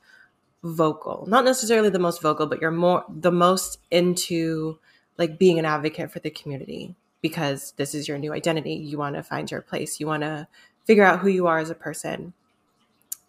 vocal 0.63 1.25
not 1.27 1.45
necessarily 1.45 1.89
the 1.89 1.99
most 1.99 2.21
vocal 2.21 2.47
but 2.47 2.61
you're 2.61 2.71
more 2.71 3.05
the 3.09 3.33
most 3.33 3.79
into 3.91 4.79
like 5.17 5.39
being 5.39 5.59
an 5.59 5.65
advocate 5.65 6.11
for 6.11 6.21
the 6.21 6.31
community 6.31 6.95
because 7.23 7.73
this 7.77 7.95
is 7.95 8.07
your 8.07 8.19
new 8.19 8.33
identity 8.33 8.75
you 8.75 8.99
want 8.99 9.17
to 9.17 9.23
find 9.23 9.51
your 9.51 9.63
place 9.63 10.01
you 10.01 10.07
want 10.07 10.23
to 10.23 10.47
figure 10.85 11.05
out 11.05 11.21
who 11.21 11.29
you 11.29 11.47
are 11.47 11.59
as 11.59 11.71
a 11.71 11.75
person. 11.75 12.33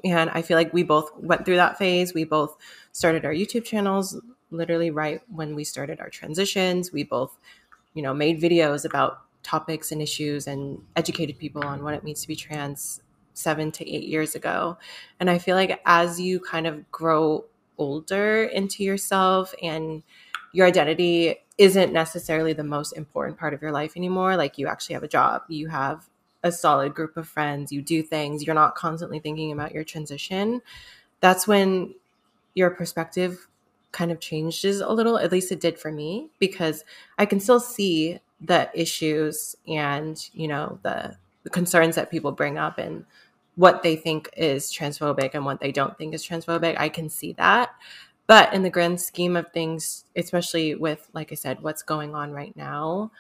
And 0.03 0.29
I 0.31 0.41
feel 0.41 0.57
like 0.57 0.73
we 0.73 0.83
both 0.83 1.11
went 1.15 1.45
through 1.45 1.57
that 1.57 1.77
phase. 1.77 2.13
We 2.13 2.23
both 2.23 2.57
started 2.91 3.23
our 3.23 3.33
YouTube 3.33 3.65
channels 3.65 4.19
literally 4.49 4.89
right 4.89 5.21
when 5.29 5.55
we 5.55 5.63
started 5.63 5.99
our 5.99 6.09
transitions. 6.09 6.91
We 6.91 7.03
both, 7.03 7.37
you 7.93 8.01
know, 8.01 8.13
made 8.13 8.41
videos 8.41 8.83
about 8.83 9.21
topics 9.43 9.91
and 9.91 10.01
issues 10.01 10.47
and 10.47 10.81
educated 10.95 11.37
people 11.37 11.63
on 11.63 11.83
what 11.83 11.93
it 11.93 12.03
means 12.03 12.21
to 12.21 12.27
be 12.27 12.35
trans 12.35 13.00
seven 13.33 13.71
to 13.71 13.89
eight 13.89 14.07
years 14.07 14.35
ago. 14.35 14.77
And 15.19 15.29
I 15.29 15.37
feel 15.37 15.55
like 15.55 15.81
as 15.85 16.19
you 16.19 16.39
kind 16.39 16.67
of 16.67 16.89
grow 16.91 17.45
older 17.77 18.43
into 18.43 18.83
yourself 18.83 19.53
and 19.61 20.03
your 20.53 20.67
identity 20.67 21.35
isn't 21.57 21.93
necessarily 21.93 22.53
the 22.53 22.63
most 22.63 22.93
important 22.93 23.37
part 23.37 23.53
of 23.53 23.61
your 23.61 23.71
life 23.71 23.95
anymore, 23.95 24.35
like 24.35 24.57
you 24.57 24.67
actually 24.67 24.93
have 24.93 25.03
a 25.03 25.07
job, 25.07 25.43
you 25.47 25.67
have 25.67 26.09
a 26.43 26.51
solid 26.51 26.93
group 26.93 27.17
of 27.17 27.27
friends, 27.27 27.71
you 27.71 27.81
do 27.81 28.01
things, 28.01 28.45
you're 28.45 28.55
not 28.55 28.75
constantly 28.75 29.19
thinking 29.19 29.51
about 29.51 29.71
your 29.71 29.83
transition, 29.83 30.61
that's 31.19 31.47
when 31.47 31.93
your 32.55 32.71
perspective 32.71 33.47
kind 33.91 34.11
of 34.11 34.19
changes 34.19 34.81
a 34.81 34.89
little. 34.89 35.17
At 35.17 35.31
least 35.31 35.51
it 35.51 35.59
did 35.59 35.77
for 35.77 35.91
me 35.91 36.29
because 36.39 36.83
I 37.17 37.25
can 37.25 37.39
still 37.39 37.59
see 37.59 38.19
the 38.39 38.69
issues 38.73 39.55
and, 39.67 40.17
you 40.33 40.47
know, 40.47 40.79
the, 40.81 41.17
the 41.43 41.49
concerns 41.49 41.95
that 41.95 42.11
people 42.11 42.31
bring 42.31 42.57
up 42.57 42.77
and 42.77 43.05
what 43.55 43.83
they 43.83 43.95
think 43.95 44.29
is 44.37 44.71
transphobic 44.71 45.31
and 45.33 45.45
what 45.45 45.59
they 45.59 45.71
don't 45.71 45.97
think 45.97 46.13
is 46.13 46.25
transphobic. 46.25 46.77
I 46.77 46.89
can 46.89 47.09
see 47.09 47.33
that. 47.33 47.71
But 48.27 48.53
in 48.53 48.63
the 48.63 48.69
grand 48.69 49.01
scheme 49.01 49.35
of 49.35 49.51
things, 49.51 50.05
especially 50.15 50.75
with, 50.75 51.09
like 51.13 51.31
I 51.31 51.35
said, 51.35 51.61
what's 51.61 51.83
going 51.83 52.15
on 52.15 52.31
right 52.31 52.55
now, 52.55 53.11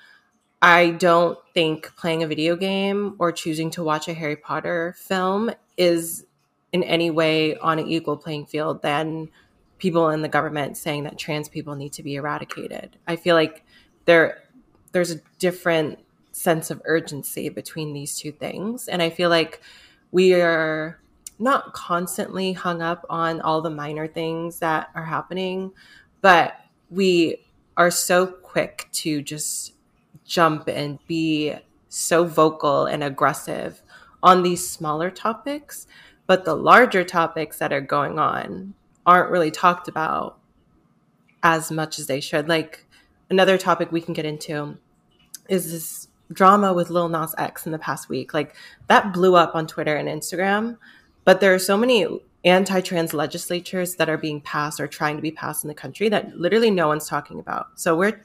I 0.61 0.91
don't 0.91 1.37
think 1.53 1.95
playing 1.95 2.23
a 2.23 2.27
video 2.27 2.55
game 2.55 3.15
or 3.19 3.31
choosing 3.31 3.71
to 3.71 3.83
watch 3.83 4.07
a 4.07 4.13
Harry 4.13 4.35
Potter 4.35 4.95
film 4.97 5.51
is 5.75 6.25
in 6.71 6.83
any 6.83 7.09
way 7.09 7.57
on 7.57 7.79
an 7.79 7.87
equal 7.87 8.15
playing 8.15 8.45
field 8.45 8.81
than 8.81 9.29
people 9.79 10.09
in 10.09 10.21
the 10.21 10.29
government 10.29 10.77
saying 10.77 11.03
that 11.03 11.17
trans 11.17 11.49
people 11.49 11.75
need 11.75 11.93
to 11.93 12.03
be 12.03 12.15
eradicated. 12.15 12.95
I 13.07 13.15
feel 13.15 13.35
like 13.35 13.65
there 14.05 14.43
there's 14.91 15.11
a 15.11 15.19
different 15.39 15.99
sense 16.31 16.71
of 16.71 16.81
urgency 16.85 17.49
between 17.49 17.93
these 17.93 18.17
two 18.17 18.31
things 18.31 18.87
and 18.87 19.01
I 19.01 19.09
feel 19.09 19.29
like 19.29 19.61
we 20.11 20.33
are 20.33 20.99
not 21.41 21.73
constantly 21.73 22.53
hung 22.53 22.81
up 22.81 23.05
on 23.09 23.41
all 23.41 23.61
the 23.61 23.69
minor 23.69 24.07
things 24.07 24.59
that 24.59 24.89
are 24.93 25.05
happening, 25.05 25.71
but 26.21 26.53
we 26.89 27.37
are 27.75 27.89
so 27.89 28.27
quick 28.27 28.87
to 28.91 29.21
just 29.21 29.73
jump 30.23 30.67
and 30.67 30.99
be 31.07 31.53
so 31.89 32.23
vocal 32.23 32.85
and 32.85 33.03
aggressive 33.03 33.81
on 34.21 34.43
these 34.43 34.69
smaller 34.69 35.09
topics. 35.09 35.87
But 36.27 36.45
the 36.45 36.55
larger 36.55 37.03
topics 37.03 37.57
that 37.57 37.73
are 37.73 37.81
going 37.81 38.19
on 38.19 38.75
aren't 39.05 39.31
really 39.31 39.51
talked 39.51 39.87
about 39.87 40.37
as 41.41 41.71
much 41.71 41.97
as 41.97 42.05
they 42.05 42.21
should. 42.21 42.47
Like 42.47 42.85
another 43.29 43.57
topic 43.57 43.91
we 43.91 43.99
can 44.01 44.13
get 44.13 44.25
into 44.25 44.77
is 45.49 45.71
this 45.71 46.07
drama 46.31 46.73
with 46.73 46.89
Lil 46.89 47.09
Nas 47.09 47.35
X 47.37 47.65
in 47.65 47.71
the 47.71 47.79
past 47.79 48.09
week. 48.09 48.33
Like 48.33 48.55
that 48.87 49.13
blew 49.13 49.35
up 49.35 49.55
on 49.55 49.67
Twitter 49.67 49.95
and 49.95 50.07
Instagram, 50.07 50.77
but 51.23 51.39
there 51.39 51.53
are 51.53 51.59
so 51.59 51.77
many 51.77 52.07
anti-trans 52.43 53.13
legislatures 53.13 53.95
that 53.95 54.09
are 54.09 54.17
being 54.17 54.41
passed 54.41 54.79
or 54.79 54.87
trying 54.87 55.15
to 55.15 55.21
be 55.21 55.31
passed 55.31 55.63
in 55.63 55.67
the 55.67 55.75
country 55.75 56.09
that 56.09 56.37
literally 56.37 56.71
no 56.71 56.87
one's 56.87 57.07
talking 57.07 57.39
about. 57.39 57.67
So 57.79 57.95
we're 57.95 58.23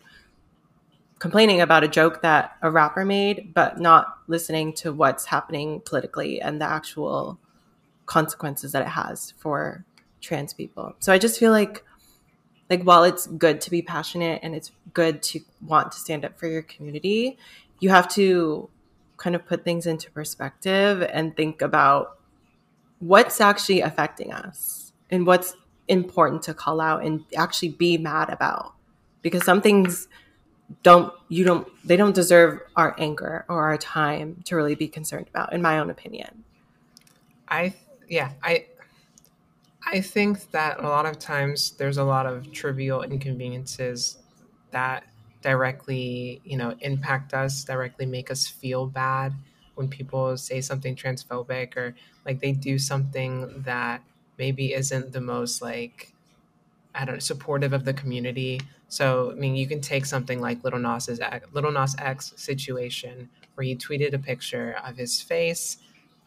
complaining 1.19 1.61
about 1.61 1.85
a 1.85 1.89
joke 1.89 2.23
that 2.23 2.57
a 2.63 2.71
rapper 2.71 3.05
made, 3.05 3.53
but 3.55 3.79
not 3.79 4.19
listening 4.27 4.73
to 4.75 4.93
what's 4.93 5.27
happening 5.27 5.81
politically 5.85 6.41
and 6.41 6.61
the 6.61 6.67
actual 6.67 7.39
consequences 8.07 8.73
that 8.73 8.83
it 8.83 8.89
has 8.89 9.35
for 9.39 9.85
trans 10.21 10.55
people. 10.55 10.95
So 11.01 11.13
I 11.13 11.19
just 11.19 11.39
feel 11.39 11.53
like 11.53 11.85
like 12.69 12.83
while 12.83 13.05
it's 13.05 13.27
good 13.29 13.61
to 13.61 13.71
be 13.71 13.81
passionate 13.83 14.41
and 14.43 14.55
it's 14.55 14.73
good 14.93 15.23
to 15.23 15.41
want 15.65 15.93
to 15.93 15.99
stand 15.99 16.25
up 16.25 16.39
for 16.39 16.49
your 16.49 16.63
community, 16.63 17.39
you 17.81 17.91
have 17.91 18.09
to 18.15 18.69
kind 19.17 19.35
of 19.35 19.47
put 19.47 19.65
things 19.65 19.87
into 19.87 20.11
perspective 20.11 21.03
and 21.03 21.37
think 21.37 21.63
about 21.63 22.19
what's 22.99 23.41
actually 23.41 23.81
affecting 23.81 24.33
us 24.33 24.93
and 25.11 25.27
what's 25.27 25.55
important 25.89 26.43
to 26.43 26.55
call 26.55 26.81
out 26.81 27.05
and 27.05 27.25
actually 27.37 27.69
be 27.71 27.97
mad 27.99 28.31
about. 28.31 28.75
Because 29.23 29.45
some 29.45 29.61
things 29.61 30.09
don't 30.83 31.13
you 31.29 31.45
don't 31.45 31.69
they 31.87 31.97
don't 31.97 32.15
deserve 32.15 32.61
our 32.75 32.95
anger 32.99 33.45
or 33.49 33.63
our 33.63 33.79
time 33.79 34.43
to 34.45 34.57
really 34.57 34.75
be 34.75 34.89
concerned 34.89 35.29
about 35.29 35.53
in 35.53 35.63
my 35.63 35.79
own 35.79 35.91
opinion. 35.91 36.45
I 37.49 37.75
yeah 38.09 38.33
i 38.43 38.67
i 39.85 40.01
think 40.01 40.51
that 40.53 40.79
a 40.81 40.89
lot 40.89 41.07
of 41.07 41.19
times 41.19 41.73
there's 41.73 41.97
a 41.97 42.05
lot 42.05 42.27
of 42.27 42.51
trivial 42.53 43.03
inconveniences 43.03 44.19
that 44.71 45.05
directly 45.47 46.41
you 46.45 46.57
know 46.57 46.75
impact 46.81 47.33
us 47.33 47.63
directly 47.63 48.05
make 48.05 48.33
us 48.33 48.49
feel 48.49 48.85
bad 48.85 49.33
when 49.77 49.87
people 49.87 50.37
say 50.37 50.61
something 50.61 50.97
transphobic 50.97 51.77
or 51.77 51.95
like 52.25 52.41
they 52.41 52.51
do 52.51 52.81
something 52.81 53.63
that 53.65 54.03
maybe 54.39 54.75
isn't 54.75 55.13
the 55.13 55.21
most 55.21 55.63
like 55.63 56.13
I 56.97 57.05
don't 57.05 57.17
know, 57.17 57.21
supportive 57.21 57.73
of 57.73 57.85
the 57.85 57.93
community. 57.93 58.61
So 58.89 59.31
I 59.31 59.35
mean, 59.35 59.55
you 59.55 59.69
can 59.69 59.81
take 59.81 60.07
something 60.07 60.41
like 60.41 60.65
Little 60.65 60.81
Nas's 60.81 61.21
Little 61.53 61.71
Nas 61.71 61.95
X 61.99 62.33
situation, 62.37 63.29
where 63.55 63.65
he 63.65 63.77
tweeted 63.77 64.15
a 64.15 64.19
picture 64.19 64.77
of 64.85 64.97
his 64.97 65.21
face, 65.21 65.77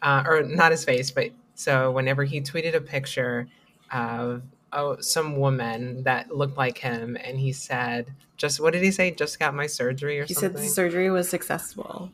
uh, 0.00 0.22
or 0.26 0.44
not 0.44 0.70
his 0.70 0.84
face, 0.84 1.10
but 1.10 1.30
so 1.56 1.90
whenever 1.90 2.24
he 2.24 2.40
tweeted 2.40 2.74
a 2.74 2.80
picture 2.80 3.48
of 3.92 4.42
oh, 4.72 5.00
some 5.00 5.36
woman 5.36 6.02
that 6.04 6.34
looked 6.34 6.56
like 6.56 6.78
him, 6.78 7.16
and 7.22 7.38
he 7.38 7.52
said, 7.52 8.14
"Just 8.36 8.60
what 8.60 8.72
did 8.72 8.82
he 8.82 8.90
say? 8.90 9.10
Just 9.10 9.38
got 9.38 9.54
my 9.54 9.66
surgery 9.66 10.18
or 10.18 10.24
he 10.24 10.34
something." 10.34 10.50
He 10.50 10.56
said 10.56 10.64
the 10.64 10.68
surgery 10.68 11.10
was 11.10 11.28
successful. 11.28 12.10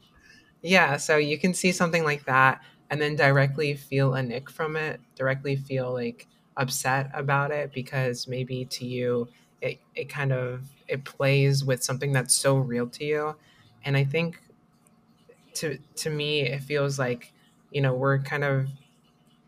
Yeah, 0.63 0.97
so 0.97 1.17
you 1.17 1.39
can 1.39 1.55
see 1.55 1.73
something 1.73 2.05
like 2.05 2.25
that 2.25 2.61
and 2.91 3.01
then 3.01 3.17
directly 3.17 3.75
feel 3.75 4.15
a 4.15 4.23
nick 4.23 4.51
from 4.51 4.77
it, 4.77 5.01
directly 5.15 5.57
feel 5.57 5.93
like 5.93 6.27
upset 6.57 7.11
about 7.13 7.51
it 7.51 7.73
because 7.73 8.27
maybe 8.27 8.65
to 8.65 8.87
you 8.87 9.29
it, 9.61 9.79
it 9.95 10.09
kind 10.09 10.33
of 10.33 10.63
it 10.89 11.05
plays 11.05 11.65
with 11.65 11.83
something 11.83 12.13
that's 12.13 12.35
so 12.35 12.57
real 12.57 12.87
to 12.89 13.05
you. 13.05 13.37
And 13.85 13.97
I 13.97 14.05
think 14.05 14.41
to 15.55 15.79
to 15.97 16.11
me 16.11 16.43
it 16.43 16.63
feels 16.63 16.99
like, 16.99 17.33
you 17.71 17.81
know, 17.81 17.95
we're 17.95 18.19
kind 18.19 18.45
of 18.45 18.69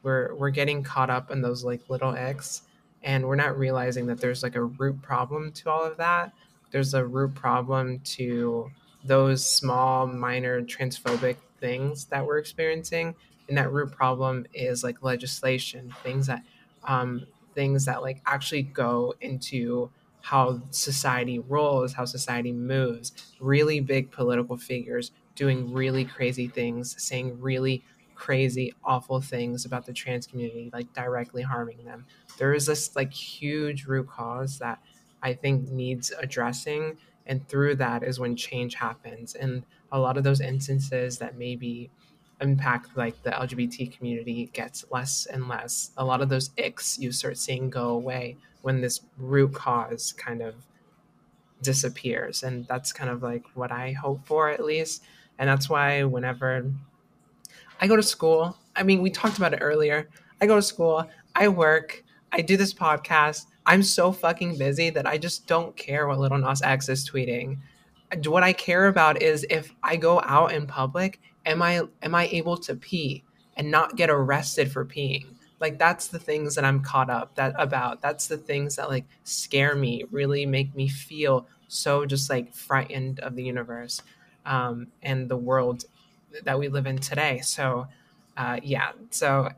we're 0.02 0.34
we're 0.34 0.50
getting 0.50 0.82
caught 0.82 1.10
up 1.10 1.30
in 1.30 1.42
those 1.42 1.64
like 1.64 1.88
little 1.88 2.14
X 2.14 2.62
and 3.08 3.26
we're 3.26 3.36
not 3.36 3.58
realizing 3.58 4.06
that 4.06 4.20
there's 4.20 4.42
like 4.42 4.54
a 4.54 4.62
root 4.62 5.00
problem 5.00 5.50
to 5.50 5.70
all 5.70 5.82
of 5.82 5.96
that. 5.96 6.30
There's 6.70 6.92
a 6.92 7.06
root 7.06 7.34
problem 7.34 8.00
to 8.00 8.70
those 9.02 9.44
small, 9.44 10.06
minor 10.06 10.60
transphobic 10.60 11.36
things 11.58 12.04
that 12.04 12.26
we're 12.26 12.36
experiencing. 12.36 13.14
And 13.48 13.56
that 13.56 13.72
root 13.72 13.92
problem 13.92 14.44
is 14.52 14.84
like 14.84 15.02
legislation, 15.02 15.94
things 16.02 16.26
that 16.26 16.42
um, 16.84 17.26
things 17.54 17.86
that 17.86 18.02
like 18.02 18.20
actually 18.26 18.64
go 18.64 19.14
into 19.22 19.90
how 20.20 20.60
society 20.68 21.38
rolls, 21.38 21.94
how 21.94 22.04
society 22.04 22.52
moves. 22.52 23.12
Really 23.40 23.80
big 23.80 24.10
political 24.10 24.58
figures 24.58 25.12
doing 25.34 25.72
really 25.72 26.04
crazy 26.04 26.46
things, 26.46 26.94
saying 27.02 27.40
really 27.40 27.82
crazy, 28.18 28.74
awful 28.84 29.20
things 29.20 29.64
about 29.64 29.86
the 29.86 29.92
trans 29.92 30.26
community, 30.26 30.70
like 30.72 30.92
directly 30.92 31.42
harming 31.42 31.84
them. 31.84 32.04
There 32.36 32.52
is 32.52 32.66
this 32.66 32.96
like 32.96 33.12
huge 33.12 33.86
root 33.86 34.08
cause 34.08 34.58
that 34.58 34.80
I 35.22 35.34
think 35.34 35.70
needs 35.70 36.12
addressing 36.18 36.98
and 37.26 37.46
through 37.48 37.76
that 37.76 38.02
is 38.02 38.18
when 38.18 38.34
change 38.34 38.74
happens. 38.74 39.34
And 39.34 39.62
a 39.92 40.00
lot 40.00 40.16
of 40.16 40.24
those 40.24 40.40
instances 40.40 41.18
that 41.18 41.38
maybe 41.38 41.90
impact 42.40 42.96
like 42.96 43.20
the 43.24 43.30
lgbt 43.30 43.96
community 43.96 44.48
gets 44.52 44.84
less 44.90 45.26
and 45.26 45.48
less. 45.48 45.90
A 45.96 46.04
lot 46.04 46.20
of 46.20 46.28
those 46.28 46.50
icks 46.56 46.98
you 46.98 47.12
start 47.12 47.36
seeing 47.36 47.70
go 47.70 47.88
away 47.88 48.36
when 48.62 48.80
this 48.80 49.00
root 49.16 49.54
cause 49.54 50.12
kind 50.12 50.42
of 50.42 50.54
disappears. 51.62 52.42
And 52.42 52.66
that's 52.66 52.92
kind 52.92 53.10
of 53.10 53.22
like 53.22 53.44
what 53.54 53.70
i 53.70 53.92
hope 53.92 54.26
for 54.26 54.50
at 54.50 54.64
least. 54.64 55.04
And 55.38 55.48
that's 55.48 55.68
why 55.68 56.02
whenever 56.04 56.64
i 57.80 57.86
go 57.86 57.96
to 57.96 58.02
school 58.02 58.56
i 58.76 58.82
mean 58.82 59.02
we 59.02 59.10
talked 59.10 59.38
about 59.38 59.52
it 59.52 59.60
earlier 59.60 60.08
i 60.40 60.46
go 60.46 60.56
to 60.56 60.62
school 60.62 61.08
i 61.34 61.48
work 61.48 62.04
i 62.32 62.40
do 62.40 62.56
this 62.56 62.74
podcast 62.74 63.46
I'm 63.68 63.82
so 63.82 64.12
fucking 64.12 64.56
busy 64.56 64.88
that 64.88 65.06
I 65.06 65.18
just 65.18 65.46
don't 65.46 65.76
care 65.76 66.08
what 66.08 66.18
Little 66.18 66.38
Nas 66.38 66.62
X 66.62 66.88
is 66.88 67.08
tweeting. 67.08 67.58
What 68.24 68.42
I 68.42 68.54
care 68.54 68.86
about 68.86 69.20
is 69.20 69.44
if 69.50 69.74
I 69.82 69.96
go 69.96 70.22
out 70.22 70.52
in 70.54 70.66
public, 70.66 71.20
am 71.44 71.60
I 71.60 71.82
am 72.02 72.14
I 72.14 72.28
able 72.28 72.56
to 72.56 72.74
pee 72.74 73.24
and 73.58 73.70
not 73.70 73.96
get 73.96 74.08
arrested 74.08 74.72
for 74.72 74.86
peeing? 74.86 75.34
Like 75.60 75.78
that's 75.78 76.08
the 76.08 76.18
things 76.18 76.54
that 76.54 76.64
I'm 76.64 76.82
caught 76.82 77.10
up 77.10 77.34
that 77.34 77.54
about. 77.58 78.00
That's 78.00 78.26
the 78.26 78.38
things 78.38 78.76
that 78.76 78.88
like 78.88 79.04
scare 79.24 79.74
me, 79.74 80.04
really 80.10 80.46
make 80.46 80.74
me 80.74 80.88
feel 80.88 81.46
so 81.68 82.06
just 82.06 82.30
like 82.30 82.54
frightened 82.54 83.20
of 83.20 83.36
the 83.36 83.44
universe 83.44 84.00
um, 84.46 84.86
and 85.02 85.28
the 85.28 85.36
world 85.36 85.84
that 86.44 86.58
we 86.58 86.68
live 86.68 86.86
in 86.86 86.98
today. 86.98 87.40
So 87.40 87.88
uh, 88.38 88.60
yeah, 88.62 88.92
so 89.10 89.48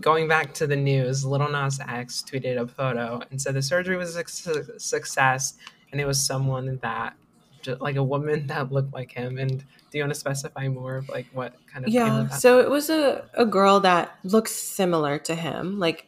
going 0.00 0.28
back 0.28 0.52
to 0.54 0.66
the 0.66 0.76
news, 0.76 1.24
Little 1.24 1.48
Nas 1.48 1.80
X 1.80 2.22
tweeted 2.30 2.60
a 2.60 2.66
photo 2.66 3.22
and 3.30 3.40
said 3.40 3.54
the 3.54 3.62
surgery 3.62 3.96
was 3.96 4.14
a 4.14 4.78
success, 4.78 5.54
and 5.90 6.00
it 6.00 6.04
was 6.04 6.20
someone 6.20 6.78
that, 6.82 7.14
just 7.62 7.80
like 7.80 7.96
a 7.96 8.04
woman 8.04 8.46
that 8.48 8.70
looked 8.70 8.92
like 8.92 9.12
him. 9.12 9.38
And 9.38 9.58
do 9.58 9.98
you 9.98 10.02
want 10.02 10.12
to 10.12 10.20
specify 10.20 10.68
more 10.68 10.96
of 10.96 11.08
like 11.08 11.26
what 11.32 11.54
kind 11.72 11.86
of? 11.86 11.90
Yeah, 11.90 12.28
so 12.28 12.60
it 12.60 12.70
was 12.70 12.90
a 12.90 13.24
a 13.34 13.46
girl 13.46 13.80
that 13.80 14.18
looks 14.22 14.52
similar 14.52 15.18
to 15.20 15.34
him, 15.34 15.78
like 15.78 16.06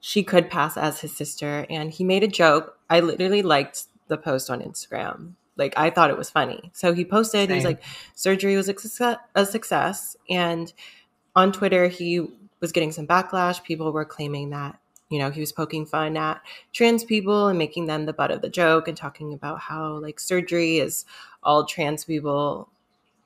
she 0.00 0.22
could 0.22 0.48
pass 0.48 0.76
as 0.76 1.00
his 1.00 1.16
sister, 1.16 1.66
and 1.68 1.90
he 1.90 2.04
made 2.04 2.22
a 2.22 2.28
joke. 2.28 2.78
I 2.88 3.00
literally 3.00 3.42
liked 3.42 3.84
the 4.06 4.16
post 4.16 4.48
on 4.48 4.60
Instagram. 4.60 5.32
Like 5.58 5.74
I 5.76 5.90
thought 5.90 6.10
it 6.10 6.16
was 6.16 6.30
funny. 6.30 6.70
So 6.72 6.94
he 6.94 7.04
posted, 7.04 7.48
Same. 7.48 7.56
he's 7.56 7.64
like, 7.64 7.82
surgery 8.14 8.56
was 8.56 8.68
a 8.68 8.78
success, 8.78 9.18
a 9.34 9.44
success. 9.44 10.16
And 10.30 10.72
on 11.36 11.52
Twitter, 11.52 11.88
he 11.88 12.26
was 12.60 12.72
getting 12.72 12.92
some 12.92 13.06
backlash. 13.06 13.62
People 13.62 13.92
were 13.92 14.04
claiming 14.04 14.50
that, 14.50 14.78
you 15.10 15.18
know, 15.18 15.30
he 15.30 15.40
was 15.40 15.52
poking 15.52 15.84
fun 15.84 16.16
at 16.16 16.40
trans 16.72 17.04
people 17.04 17.48
and 17.48 17.58
making 17.58 17.86
them 17.86 18.06
the 18.06 18.12
butt 18.12 18.30
of 18.30 18.40
the 18.40 18.48
joke 18.48 18.88
and 18.88 18.96
talking 18.96 19.34
about 19.34 19.60
how 19.60 19.98
like 19.98 20.20
surgery 20.20 20.78
is 20.78 21.04
all 21.42 21.66
trans 21.66 22.04
people. 22.04 22.70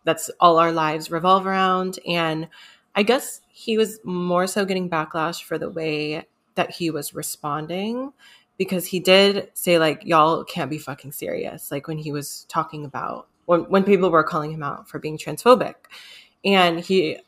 That's 0.05 0.31
all 0.41 0.59
our 0.59 0.73
lives 0.73 1.11
revolve 1.11 1.47
around. 1.47 1.99
And 2.07 2.49
I 2.95 3.03
guess 3.03 3.41
he 3.51 3.79
was 3.79 4.01
more 4.05 4.47
so 4.47 4.65
getting 4.65 4.91
backlash 4.91 5.43
for 5.43 5.59
the 5.59 5.71
way 5.71 6.27
that 6.55 6.71
he 6.71 6.91
was 6.91 7.15
responding 7.15 8.13
because 8.59 8.87
he 8.87 9.01
did 9.01 9.51
say 9.55 9.79
like 9.79 10.05
y'all 10.05 10.45
can't 10.45 10.71
be 10.71 10.79
fucking 10.79 11.13
serious 11.13 11.71
like 11.71 11.89
when 11.89 11.99
he 11.99 12.13
was 12.13 12.47
talking 12.49 12.85
about 12.85 13.29
when 13.47 13.63
when 13.63 13.85
people 13.85 14.11
were 14.11 14.25
calling 14.25 14.53
him 14.53 14.63
out 14.63 14.89
for 14.89 14.99
being 14.99 15.19
transphobic. 15.19 15.75
And 16.45 16.81
he 16.81 17.19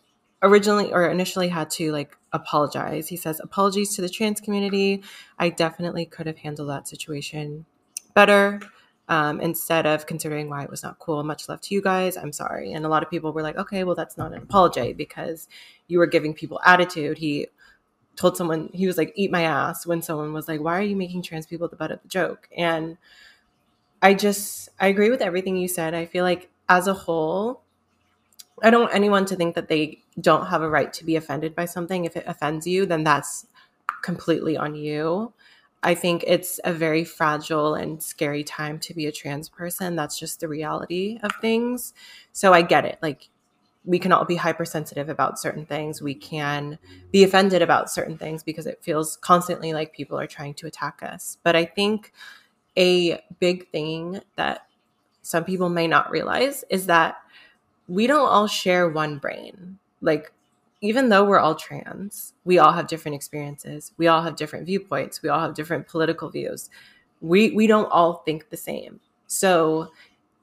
originally 0.42 0.92
or 0.92 1.08
initially 1.08 1.48
had 1.48 1.70
to 1.70 1.92
like 1.92 2.16
apologize. 2.32 3.08
He 3.08 3.16
says 3.16 3.40
apologies 3.40 3.94
to 3.96 4.02
the 4.02 4.08
trans 4.08 4.40
community. 4.40 5.02
I 5.38 5.50
definitely 5.50 6.06
could 6.06 6.26
have 6.26 6.38
handled 6.38 6.70
that 6.70 6.88
situation 6.88 7.64
better 8.14 8.60
um, 9.08 9.40
instead 9.40 9.86
of 9.86 10.06
considering 10.06 10.48
why 10.48 10.64
it 10.64 10.70
was 10.70 10.82
not 10.82 10.98
cool. 10.98 11.22
Much 11.22 11.48
love 11.48 11.60
to 11.62 11.74
you 11.74 11.82
guys. 11.82 12.16
I'm 12.16 12.32
sorry. 12.32 12.72
And 12.72 12.84
a 12.84 12.88
lot 12.88 13.02
of 13.02 13.10
people 13.10 13.32
were 13.32 13.42
like 13.42 13.56
okay 13.56 13.84
well 13.84 13.94
that's 13.94 14.18
not 14.18 14.32
an 14.32 14.42
apology 14.42 14.92
because 14.92 15.48
you 15.88 15.98
were 15.98 16.06
giving 16.06 16.34
people 16.34 16.60
attitude. 16.64 17.18
He 17.18 17.48
told 18.16 18.36
someone 18.36 18.70
he 18.72 18.86
was 18.86 18.96
like 18.98 19.12
eat 19.16 19.30
my 19.30 19.42
ass 19.42 19.86
when 19.86 20.02
someone 20.02 20.32
was 20.32 20.48
like 20.48 20.60
why 20.60 20.78
are 20.78 20.82
you 20.82 20.96
making 20.96 21.22
trans 21.22 21.46
people 21.46 21.68
the 21.68 21.76
butt 21.76 21.90
of 21.90 22.02
the 22.02 22.08
joke? 22.08 22.48
And 22.56 22.96
i 24.02 24.14
just 24.14 24.68
i 24.80 24.86
agree 24.88 25.10
with 25.10 25.22
everything 25.22 25.56
you 25.56 25.68
said. 25.68 25.94
I 25.94 26.06
feel 26.06 26.24
like 26.24 26.50
as 26.68 26.86
a 26.86 26.94
whole 26.94 27.62
i 28.62 28.70
don't 28.70 28.82
want 28.82 28.94
anyone 28.94 29.24
to 29.26 29.36
think 29.36 29.54
that 29.54 29.68
they 29.68 30.02
don't 30.20 30.46
have 30.46 30.62
a 30.62 30.68
right 30.68 30.92
to 30.94 31.04
be 31.04 31.16
offended 31.16 31.54
by 31.54 31.64
something. 31.66 32.04
If 32.04 32.16
it 32.16 32.24
offends 32.26 32.66
you 32.66 32.86
then 32.86 33.04
that's 33.04 33.46
completely 34.02 34.56
on 34.56 34.74
you. 34.74 35.32
I 35.82 35.94
think 35.94 36.24
it's 36.26 36.60
a 36.64 36.72
very 36.72 37.04
fragile 37.04 37.74
and 37.74 38.02
scary 38.02 38.44
time 38.44 38.78
to 38.80 38.94
be 38.94 39.06
a 39.06 39.12
trans 39.12 39.48
person. 39.48 39.96
That's 39.96 40.18
just 40.18 40.40
the 40.40 40.48
reality 40.48 41.18
of 41.22 41.32
things. 41.40 41.94
So 42.32 42.52
i 42.52 42.62
get 42.62 42.84
it. 42.86 42.98
Like 43.02 43.28
we 43.84 43.98
can 43.98 44.12
all 44.12 44.24
be 44.24 44.36
hypersensitive 44.36 45.08
about 45.08 45.38
certain 45.38 45.66
things. 45.66 46.00
We 46.00 46.14
can 46.14 46.78
be 47.12 47.22
offended 47.22 47.60
about 47.60 47.90
certain 47.90 48.16
things 48.16 48.42
because 48.42 48.66
it 48.66 48.82
feels 48.82 49.16
constantly 49.18 49.72
like 49.72 49.92
people 49.92 50.18
are 50.18 50.26
trying 50.26 50.54
to 50.54 50.66
attack 50.66 51.02
us. 51.02 51.38
But 51.42 51.54
I 51.54 51.66
think 51.66 52.12
a 52.78 53.22
big 53.40 53.70
thing 53.70 54.20
that 54.36 54.66
some 55.22 55.44
people 55.44 55.68
may 55.68 55.86
not 55.86 56.10
realize 56.10 56.64
is 56.70 56.86
that 56.86 57.16
we 57.88 58.06
don't 58.06 58.28
all 58.28 58.46
share 58.46 58.88
one 58.88 59.18
brain. 59.18 59.78
Like, 60.00 60.32
even 60.80 61.08
though 61.08 61.24
we're 61.24 61.38
all 61.38 61.54
trans, 61.54 62.34
we 62.44 62.58
all 62.58 62.72
have 62.72 62.88
different 62.88 63.14
experiences. 63.14 63.92
We 63.96 64.06
all 64.06 64.22
have 64.22 64.36
different 64.36 64.66
viewpoints. 64.66 65.22
We 65.22 65.28
all 65.28 65.40
have 65.40 65.54
different 65.54 65.86
political 65.86 66.28
views. 66.28 66.68
We 67.20 67.52
we 67.52 67.66
don't 67.66 67.90
all 67.90 68.22
think 68.26 68.50
the 68.50 68.56
same. 68.56 69.00
So 69.26 69.90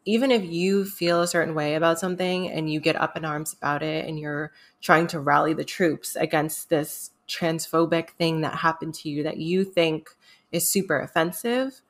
even 0.05 0.31
if 0.31 0.43
you 0.43 0.85
feel 0.85 1.21
a 1.21 1.27
certain 1.27 1.53
way 1.53 1.75
about 1.75 1.99
something 1.99 2.49
and 2.49 2.71
you 2.71 2.79
get 2.79 2.95
up 2.95 3.15
in 3.15 3.23
arms 3.25 3.53
about 3.53 3.83
it 3.83 4.07
and 4.07 4.19
you're 4.19 4.51
trying 4.81 5.07
to 5.07 5.19
rally 5.19 5.53
the 5.53 5.63
troops 5.63 6.15
against 6.15 6.69
this 6.69 7.11
transphobic 7.27 8.11
thing 8.11 8.41
that 8.41 8.55
happened 8.55 8.93
to 8.93 9.09
you 9.09 9.23
that 9.23 9.37
you 9.37 9.63
think 9.63 10.09
is 10.51 10.69
super 10.69 10.99
offensive 10.99 11.81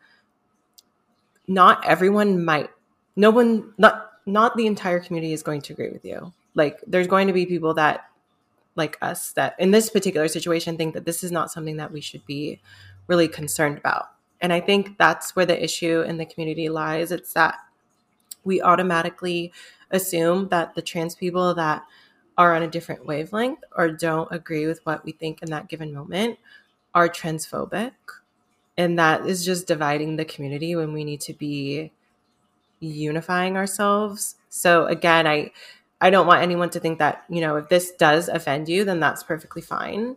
not 1.47 1.85
everyone 1.85 2.43
might 2.43 2.69
no 3.15 3.29
one 3.29 3.73
not 3.77 4.11
not 4.25 4.55
the 4.55 4.67
entire 4.67 4.99
community 4.99 5.33
is 5.33 5.43
going 5.43 5.61
to 5.61 5.73
agree 5.73 5.89
with 5.89 6.05
you. 6.05 6.31
Like 6.55 6.79
there's 6.85 7.07
going 7.07 7.27
to 7.27 7.33
be 7.33 7.45
people 7.45 7.73
that 7.75 8.05
like 8.75 8.97
us 9.01 9.33
that 9.33 9.55
in 9.59 9.71
this 9.71 9.89
particular 9.89 10.27
situation 10.27 10.77
think 10.77 10.93
that 10.93 11.05
this 11.05 11.23
is 11.23 11.31
not 11.31 11.51
something 11.51 11.77
that 11.77 11.91
we 11.91 12.01
should 12.01 12.25
be 12.25 12.61
really 13.07 13.27
concerned 13.27 13.77
about. 13.77 14.05
And 14.39 14.51
i 14.53 14.59
think 14.59 14.97
that's 14.97 15.35
where 15.35 15.45
the 15.45 15.61
issue 15.61 16.01
in 16.01 16.17
the 16.17 16.25
community 16.25 16.69
lies. 16.69 17.11
It's 17.11 17.33
that 17.33 17.55
we 18.43 18.61
automatically 18.61 19.51
assume 19.91 20.49
that 20.49 20.75
the 20.75 20.81
trans 20.81 21.15
people 21.15 21.53
that 21.55 21.83
are 22.37 22.55
on 22.55 22.63
a 22.63 22.67
different 22.67 23.05
wavelength 23.05 23.63
or 23.75 23.89
don't 23.89 24.31
agree 24.31 24.65
with 24.65 24.79
what 24.85 25.03
we 25.05 25.11
think 25.11 25.41
in 25.41 25.49
that 25.51 25.67
given 25.67 25.93
moment 25.93 26.39
are 26.93 27.09
transphobic. 27.09 27.91
And 28.77 28.97
that 28.97 29.25
is 29.27 29.45
just 29.45 29.67
dividing 29.67 30.15
the 30.15 30.25
community 30.25 30.75
when 30.75 30.93
we 30.93 31.03
need 31.03 31.21
to 31.21 31.33
be 31.33 31.91
unifying 32.79 33.57
ourselves. 33.57 34.35
So 34.49 34.85
again, 34.85 35.27
I 35.27 35.51
I 36.01 36.09
don't 36.09 36.27
want 36.27 36.41
anyone 36.41 36.71
to 36.71 36.79
think 36.79 36.97
that, 36.99 37.23
you 37.29 37.41
know, 37.41 37.57
if 37.57 37.69
this 37.69 37.91
does 37.91 38.27
offend 38.27 38.67
you, 38.67 38.83
then 38.83 38.99
that's 38.99 39.21
perfectly 39.23 39.61
fine. 39.61 40.15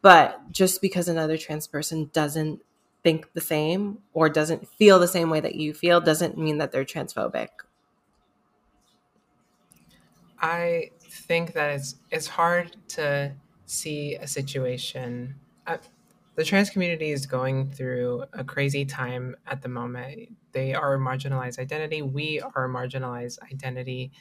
But 0.00 0.40
just 0.52 0.80
because 0.80 1.08
another 1.08 1.36
trans 1.36 1.66
person 1.66 2.10
doesn't 2.12 2.60
think 3.04 3.32
the 3.34 3.42
same 3.42 4.00
or 4.14 4.28
doesn't 4.30 4.68
feel 4.68 4.98
the 4.98 5.08
same 5.08 5.30
way 5.30 5.40
that 5.40 5.56
you 5.56 5.74
feel 5.74 6.00
doesn't 6.02 6.38
mean 6.38 6.58
that 6.58 6.72
they're 6.72 6.86
transphobic. 6.86 7.50
I 10.38 10.90
think 11.00 11.52
that 11.54 11.74
it's 11.76 11.96
it's 12.10 12.26
hard 12.26 12.76
to 12.90 13.36
see 13.66 14.16
a 14.16 14.26
situation. 14.26 15.40
Uh, 15.66 15.78
the 16.34 16.44
trans 16.44 16.70
community 16.70 17.10
is 17.10 17.26
going 17.26 17.70
through 17.70 18.24
a 18.32 18.44
crazy 18.44 18.84
time 18.84 19.36
at 19.46 19.62
the 19.62 19.68
moment. 19.68 20.36
They 20.52 20.74
are 20.74 20.94
a 20.94 20.98
marginalized 20.98 21.58
identity. 21.58 22.02
We 22.02 22.40
are 22.40 22.64
a 22.64 22.68
marginalized 22.68 23.38
identity, 23.52 24.12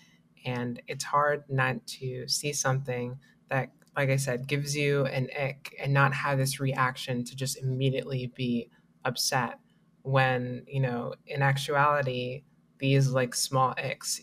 and 0.45 0.81
it's 0.87 1.03
hard 1.03 1.43
not 1.49 1.85
to 1.87 2.27
see 2.27 2.53
something 2.53 3.19
that 3.49 3.71
like 3.95 4.09
I 4.09 4.15
said, 4.15 4.47
gives 4.47 4.75
you 4.75 5.05
an 5.05 5.29
ick 5.37 5.75
and 5.79 5.93
not 5.93 6.13
have 6.13 6.37
this 6.37 6.59
reaction 6.59 7.23
to 7.25 7.35
just 7.35 7.57
immediately 7.57 8.27
be 8.27 8.69
upset 9.05 9.59
when, 10.01 10.63
you 10.67 10.79
know, 10.79 11.13
in 11.25 11.41
actuality, 11.41 12.43
these 12.79 13.09
like 13.11 13.35
small 13.35 13.73
icks 13.77 14.21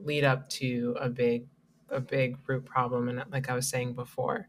lead 0.00 0.24
up 0.24 0.48
to 0.48 0.96
a 1.00 1.08
big 1.08 1.46
a 1.88 2.00
big 2.00 2.38
root 2.48 2.64
problem 2.64 3.08
and 3.08 3.22
like 3.30 3.50
I 3.50 3.54
was 3.54 3.68
saying 3.68 3.94
before. 3.94 4.48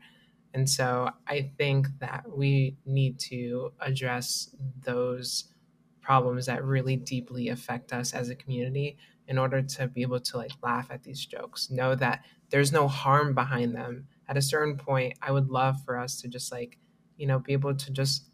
And 0.53 0.69
so 0.69 1.11
I 1.27 1.51
think 1.57 1.87
that 1.99 2.25
we 2.37 2.77
need 2.85 3.19
to 3.21 3.73
address 3.79 4.55
those 4.81 5.53
problems 6.01 6.45
that 6.45 6.63
really 6.63 6.95
deeply 6.95 7.49
affect 7.49 7.93
us 7.93 8.13
as 8.13 8.29
a 8.29 8.35
community 8.35 8.97
in 9.27 9.37
order 9.37 9.61
to 9.61 9.87
be 9.87 10.01
able 10.01 10.19
to 10.19 10.37
like 10.37 10.51
laugh 10.61 10.91
at 10.91 11.03
these 11.03 11.25
jokes. 11.25 11.69
Know 11.69 11.95
that 11.95 12.25
there's 12.49 12.71
no 12.71 12.87
harm 12.87 13.33
behind 13.33 13.75
them. 13.75 14.07
At 14.27 14.37
a 14.37 14.41
certain 14.41 14.77
point, 14.77 15.17
I 15.21 15.31
would 15.31 15.49
love 15.49 15.77
for 15.85 15.97
us 15.97 16.21
to 16.21 16.27
just 16.27 16.51
like, 16.51 16.77
you 17.17 17.27
know, 17.27 17.39
be 17.39 17.53
able 17.53 17.75
to 17.75 17.91
just 17.91 18.29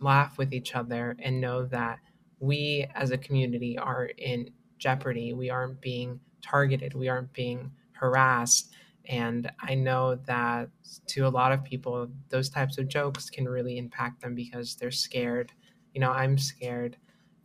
laugh 0.00 0.38
with 0.38 0.52
each 0.52 0.74
other 0.74 1.16
and 1.20 1.40
know 1.40 1.66
that 1.66 1.98
we 2.40 2.86
as 2.94 3.10
a 3.10 3.18
community 3.18 3.78
are 3.78 4.06
in 4.18 4.50
jeopardy. 4.78 5.32
We 5.32 5.50
aren't 5.50 5.80
being 5.80 6.20
targeted, 6.42 6.94
we 6.94 7.08
aren't 7.08 7.32
being 7.32 7.72
harassed. 7.92 8.74
And 9.06 9.50
I 9.60 9.74
know 9.74 10.16
that 10.26 10.70
to 11.08 11.26
a 11.26 11.28
lot 11.28 11.52
of 11.52 11.62
people, 11.62 12.08
those 12.30 12.48
types 12.48 12.78
of 12.78 12.88
jokes 12.88 13.28
can 13.30 13.46
really 13.46 13.76
impact 13.78 14.22
them 14.22 14.34
because 14.34 14.76
they're 14.76 14.90
scared. 14.90 15.52
You 15.92 16.00
know, 16.00 16.10
I'm 16.10 16.38
scared. 16.38 16.96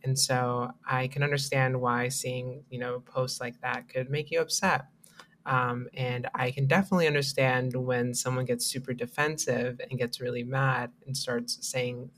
And 0.02 0.18
so 0.18 0.70
I 0.88 1.08
can 1.08 1.22
understand 1.22 1.78
why 1.78 2.08
seeing, 2.08 2.64
you 2.70 2.78
know, 2.78 3.00
posts 3.00 3.40
like 3.40 3.60
that 3.60 3.88
could 3.88 4.10
make 4.10 4.30
you 4.30 4.40
upset. 4.40 4.86
Um, 5.50 5.88
and 5.94 6.28
I 6.32 6.52
can 6.52 6.68
definitely 6.68 7.08
understand 7.08 7.74
when 7.74 8.14
someone 8.14 8.44
gets 8.44 8.64
super 8.64 8.94
defensive 8.94 9.80
and 9.80 9.98
gets 9.98 10.20
really 10.20 10.44
mad 10.44 10.92
and 11.04 11.16
starts 11.16 11.58
saying, 11.60 12.12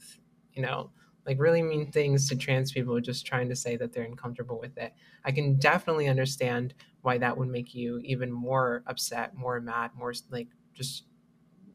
you 0.53 0.61
know, 0.61 0.91
like 1.25 1.41
really 1.41 1.63
mean 1.63 1.91
things 1.91 2.29
to 2.29 2.37
trans 2.37 2.73
people 2.73 3.01
just 3.01 3.25
trying 3.25 3.49
to 3.49 3.57
say 3.57 3.75
that 3.79 3.95
they're 3.95 4.05
uncomfortable 4.05 4.61
with 4.61 4.77
it. 4.77 4.93
I 5.25 5.33
can 5.33 5.55
definitely 5.59 6.09
understand 6.09 6.75
why 7.01 7.17
that 7.19 7.39
would 7.39 7.49
make 7.49 7.75
you 7.75 8.01
even 8.05 8.31
more 8.31 8.83
upset, 8.87 9.35
more 9.35 9.59
mad, 9.63 9.93
more 9.97 10.13
like 10.31 10.49
just 10.75 11.05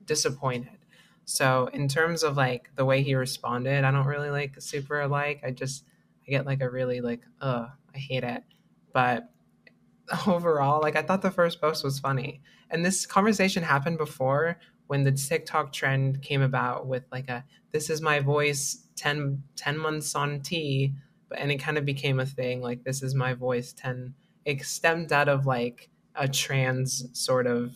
disappointed. 0.05 0.77
So 1.25 1.71
in 1.73 1.87
terms 1.87 2.21
of 2.21 2.37
like 2.37 2.69
the 2.75 2.85
way 2.85 3.01
he 3.01 3.15
responded, 3.15 3.83
I 3.83 3.89
don't 3.89 4.05
really 4.05 4.29
like 4.29 4.61
super 4.61 5.07
like. 5.07 5.41
I 5.43 5.49
just 5.49 5.85
I 6.27 6.31
get 6.31 6.45
like 6.45 6.61
a 6.61 6.69
really 6.69 7.01
like 7.01 7.21
uh 7.41 7.65
I 7.95 7.97
hate 7.97 8.23
it. 8.23 8.43
But 8.93 9.31
overall, 10.27 10.81
like 10.81 10.95
I 10.95 11.01
thought 11.01 11.21
the 11.21 11.31
first 11.31 11.61
post 11.61 11.83
was 11.83 11.99
funny. 11.99 12.41
And 12.69 12.85
this 12.85 13.05
conversation 13.05 13.63
happened 13.63 13.97
before 13.97 14.59
when 14.87 15.03
the 15.03 15.11
TikTok 15.11 15.73
trend 15.73 16.21
came 16.21 16.41
about 16.41 16.87
with 16.87 17.03
like 17.11 17.29
a 17.29 17.43
this 17.71 17.89
is 17.89 18.01
my 18.01 18.19
voice 18.19 18.87
10, 18.95 19.43
10 19.55 19.77
months 19.77 20.15
on 20.15 20.41
T, 20.41 20.93
but 21.29 21.39
and 21.39 21.51
it 21.51 21.57
kind 21.57 21.77
of 21.77 21.85
became 21.85 22.19
a 22.19 22.25
thing 22.25 22.61
like 22.61 22.83
this 22.83 23.03
is 23.03 23.13
my 23.13 23.33
voice 23.33 23.73
10 23.73 24.13
it 24.45 24.63
stemmed 24.63 25.11
out 25.11 25.27
of 25.27 25.45
like 25.45 25.89
a 26.15 26.27
trans 26.27 27.09
sort 27.11 27.47
of 27.47 27.75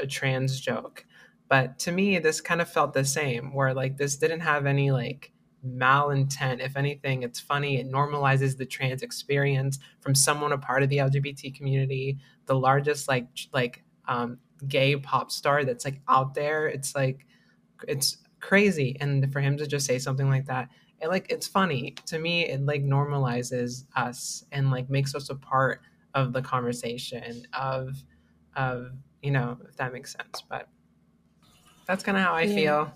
a 0.00 0.06
trans 0.06 0.60
joke. 0.60 1.04
But 1.48 1.78
to 1.80 1.92
me 1.92 2.18
this 2.18 2.40
kind 2.40 2.60
of 2.60 2.68
felt 2.68 2.94
the 2.94 3.04
same 3.04 3.52
where 3.52 3.74
like 3.74 3.96
this 3.96 4.16
didn't 4.16 4.40
have 4.40 4.64
any 4.64 4.92
like 4.92 5.32
malintent. 5.66 6.60
If 6.60 6.76
anything, 6.76 7.22
it's 7.22 7.40
funny. 7.40 7.78
It 7.78 7.90
normalizes 7.90 8.56
the 8.56 8.66
trans 8.66 9.02
experience 9.02 9.78
from 10.00 10.14
someone 10.14 10.52
a 10.52 10.58
part 10.58 10.82
of 10.82 10.88
the 10.88 10.98
LGBT 10.98 11.54
community, 11.54 12.18
the 12.46 12.54
largest 12.54 13.08
like 13.08 13.26
like 13.52 13.82
um, 14.08 14.38
gay 14.66 14.96
pop 14.96 15.30
star 15.30 15.64
that's 15.64 15.84
like 15.84 16.00
out 16.08 16.34
there. 16.34 16.66
It's 16.66 16.94
like 16.94 17.26
it's 17.86 18.18
crazy, 18.40 18.96
and 19.00 19.32
for 19.32 19.40
him 19.40 19.56
to 19.58 19.66
just 19.66 19.86
say 19.86 19.98
something 19.98 20.28
like 20.28 20.46
that, 20.46 20.68
it 21.00 21.08
like 21.08 21.30
it's 21.30 21.46
funny 21.46 21.94
to 22.06 22.18
me. 22.18 22.48
It 22.48 22.64
like 22.64 22.84
normalizes 22.84 23.84
us 23.96 24.44
and 24.52 24.70
like 24.70 24.90
makes 24.90 25.14
us 25.14 25.30
a 25.30 25.34
part 25.34 25.80
of 26.14 26.32
the 26.32 26.42
conversation 26.42 27.46
of 27.52 28.02
of 28.56 28.90
you 29.22 29.30
know 29.30 29.58
if 29.68 29.76
that 29.76 29.92
makes 29.92 30.12
sense, 30.12 30.42
but 30.48 30.68
that's 31.86 32.02
kind 32.02 32.16
of 32.16 32.24
how 32.24 32.34
I 32.34 32.42
yeah. 32.42 32.54
feel. 32.54 32.92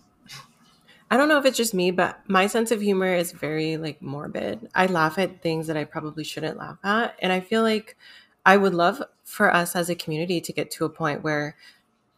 I 1.10 1.16
don't 1.16 1.28
know 1.28 1.38
if 1.38 1.44
it's 1.44 1.56
just 1.56 1.74
me, 1.74 1.92
but 1.92 2.18
my 2.26 2.48
sense 2.48 2.72
of 2.72 2.80
humor 2.80 3.14
is 3.14 3.30
very 3.32 3.76
like 3.76 4.02
morbid. 4.02 4.68
I 4.74 4.86
laugh 4.86 5.18
at 5.18 5.40
things 5.40 5.68
that 5.68 5.76
I 5.76 5.84
probably 5.84 6.24
shouldn't 6.24 6.58
laugh 6.58 6.78
at. 6.82 7.16
And 7.20 7.32
I 7.32 7.40
feel 7.40 7.62
like 7.62 7.96
I 8.44 8.56
would 8.56 8.74
love 8.74 9.02
for 9.24 9.52
us 9.52 9.76
as 9.76 9.88
a 9.88 9.94
community 9.94 10.40
to 10.40 10.52
get 10.52 10.70
to 10.72 10.84
a 10.84 10.90
point 10.90 11.22
where 11.22 11.56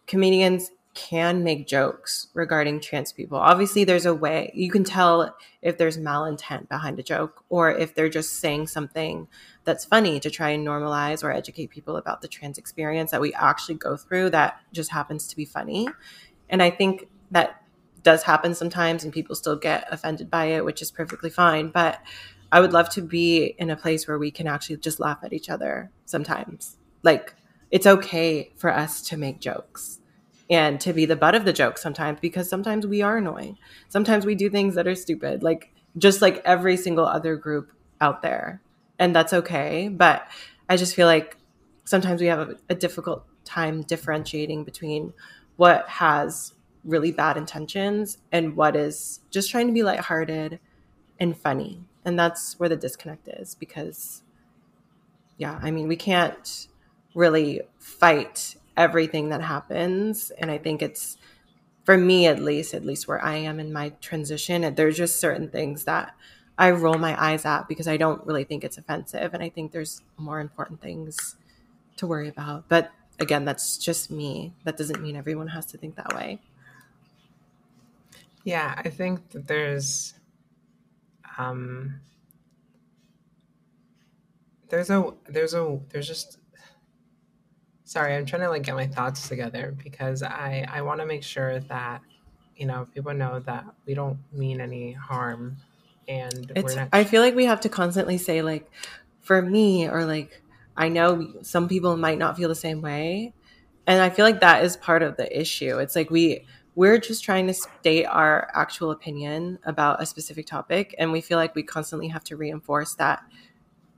comedians 0.07 0.71
can 0.95 1.45
make 1.45 1.67
jokes 1.67 2.29
regarding 2.35 2.81
trans 2.81 3.13
people. 3.13 3.39
Obviously, 3.39 3.85
there's 3.85 4.07
a 4.07 4.15
way 4.15 4.51
you 4.53 4.71
can 4.71 4.83
tell 4.83 5.37
if 5.63 5.79
there's 5.79 5.97
malintent 5.97 6.69
behind 6.69 6.99
a 6.99 7.03
joke 7.03 7.45
or 7.51 7.71
if 7.71 7.95
they're 7.95 8.09
just 8.09 8.41
saying 8.41 8.67
something 8.67 9.29
that's 9.65 9.85
funny 9.85 10.19
to 10.19 10.29
try 10.29 10.51
and 10.51 10.67
normalize 10.67 11.23
or 11.23 11.31
educate 11.31 11.71
people 11.71 11.97
about 11.97 12.21
the 12.21 12.27
trans 12.27 12.59
experience 12.59 13.13
that 13.13 13.21
we 13.21 13.33
actually 13.35 13.77
go 13.77 13.97
through 13.97 14.31
that 14.31 14.61
just 14.73 14.91
happens 14.91 15.29
to 15.29 15.37
be 15.37 15.45
funny. 15.45 15.89
And 16.49 16.63
I 16.63 16.71
think 16.71 17.07
that 17.31 17.63
does 18.09 18.23
happen 18.23 18.55
sometimes 18.55 19.05
and 19.05 19.13
people 19.13 19.37
still 19.37 19.55
get 19.55 19.87
offended 19.91 20.31
by 20.31 20.47
it, 20.47 20.65
which 20.65 20.81
is 20.81 20.91
perfectly 20.91 21.29
fine. 21.29 21.69
But 21.69 22.01
I 22.51 22.59
would 22.59 22.73
love 22.73 22.89
to 22.91 23.03
be 23.03 23.55
in 23.59 23.69
a 23.69 23.77
place 23.77 24.09
where 24.09 24.19
we 24.19 24.31
can 24.31 24.47
actually 24.47 24.79
just 24.79 24.99
laugh 24.99 25.19
at 25.23 25.35
each 25.35 25.51
other 25.51 25.91
sometimes. 26.07 26.79
Like, 27.03 27.35
it's 27.71 27.87
okay 27.87 28.51
for 28.57 28.73
us 28.73 29.03
to 29.09 29.19
make 29.19 29.41
jokes 29.41 30.01
and 30.49 30.81
to 30.81 30.95
be 30.95 31.05
the 31.05 31.17
butt 31.17 31.35
of 31.35 31.45
the 31.45 31.53
joke 31.53 31.77
sometimes 31.77 32.19
because 32.19 32.49
sometimes 32.49 32.87
we 32.87 33.03
are 33.03 33.19
annoying. 33.19 33.59
Sometimes 33.91 34.25
we 34.25 34.35
do 34.35 34.49
things 34.49 34.75
that 34.77 34.89
are 34.89 34.95
stupid, 34.95 35.43
like 35.43 35.71
just 35.99 36.23
like 36.23 36.41
every 36.47 36.79
single 36.79 37.05
other 37.05 37.37
group 37.37 37.73
out 38.01 38.23
there. 38.23 38.63
And 38.99 39.15
that's 39.15 39.35
okay. 39.35 39.89
But 39.89 40.27
I 40.67 40.79
just 40.79 40.95
feel 40.95 41.07
like 41.07 41.37
sometimes 41.85 42.23
we 42.23 42.29
have 42.29 42.39
a, 42.39 42.57
a 42.71 42.75
difficult 42.75 43.27
time 43.45 43.83
differentiating 43.83 44.65
between 44.65 45.13
what 45.57 45.87
has 45.91 46.55
really 46.89 47.13
bad 47.13 47.37
intentions 47.37 48.19
and 48.33 48.57
what 48.57 48.75
is 48.75 49.21
just 49.31 49.51
trying 49.51 49.67
to 49.67 49.73
be 49.73 49.83
lighthearted 49.83 50.59
and 51.21 51.37
funny. 51.37 51.85
And 52.05 52.19
that's 52.19 52.59
where 52.59 52.69
the 52.69 52.77
disconnect 52.77 53.29
is 53.29 53.55
because, 53.55 54.23
yeah, 55.37 55.59
I 55.63 55.71
mean, 55.71 55.87
we 55.87 55.97
can't 55.97 56.69
really 57.15 57.61
fight 57.79 58.57
everything 58.77 59.29
that 59.29 59.43
happens. 59.43 60.31
And 60.39 60.51
I 60.51 60.59
think 60.59 60.81
it's, 60.81 61.19
for 61.85 61.99
me 61.99 62.27
at 62.27 62.41
least, 62.41 62.75
at 62.75 62.85
least 62.85 63.07
where 63.07 63.23
I 63.23 63.37
am 63.37 63.61
in 63.61 63.73
my 63.73 63.91
transition, 64.01 64.75
there's 64.75 64.97
just 64.97 65.21
certain 65.21 65.49
things 65.51 65.85
that 65.85 66.15
I 66.57 66.71
roll 66.71 66.99
my 66.99 67.21
eyes 67.23 67.45
at 67.45 67.69
because 67.69 67.87
I 67.87 67.97
don't 67.97 68.25
really 68.27 68.45
think 68.45 68.65
it's 68.65 68.79
offensive. 68.79 69.35
And 69.35 69.43
I 69.43 69.49
think 69.49 69.73
there's 69.73 70.03
more 70.17 70.41
important 70.41 70.81
things 70.81 71.37
to 71.97 72.07
worry 72.07 72.29
about. 72.29 72.69
But 72.69 72.91
again, 73.21 73.45
that's 73.45 73.77
just 73.77 74.11
me. 74.11 74.55
That 74.65 74.77
doesn't 74.77 75.03
mean 75.03 75.17
everyone 75.17 75.49
has 75.49 75.67
to 75.67 75.79
think 75.79 75.97
that 75.97 76.15
way. 76.15 76.41
Yeah, 78.45 78.75
I 78.77 78.89
think 78.89 79.31
that 79.31 79.47
there's 79.47 80.15
um 81.39 82.01
there's 84.69 84.91
a 84.91 85.13
there's 85.29 85.55
a 85.55 85.81
there's 85.91 86.07
just 86.07 86.39
sorry, 87.85 88.15
I'm 88.15 88.27
trying 88.27 88.43
to 88.43 88.49
like 88.51 88.63
get 88.65 88.75
my 88.75 88.87
thoughts 88.87 89.29
together 89.29 89.75
because 89.83 90.23
I 90.23 90.67
I 90.71 90.83
want 90.83 91.01
to 91.01 91.07
make 91.07 91.23
sure 91.23 91.61
that 91.61 92.03
you 92.57 92.67
know 92.67 92.87
people 92.95 93.15
know 93.15 93.41
that 93.41 93.65
we 93.87 93.95
don't 93.95 94.19
mean 94.33 94.61
any 94.61 94.93
harm 94.93 95.57
and 96.07 96.51
it's 96.57 96.75
not- 96.77 96.89
I 96.93 97.05
feel 97.05 97.23
like 97.23 97.35
we 97.35 97.45
have 97.47 97.61
to 97.63 97.69
constantly 97.69 98.19
say 98.19 98.43
like 98.43 98.71
for 99.21 99.41
me 99.41 99.89
or 99.89 100.05
like 100.05 100.43
I 100.77 100.89
know 100.89 101.35
some 101.43 101.69
people 101.69 101.97
might 101.97 102.19
not 102.19 102.37
feel 102.37 102.49
the 102.49 102.55
same 102.55 102.83
way 102.83 103.33
and 103.87 104.03
I 104.03 104.11
feel 104.11 104.25
like 104.25 104.41
that 104.41 104.65
is 104.65 104.77
part 104.77 105.03
of 105.03 105.17
the 105.17 105.41
issue. 105.41 105.79
It's 105.79 105.97
like 105.97 106.11
we 106.11 106.47
we're 106.79 106.99
just 106.99 107.25
trying 107.25 107.49
to 107.49 107.53
state 107.53 108.05
our 108.05 108.49
actual 108.55 108.93
opinion 108.93 109.59
about 109.65 110.01
a 110.01 110.07
specific 110.07 110.47
topic 110.47 110.95
and 110.97 111.11
we 111.11 111.21
feel 111.21 111.37
like 111.37 111.53
we 111.57 111.63
constantly 111.65 112.07
have 112.07 112.23
to 112.23 112.37
reinforce 112.37 112.95
that 112.95 113.21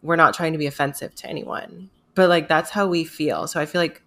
we're 0.00 0.16
not 0.16 0.32
trying 0.32 0.52
to 0.54 0.58
be 0.58 0.64
offensive 0.64 1.14
to 1.14 1.28
anyone. 1.28 1.90
But 2.14 2.30
like 2.30 2.48
that's 2.48 2.70
how 2.70 2.86
we 2.86 3.04
feel. 3.04 3.46
So 3.48 3.60
i 3.60 3.66
feel 3.66 3.82
like 3.82 4.02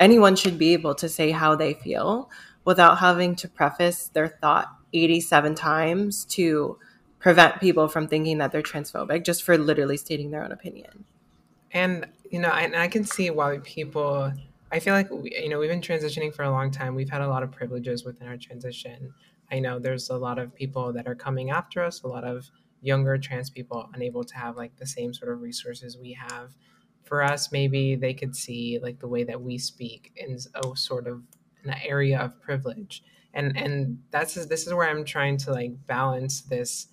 anyone 0.00 0.34
should 0.34 0.58
be 0.58 0.72
able 0.72 0.96
to 0.96 1.08
say 1.08 1.30
how 1.30 1.54
they 1.54 1.74
feel 1.74 2.28
without 2.64 2.98
having 2.98 3.36
to 3.36 3.48
preface 3.48 4.08
their 4.08 4.26
thought 4.26 4.66
87 4.92 5.54
times 5.54 6.24
to 6.24 6.80
prevent 7.20 7.60
people 7.60 7.86
from 7.86 8.08
thinking 8.08 8.38
that 8.38 8.50
they're 8.50 8.62
transphobic 8.62 9.24
just 9.24 9.44
for 9.44 9.56
literally 9.56 9.96
stating 9.96 10.32
their 10.32 10.42
own 10.42 10.50
opinion. 10.50 11.04
And 11.70 12.08
you 12.32 12.40
know 12.40 12.48
and 12.48 12.74
i 12.74 12.88
can 12.88 13.04
see 13.04 13.30
why 13.30 13.58
people 13.62 14.32
I 14.72 14.80
feel 14.80 14.94
like 14.94 15.10
we, 15.10 15.32
you 15.32 15.48
know 15.48 15.58
we've 15.58 15.70
been 15.70 15.80
transitioning 15.80 16.34
for 16.34 16.42
a 16.42 16.50
long 16.50 16.70
time. 16.70 16.94
We've 16.94 17.10
had 17.10 17.20
a 17.20 17.28
lot 17.28 17.42
of 17.42 17.52
privileges 17.52 18.04
within 18.04 18.26
our 18.26 18.36
transition. 18.36 19.12
I 19.50 19.60
know 19.60 19.78
there's 19.78 20.10
a 20.10 20.16
lot 20.16 20.38
of 20.38 20.54
people 20.54 20.92
that 20.92 21.06
are 21.06 21.14
coming 21.14 21.50
after 21.50 21.82
us, 21.82 22.02
a 22.02 22.08
lot 22.08 22.24
of 22.24 22.50
younger 22.82 23.16
trans 23.18 23.48
people 23.48 23.88
unable 23.94 24.24
to 24.24 24.36
have 24.36 24.56
like 24.56 24.76
the 24.76 24.86
same 24.86 25.14
sort 25.14 25.32
of 25.32 25.40
resources 25.40 25.96
we 25.96 26.12
have. 26.12 26.54
For 27.04 27.22
us, 27.22 27.52
maybe 27.52 27.94
they 27.94 28.12
could 28.12 28.34
see 28.34 28.80
like 28.82 28.98
the 28.98 29.06
way 29.06 29.22
that 29.24 29.40
we 29.40 29.58
speak 29.58 30.12
in 30.16 30.36
a 30.54 30.66
oh, 30.66 30.74
sort 30.74 31.06
of 31.06 31.22
an 31.64 31.74
area 31.84 32.18
of 32.18 32.40
privilege, 32.40 33.04
and 33.34 33.56
and 33.56 33.98
that's 34.10 34.34
this 34.34 34.66
is 34.66 34.74
where 34.74 34.88
I'm 34.88 35.04
trying 35.04 35.36
to 35.38 35.52
like 35.52 35.72
balance 35.86 36.40
this 36.40 36.88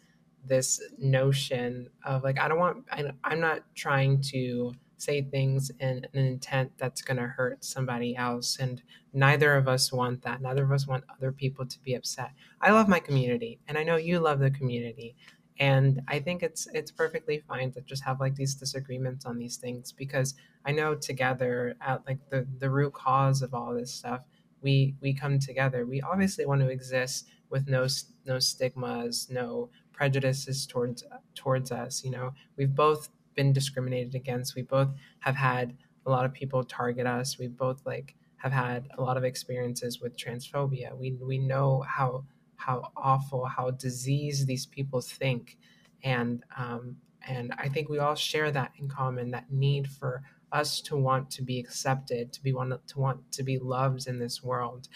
this 0.45 0.81
notion 0.99 1.89
of 2.05 2.23
like 2.23 2.39
I 2.39 2.47
don't 2.47 2.59
want 2.59 2.85
I, 2.91 3.05
I'm 3.23 3.39
not 3.39 3.61
trying 3.73 4.21
to 4.33 4.73
say 5.03 5.21
things 5.21 5.71
in 5.79 6.05
an 6.13 6.19
intent 6.19 6.71
that's 6.77 7.01
going 7.01 7.17
to 7.17 7.27
hurt 7.27 7.63
somebody 7.63 8.15
else. 8.15 8.57
And 8.59 8.81
neither 9.13 9.55
of 9.55 9.67
us 9.67 9.91
want 9.91 10.21
that. 10.23 10.41
Neither 10.41 10.63
of 10.63 10.71
us 10.71 10.87
want 10.87 11.03
other 11.09 11.31
people 11.31 11.65
to 11.65 11.79
be 11.81 11.93
upset. 11.93 12.31
I 12.61 12.71
love 12.71 12.87
my 12.87 12.99
community, 12.99 13.59
and 13.67 13.77
I 13.77 13.83
know 13.83 13.97
you 13.97 14.19
love 14.19 14.39
the 14.39 14.51
community. 14.51 15.15
And 15.59 16.01
I 16.07 16.19
think 16.19 16.41
it's 16.41 16.67
it's 16.73 16.91
perfectly 16.91 17.43
fine 17.47 17.71
to 17.73 17.81
just 17.81 18.03
have 18.03 18.19
like 18.19 18.35
these 18.35 18.55
disagreements 18.55 19.25
on 19.25 19.37
these 19.37 19.57
things 19.57 19.91
because 19.91 20.33
I 20.65 20.71
know 20.71 20.95
together 20.95 21.75
at 21.79 22.05
like 22.07 22.17
the 22.29 22.47
the 22.59 22.69
root 22.69 22.93
cause 22.93 23.41
of 23.41 23.53
all 23.53 23.73
this 23.73 23.93
stuff, 23.93 24.25
we 24.61 24.95
we 24.99 25.13
come 25.13 25.37
together. 25.37 25.85
We 25.85 26.01
obviously 26.01 26.45
want 26.45 26.61
to 26.61 26.69
exist 26.69 27.27
with 27.49 27.67
no 27.67 27.87
no 28.25 28.39
stigmas, 28.39 29.27
no 29.29 29.69
prejudices 29.91 30.65
towards 30.65 31.03
towards 31.35 31.71
us. 31.71 32.03
You 32.03 32.11
know, 32.11 32.33
we've 32.57 32.73
both 32.73 33.09
been 33.35 33.53
discriminated 33.53 34.15
against. 34.15 34.55
We 34.55 34.61
both 34.63 34.89
have 35.19 35.35
had 35.35 35.75
a 36.05 36.09
lot 36.09 36.25
of 36.25 36.33
people 36.33 36.63
target 36.63 37.07
us. 37.07 37.37
We 37.37 37.47
both 37.47 37.81
like 37.85 38.15
have 38.37 38.51
had 38.51 38.89
a 38.97 39.01
lot 39.01 39.15
of 39.15 39.23
experiences 39.23 40.01
with 40.01 40.17
transphobia. 40.17 40.97
We 40.97 41.13
we 41.13 41.37
know 41.37 41.83
how 41.87 42.25
how 42.55 42.91
awful, 42.95 43.45
how 43.45 43.71
diseased 43.71 44.47
these 44.47 44.65
people 44.65 45.01
think, 45.01 45.57
and 46.03 46.43
um, 46.57 46.97
and 47.27 47.53
I 47.57 47.69
think 47.69 47.89
we 47.89 47.99
all 47.99 48.15
share 48.15 48.51
that 48.51 48.71
in 48.77 48.89
common. 48.89 49.31
That 49.31 49.51
need 49.51 49.87
for 49.89 50.23
us 50.51 50.81
to 50.81 50.97
want 50.97 51.31
to 51.31 51.41
be 51.41 51.59
accepted, 51.59 52.33
to 52.33 52.43
be 52.43 52.53
want 52.53 52.87
to 52.87 52.99
want 52.99 53.31
to 53.31 53.43
be 53.43 53.57
loved 53.59 54.07
in 54.07 54.19
this 54.19 54.43
world, 54.43 54.87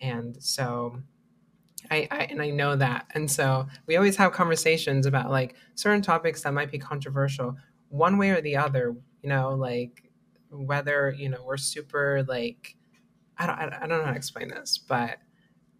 and 0.00 0.36
so. 0.42 0.98
I, 1.90 2.08
I, 2.10 2.18
and 2.30 2.40
I 2.40 2.48
know 2.48 2.76
that. 2.76 3.08
And 3.10 3.30
so 3.30 3.66
we 3.86 3.96
always 3.96 4.16
have 4.16 4.32
conversations 4.32 5.04
about 5.04 5.30
like 5.30 5.54
certain 5.74 6.00
topics 6.00 6.40
that 6.42 6.54
might 6.54 6.70
be 6.70 6.78
controversial 6.78 7.58
one 7.94 8.18
way 8.18 8.30
or 8.30 8.40
the 8.40 8.56
other, 8.56 8.96
you 9.22 9.28
know, 9.28 9.54
like 9.54 10.10
whether, 10.50 11.14
you 11.16 11.28
know, 11.28 11.38
we're 11.46 11.56
super 11.56 12.24
like, 12.26 12.74
I 13.38 13.46
don't, 13.46 13.56
I 13.56 13.86
don't 13.86 13.88
know 13.88 14.04
how 14.04 14.10
to 14.10 14.16
explain 14.16 14.48
this, 14.48 14.78
but 14.78 15.18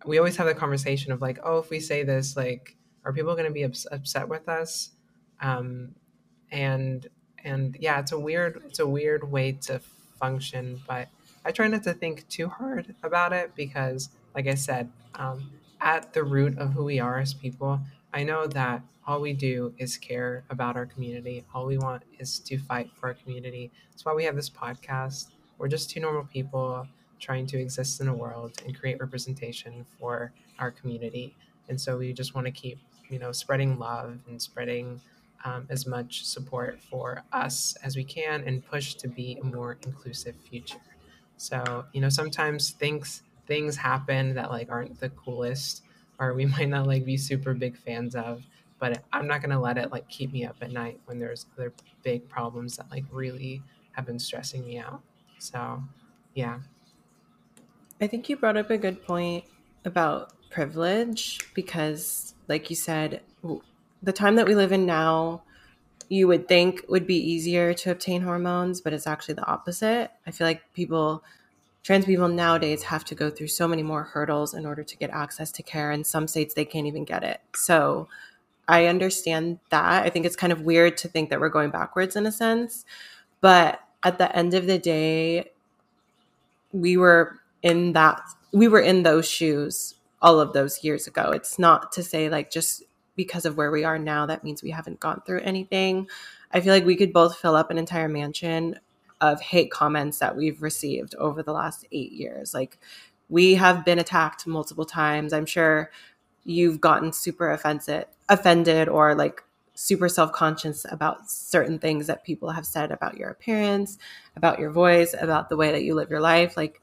we 0.06 0.18
always 0.18 0.36
have 0.36 0.46
the 0.46 0.54
conversation 0.54 1.10
of 1.10 1.20
like, 1.20 1.40
oh, 1.42 1.58
if 1.58 1.70
we 1.70 1.80
say 1.80 2.04
this, 2.04 2.36
like, 2.36 2.76
are 3.04 3.12
people 3.12 3.34
going 3.34 3.46
to 3.46 3.52
be 3.52 3.64
ups- 3.64 3.86
upset 3.90 4.28
with 4.28 4.48
us? 4.48 4.92
Um, 5.40 5.96
and, 6.52 7.04
and 7.42 7.76
yeah, 7.80 7.98
it's 7.98 8.12
a 8.12 8.18
weird, 8.18 8.62
it's 8.64 8.78
a 8.78 8.86
weird 8.86 9.28
way 9.28 9.52
to 9.62 9.80
function, 10.20 10.80
but 10.86 11.08
I 11.44 11.50
try 11.50 11.66
not 11.66 11.82
to 11.82 11.94
think 11.94 12.28
too 12.28 12.48
hard 12.48 12.94
about 13.02 13.32
it 13.32 13.56
because, 13.56 14.10
like 14.36 14.46
I 14.46 14.54
said, 14.54 14.88
um, 15.16 15.50
at 15.80 16.12
the 16.12 16.22
root 16.22 16.58
of 16.58 16.74
who 16.74 16.84
we 16.84 17.00
are 17.00 17.18
as 17.18 17.34
people, 17.34 17.80
I 18.14 18.22
know 18.22 18.46
that 18.46 18.80
all 19.06 19.20
we 19.20 19.34
do 19.34 19.74
is 19.76 19.98
care 19.98 20.44
about 20.48 20.76
our 20.76 20.86
community. 20.86 21.44
All 21.54 21.66
we 21.66 21.76
want 21.76 22.04
is 22.18 22.38
to 22.38 22.56
fight 22.56 22.90
for 22.94 23.08
our 23.08 23.14
community. 23.14 23.70
That's 23.90 24.06
why 24.06 24.14
we 24.14 24.24
have 24.24 24.36
this 24.36 24.48
podcast. 24.48 25.26
We're 25.58 25.68
just 25.68 25.90
two 25.90 26.00
normal 26.00 26.24
people 26.24 26.88
trying 27.20 27.46
to 27.48 27.58
exist 27.58 28.00
in 28.00 28.08
a 28.08 28.14
world 28.14 28.62
and 28.64 28.78
create 28.78 29.00
representation 29.00 29.84
for 29.98 30.32
our 30.58 30.70
community. 30.70 31.34
And 31.68 31.78
so 31.78 31.98
we 31.98 32.12
just 32.12 32.34
want 32.34 32.46
to 32.46 32.50
keep 32.50 32.78
you 33.10 33.18
know, 33.18 33.32
spreading 33.32 33.78
love 33.78 34.18
and 34.28 34.40
spreading 34.40 35.00
um, 35.44 35.66
as 35.68 35.86
much 35.86 36.24
support 36.24 36.80
for 36.80 37.22
us 37.32 37.76
as 37.82 37.96
we 37.96 38.04
can 38.04 38.42
and 38.44 38.64
push 38.64 38.94
to 38.94 39.08
be 39.08 39.38
a 39.40 39.44
more 39.44 39.76
inclusive 39.84 40.34
future. 40.36 40.80
So, 41.36 41.84
you 41.92 42.00
know, 42.00 42.08
sometimes 42.08 42.70
things 42.70 43.22
things 43.46 43.76
happen 43.76 44.34
that 44.34 44.50
like 44.50 44.70
aren't 44.70 44.98
the 45.00 45.10
coolest 45.10 45.82
or 46.18 46.34
we 46.34 46.46
might 46.58 46.68
not 46.68 46.86
like 46.86 47.04
be 47.04 47.16
super 47.16 47.54
big 47.54 47.76
fans 47.76 48.14
of, 48.14 48.44
but 48.78 49.02
I'm 49.12 49.26
not 49.26 49.40
going 49.40 49.50
to 49.50 49.58
let 49.58 49.78
it 49.78 49.90
like 49.90 50.08
keep 50.08 50.32
me 50.32 50.44
up 50.44 50.56
at 50.60 50.72
night 50.72 51.00
when 51.06 51.18
there's 51.18 51.46
other 51.56 51.72
big 52.02 52.28
problems 52.28 52.76
that 52.76 52.90
like 52.90 53.04
really 53.10 53.62
have 53.92 54.06
been 54.06 54.18
stressing 54.18 54.64
me 54.66 54.78
out. 54.78 55.02
So, 55.38 55.82
yeah. 56.34 56.60
I 58.00 58.06
think 58.06 58.28
you 58.28 58.36
brought 58.36 58.56
up 58.56 58.70
a 58.70 58.78
good 58.78 59.02
point 59.04 59.44
about 59.84 60.32
privilege 60.50 61.40
because 61.54 62.34
like 62.48 62.70
you 62.70 62.76
said, 62.76 63.22
the 64.02 64.12
time 64.12 64.36
that 64.36 64.46
we 64.46 64.54
live 64.54 64.72
in 64.72 64.86
now, 64.86 65.42
you 66.08 66.28
would 66.28 66.46
think 66.46 66.84
would 66.88 67.06
be 67.06 67.16
easier 67.16 67.72
to 67.74 67.90
obtain 67.90 68.22
hormones, 68.22 68.80
but 68.80 68.92
it's 68.92 69.06
actually 69.06 69.34
the 69.34 69.46
opposite. 69.46 70.10
I 70.26 70.30
feel 70.30 70.46
like 70.46 70.72
people, 70.74 71.24
trans 71.85 72.07
people 72.07 72.28
nowadays, 72.28 72.82
have 72.82 73.05
to 73.05 73.14
go 73.14 73.30
through 73.30 73.47
so 73.47 73.68
many 73.68 73.82
more 73.82 74.03
hurdles 74.03 74.55
in 74.55 74.66
order 74.66 74.82
to 74.82 74.97
get 74.97 75.11
access 75.11 75.53
to 75.53 75.62
care. 75.62 75.93
In 75.93 76.03
some 76.03 76.26
states, 76.26 76.55
they 76.55 76.64
can't 76.64 76.87
even 76.87 77.05
get 77.05 77.22
it. 77.22 77.41
So 77.55 78.09
I 78.66 78.87
understand 78.87 79.59
that. 79.68 80.05
I 80.05 80.09
think 80.09 80.24
it's 80.24 80.35
kind 80.35 80.53
of 80.53 80.62
weird 80.62 80.97
to 80.99 81.09
think 81.09 81.28
that 81.28 81.41
we're 81.41 81.51
going 81.51 81.70
backwards 81.70 82.16
in 82.16 82.24
a 82.24 82.32
sense. 82.32 82.87
But 83.43 83.80
at 84.03 84.16
the 84.16 84.35
end 84.35 84.55
of 84.55 84.66
the 84.66 84.78
day, 84.78 85.53
we 86.72 86.97
were 86.97 87.39
in 87.62 87.93
that, 87.93 88.22
we 88.53 88.66
were 88.66 88.80
in 88.80 89.03
those 89.03 89.28
shoes 89.28 89.95
all 90.22 90.41
of 90.41 90.55
those 90.55 90.82
years 90.82 91.07
ago. 91.07 91.32
It's 91.32 91.59
not 91.59 91.93
to 91.93 92.03
say 92.03 92.30
like 92.30 92.51
just 92.51 92.82
because 93.14 93.45
of 93.45 93.59
where 93.59 93.70
we 93.70 93.85
are 93.85 93.99
now, 93.99 94.24
that 94.24 94.43
means 94.43 94.62
we 94.62 94.70
haven't 94.70 95.01
gone 95.01 95.22
through 95.26 95.41
anything. 95.41 96.09
I 96.51 96.61
feel 96.61 96.72
like 96.72 96.87
we 96.87 96.97
could 96.97 97.12
both 97.12 97.37
fill 97.37 97.55
up 97.55 97.70
an 97.70 97.76
entire 97.76 98.09
mansion 98.09 98.80
of 99.33 99.41
hate 99.41 99.70
comments 99.70 100.18
that 100.18 100.37
we've 100.37 100.62
received 100.62 101.14
over 101.16 101.43
the 101.43 101.53
last 101.53 101.87
eight 101.93 102.12
years. 102.12 102.55
Like, 102.55 102.79
we 103.29 103.55
have 103.55 103.85
been 103.85 103.99
attacked 103.99 104.47
multiple 104.47 104.85
times. 104.85 105.33
I'm 105.33 105.47
sure 105.47 105.91
you've 106.45 106.81
gotten 106.81 107.12
super 107.12 107.51
offensive, 107.51 108.05
offended, 108.29 108.89
or 108.89 109.14
like 109.14 109.43
super 109.75 110.09
self 110.09 110.33
conscious 110.33 110.87
about 110.91 111.29
certain 111.31 111.79
things 111.79 112.07
that 112.07 112.25
people 112.25 112.51
have 112.51 112.66
said 112.66 112.93
about 112.93 113.16
your 113.16 113.31
appearance, 113.31 113.99
about 114.37 114.59
your 114.59 114.70
voice, 114.70 115.14
about 115.18 115.49
the 115.49 115.57
way 115.57 115.72
that 115.72 115.83
you 115.83 115.95
live 115.95 116.11
your 116.11 116.20
life. 116.20 116.57
Like, 116.57 116.81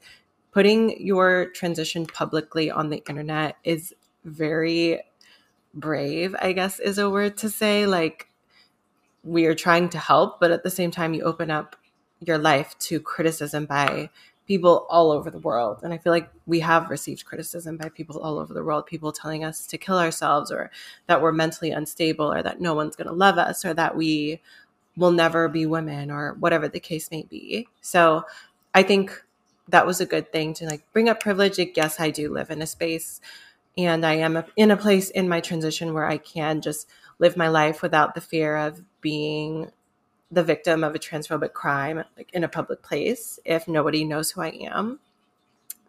putting 0.52 1.04
your 1.04 1.46
transition 1.50 2.06
publicly 2.06 2.70
on 2.70 2.90
the 2.90 3.02
internet 3.08 3.56
is 3.64 3.94
very 4.24 5.00
brave, 5.74 6.34
I 6.40 6.52
guess 6.52 6.78
is 6.78 6.98
a 6.98 7.08
word 7.08 7.36
to 7.38 7.48
say. 7.50 7.86
Like, 7.86 8.28
we 9.24 9.46
are 9.46 9.54
trying 9.54 9.88
to 9.90 9.98
help, 9.98 10.40
but 10.40 10.50
at 10.50 10.62
the 10.62 10.70
same 10.70 10.90
time, 10.90 11.14
you 11.14 11.22
open 11.22 11.50
up 11.50 11.76
your 12.26 12.38
life 12.38 12.78
to 12.78 13.00
criticism 13.00 13.66
by 13.66 14.10
people 14.46 14.86
all 14.90 15.12
over 15.12 15.30
the 15.30 15.38
world. 15.38 15.80
And 15.82 15.92
I 15.92 15.98
feel 15.98 16.12
like 16.12 16.28
we 16.46 16.60
have 16.60 16.90
received 16.90 17.24
criticism 17.24 17.76
by 17.76 17.88
people 17.88 18.20
all 18.20 18.38
over 18.38 18.52
the 18.52 18.64
world, 18.64 18.86
people 18.86 19.12
telling 19.12 19.44
us 19.44 19.66
to 19.68 19.78
kill 19.78 19.98
ourselves 19.98 20.50
or 20.50 20.70
that 21.06 21.22
we're 21.22 21.32
mentally 21.32 21.70
unstable 21.70 22.32
or 22.32 22.42
that 22.42 22.60
no 22.60 22.74
one's 22.74 22.96
going 22.96 23.06
to 23.06 23.14
love 23.14 23.38
us 23.38 23.64
or 23.64 23.72
that 23.74 23.96
we 23.96 24.40
will 24.96 25.12
never 25.12 25.48
be 25.48 25.64
women 25.64 26.10
or 26.10 26.34
whatever 26.34 26.68
the 26.68 26.80
case 26.80 27.10
may 27.10 27.22
be. 27.22 27.68
So 27.80 28.24
I 28.74 28.82
think 28.82 29.22
that 29.68 29.86
was 29.86 30.00
a 30.00 30.06
good 30.06 30.32
thing 30.32 30.54
to 30.54 30.66
like 30.66 30.82
bring 30.92 31.08
up 31.08 31.20
privilege. 31.20 31.58
Like, 31.58 31.76
yes, 31.76 32.00
I 32.00 32.10
do 32.10 32.32
live 32.32 32.50
in 32.50 32.60
a 32.60 32.66
space 32.66 33.20
and 33.78 34.04
I 34.04 34.14
am 34.14 34.44
in 34.56 34.70
a 34.70 34.76
place 34.76 35.08
in 35.08 35.28
my 35.28 35.40
transition 35.40 35.94
where 35.94 36.06
I 36.06 36.18
can 36.18 36.60
just 36.60 36.88
live 37.18 37.36
my 37.36 37.48
life 37.48 37.80
without 37.80 38.14
the 38.14 38.20
fear 38.20 38.56
of 38.56 38.82
being 39.00 39.70
the 40.32 40.42
victim 40.44 40.82
of 40.82 40.96
a 40.96 40.98
transphobic 40.98 41.52
crime 41.52 42.04
like 42.16 42.30
in 42.32 42.44
a 42.44 42.48
public 42.48 42.82
place 42.82 43.38
if 43.44 43.68
nobody 43.68 44.04
knows 44.04 44.32
who 44.32 44.42
I 44.42 44.48
am. 44.48 44.98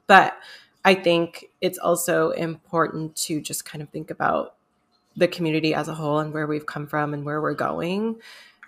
But 0.07 0.37
I 0.85 0.95
think 0.95 1.49
it's 1.61 1.79
also 1.79 2.31
important 2.31 3.15
to 3.17 3.41
just 3.41 3.65
kind 3.65 3.81
of 3.81 3.89
think 3.89 4.11
about 4.11 4.55
the 5.15 5.27
community 5.27 5.73
as 5.73 5.87
a 5.87 5.95
whole 5.95 6.19
and 6.19 6.33
where 6.33 6.47
we've 6.47 6.65
come 6.65 6.87
from 6.87 7.13
and 7.13 7.25
where 7.25 7.41
we're 7.41 7.53
going 7.55 8.17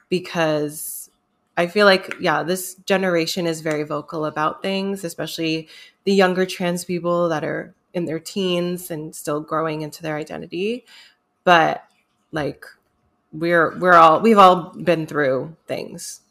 because 0.09 1.09
I 1.57 1.67
feel 1.67 1.86
like, 1.86 2.15
yeah, 2.19 2.43
this 2.43 2.76
generation 2.86 3.47
is 3.47 3.61
very 3.61 3.84
vocal 3.84 4.26
about 4.26 4.61
things, 4.61 5.03
especially 5.03 5.69
the 6.05 6.13
younger 6.13 6.45
trans 6.45 6.86
people 6.86 7.30
that 7.30 7.43
are 7.43 7.73
in 7.93 8.05
their 8.05 8.19
teens 8.19 8.91
and 8.91 9.15
still 9.15 9.41
growing 9.41 9.82
into 9.82 10.03
their 10.03 10.17
identity 10.17 10.86
but 11.45 11.86
like 12.34 12.65
we're 13.40 13.78
we're 13.78 13.94
all 13.94 14.22
we've 14.22 14.38
all 14.38 14.72
been 14.72 15.06
through 15.06 15.56
things 15.68 16.22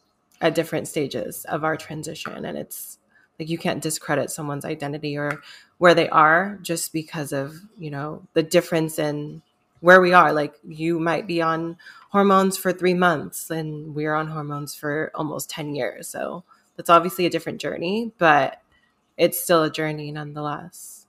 at 0.41 0.55
different 0.55 0.89
stages 0.89 1.45
of 1.47 1.65
our 1.65 1.77
transition 1.77 2.45
and 2.45 2.59
it's 2.59 2.99
like 3.39 3.49
you 3.49 3.59
can't 3.59 3.83
discredit 3.83 4.31
someone's 4.31 4.65
identity 4.65 5.17
or 5.17 5.43
where 5.79 5.95
they 5.95 6.09
are 6.09 6.59
just 6.63 6.93
because 6.93 7.33
of 7.33 7.55
you 7.79 7.91
know 7.91 8.23
the 8.35 8.43
difference 8.43 8.99
in 8.99 9.43
where 9.81 10.01
we 10.01 10.13
are. 10.15 10.33
Like 10.33 10.55
you 10.67 10.99
might 10.99 11.27
be 11.27 11.43
on 11.43 11.77
hormones 12.11 12.57
for 12.57 12.73
3 12.73 12.95
months 12.95 13.51
and 13.51 13.95
we're 13.95 14.15
on 14.15 14.29
hormones 14.29 14.75
for 14.75 15.11
almost 15.15 15.51
10 15.51 15.75
years. 15.75 16.09
So 16.09 16.45
that's 16.77 16.91
obviously 16.91 17.27
a 17.27 17.31
different 17.31 17.61
journey 17.61 18.13
but 18.19 18.61
it's 19.17 19.41
still 19.41 19.63
a 19.63 19.71
journey 19.71 20.11
nonetheless. 20.11 21.07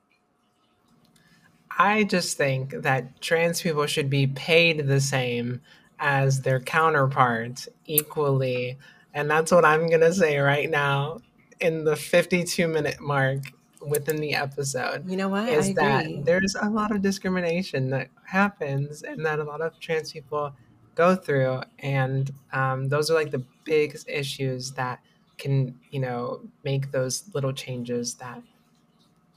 I 1.78 2.04
just 2.04 2.38
think 2.38 2.72
that 2.72 3.20
trans 3.22 3.62
people 3.62 3.86
should 3.86 4.10
be 4.10 4.28
paid 4.28 4.88
the 4.88 5.02
same 5.02 5.62
as 6.00 6.42
their 6.42 6.60
counterparts 6.60 7.68
equally. 7.86 8.78
And 9.14 9.30
that's 9.30 9.52
what 9.52 9.66
I'm 9.66 9.88
going 9.88 10.02
to 10.02 10.14
say 10.14 10.38
right 10.40 10.70
now 10.70 11.20
in 11.60 11.86
the 11.86 11.96
52 11.96 12.68
minute 12.68 13.00
mark 13.00 13.40
within 13.86 14.18
the 14.18 14.34
episode. 14.34 15.10
You 15.10 15.18
know 15.18 15.30
what? 15.30 15.50
Is 15.50 15.74
that 15.76 16.08
there's 16.26 16.56
a 16.56 16.70
lot 16.70 16.92
of 16.92 17.02
discrimination 17.02 17.90
that 17.92 18.10
happens 18.26 19.04
and 19.04 19.26
that 19.26 19.40
a 19.40 19.44
lot 19.44 19.62
of 19.62 19.80
trans 19.80 20.12
people 20.12 20.54
go 20.96 21.16
through. 21.16 21.62
And 21.80 22.32
um, 22.52 22.90
those 22.90 23.12
are 23.12 23.14
like 23.14 23.32
the 23.32 23.44
biggest 23.64 24.10
issues 24.10 24.72
that 24.72 25.00
can, 25.38 25.80
you 25.92 26.00
know, 26.00 26.42
make 26.64 26.92
those 26.92 27.24
little 27.34 27.54
changes 27.54 28.16
that 28.16 28.42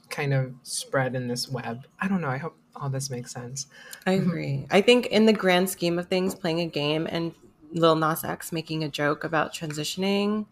kind 0.09 0.33
of 0.33 0.53
spread 0.63 1.15
in 1.15 1.27
this 1.27 1.47
web. 1.47 1.85
I 1.99 2.07
don't 2.07 2.21
know. 2.21 2.29
I 2.29 2.37
hope 2.37 2.57
all 2.75 2.89
this 2.89 3.09
makes 3.09 3.31
sense. 3.31 3.67
I 4.05 4.15
mm-hmm. 4.15 4.29
agree. 4.29 4.67
I 4.71 4.81
think 4.81 5.07
in 5.07 5.25
the 5.25 5.33
grand 5.33 5.69
scheme 5.69 5.99
of 5.99 6.07
things, 6.07 6.35
playing 6.35 6.61
a 6.61 6.67
game 6.67 7.07
and 7.09 7.33
Lil 7.71 7.95
Nas 7.95 8.23
X 8.23 8.51
making 8.51 8.83
a 8.83 8.89
joke 8.89 9.23
about 9.23 9.53
transitioning 9.53 10.45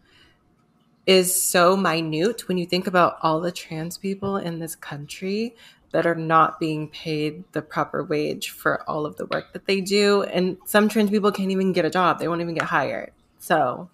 is 1.06 1.42
so 1.42 1.76
minute 1.76 2.46
when 2.48 2.58
you 2.58 2.66
think 2.66 2.86
about 2.86 3.16
all 3.22 3.40
the 3.40 3.50
trans 3.50 3.96
people 3.96 4.36
in 4.36 4.58
this 4.58 4.76
country 4.76 5.56
that 5.90 6.06
are 6.06 6.14
not 6.14 6.60
being 6.60 6.86
paid 6.88 7.44
the 7.52 7.62
proper 7.62 8.04
wage 8.04 8.50
for 8.50 8.82
all 8.88 9.06
of 9.06 9.16
the 9.16 9.24
work 9.26 9.52
that 9.54 9.66
they 9.66 9.80
do. 9.80 10.22
And 10.24 10.58
some 10.66 10.88
trans 10.88 11.08
people 11.08 11.32
can't 11.32 11.50
even 11.50 11.72
get 11.72 11.86
a 11.86 11.90
job, 11.90 12.18
they 12.18 12.28
won't 12.28 12.42
even 12.42 12.54
get 12.54 12.64
hired. 12.64 13.12
So 13.38 13.88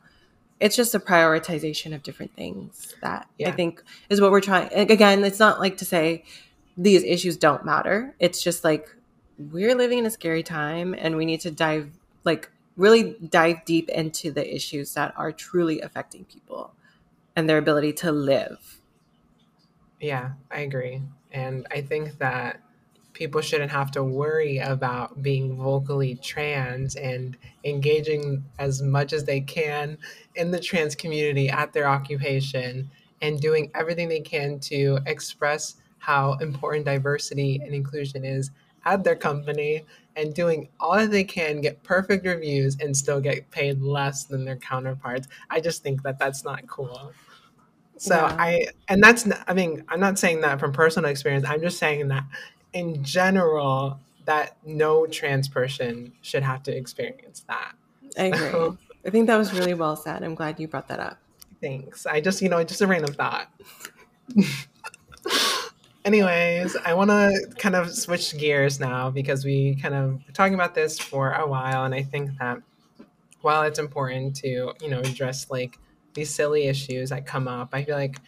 it's 0.58 0.74
just 0.74 0.94
a 0.94 1.00
prioritization 1.00 1.94
of 1.94 2.02
different 2.02 2.34
things 2.34 2.94
that 3.00 3.28
yeah. 3.38 3.48
I 3.48 3.52
think 3.52 3.82
is 4.08 4.20
what 4.20 4.32
we're 4.32 4.40
trying. 4.40 4.72
Again, 4.72 5.22
it's 5.22 5.38
not 5.38 5.60
like 5.60 5.76
to 5.78 5.84
say 5.84 6.24
these 6.76 7.02
issues 7.04 7.36
don't 7.36 7.64
matter. 7.64 8.14
It's 8.18 8.42
just 8.42 8.64
like 8.64 8.88
we're 9.38 9.74
living 9.74 9.98
in 9.98 10.06
a 10.06 10.10
scary 10.10 10.42
time 10.42 10.94
and 10.96 11.16
we 11.16 11.24
need 11.24 11.40
to 11.40 11.50
dive, 11.50 11.90
like, 12.24 12.50
really 12.76 13.16
dive 13.28 13.64
deep 13.64 13.88
into 13.88 14.32
the 14.32 14.54
issues 14.54 14.94
that 14.94 15.14
are 15.16 15.32
truly 15.32 15.80
affecting 15.80 16.24
people 16.24 16.74
and 17.36 17.48
their 17.48 17.58
ability 17.58 17.92
to 17.92 18.12
live. 18.12 18.80
Yeah, 20.00 20.32
I 20.50 20.60
agree. 20.60 21.02
And 21.32 21.66
I 21.70 21.80
think 21.80 22.18
that 22.18 22.60
people 23.12 23.40
shouldn't 23.40 23.70
have 23.70 23.92
to 23.92 24.02
worry 24.02 24.58
about 24.58 25.22
being 25.22 25.56
vocally 25.56 26.16
trans 26.16 26.96
and 26.96 27.36
engaging 27.64 28.44
as 28.58 28.82
much 28.82 29.12
as 29.12 29.24
they 29.24 29.40
can 29.40 29.96
in 30.34 30.50
the 30.50 30.58
trans 30.58 30.96
community 30.96 31.48
at 31.48 31.72
their 31.72 31.88
occupation 31.88 32.90
and 33.22 33.40
doing 33.40 33.70
everything 33.74 34.08
they 34.08 34.20
can 34.20 34.58
to 34.58 34.98
express 35.06 35.76
how 36.04 36.34
important 36.34 36.84
diversity 36.84 37.60
and 37.64 37.74
inclusion 37.74 38.24
is 38.24 38.50
at 38.84 39.02
their 39.02 39.16
company 39.16 39.82
and 40.16 40.34
doing 40.34 40.68
all 40.78 40.96
that 40.96 41.10
they 41.10 41.24
can 41.24 41.60
get 41.60 41.82
perfect 41.82 42.26
reviews 42.26 42.76
and 42.80 42.96
still 42.96 43.20
get 43.20 43.50
paid 43.50 43.80
less 43.80 44.24
than 44.24 44.44
their 44.44 44.56
counterparts 44.56 45.28
i 45.50 45.60
just 45.60 45.82
think 45.82 46.02
that 46.02 46.18
that's 46.18 46.44
not 46.44 46.66
cool 46.66 47.12
so 47.96 48.14
yeah. 48.16 48.36
i 48.38 48.66
and 48.88 49.02
that's 49.02 49.26
i 49.46 49.54
mean 49.54 49.82
i'm 49.88 50.00
not 50.00 50.18
saying 50.18 50.40
that 50.40 50.60
from 50.60 50.72
personal 50.72 51.10
experience 51.10 51.46
i'm 51.48 51.60
just 51.60 51.78
saying 51.78 52.08
that 52.08 52.24
in 52.74 53.02
general 53.02 53.98
that 54.26 54.56
no 54.64 55.06
trans 55.06 55.48
person 55.48 56.12
should 56.22 56.42
have 56.42 56.62
to 56.64 56.76
experience 56.76 57.44
that. 57.48 57.72
I 58.18 58.24
agree. 58.24 58.76
I 59.06 59.10
think 59.10 59.26
that 59.26 59.36
was 59.36 59.52
really 59.52 59.74
well 59.74 59.96
said. 59.96 60.22
I'm 60.22 60.34
glad 60.34 60.58
you 60.58 60.66
brought 60.66 60.88
that 60.88 61.00
up. 61.00 61.18
Thanks. 61.60 62.06
I 62.06 62.20
just, 62.20 62.40
you 62.40 62.48
know, 62.48 62.64
just 62.64 62.80
a 62.80 62.86
random 62.86 63.12
thought. 63.14 63.48
Anyways, 66.04 66.76
I 66.84 66.92
want 66.92 67.08
to 67.10 67.48
kind 67.56 67.74
of 67.74 67.94
switch 67.94 68.36
gears 68.36 68.78
now 68.78 69.10
because 69.10 69.42
we 69.42 69.76
kind 69.76 69.94
of 69.94 70.20
talking 70.34 70.52
about 70.52 70.74
this 70.74 70.98
for 70.98 71.32
a 71.32 71.46
while, 71.46 71.84
and 71.84 71.94
I 71.94 72.02
think 72.02 72.30
that 72.38 72.58
while 73.40 73.62
it's 73.62 73.78
important 73.78 74.36
to 74.36 74.74
you 74.82 74.88
know 74.88 75.00
address 75.00 75.50
like 75.50 75.78
these 76.12 76.28
silly 76.28 76.64
issues 76.64 77.08
that 77.08 77.24
come 77.26 77.48
up, 77.48 77.70
I 77.72 77.84
feel 77.84 77.96
like 77.96 78.18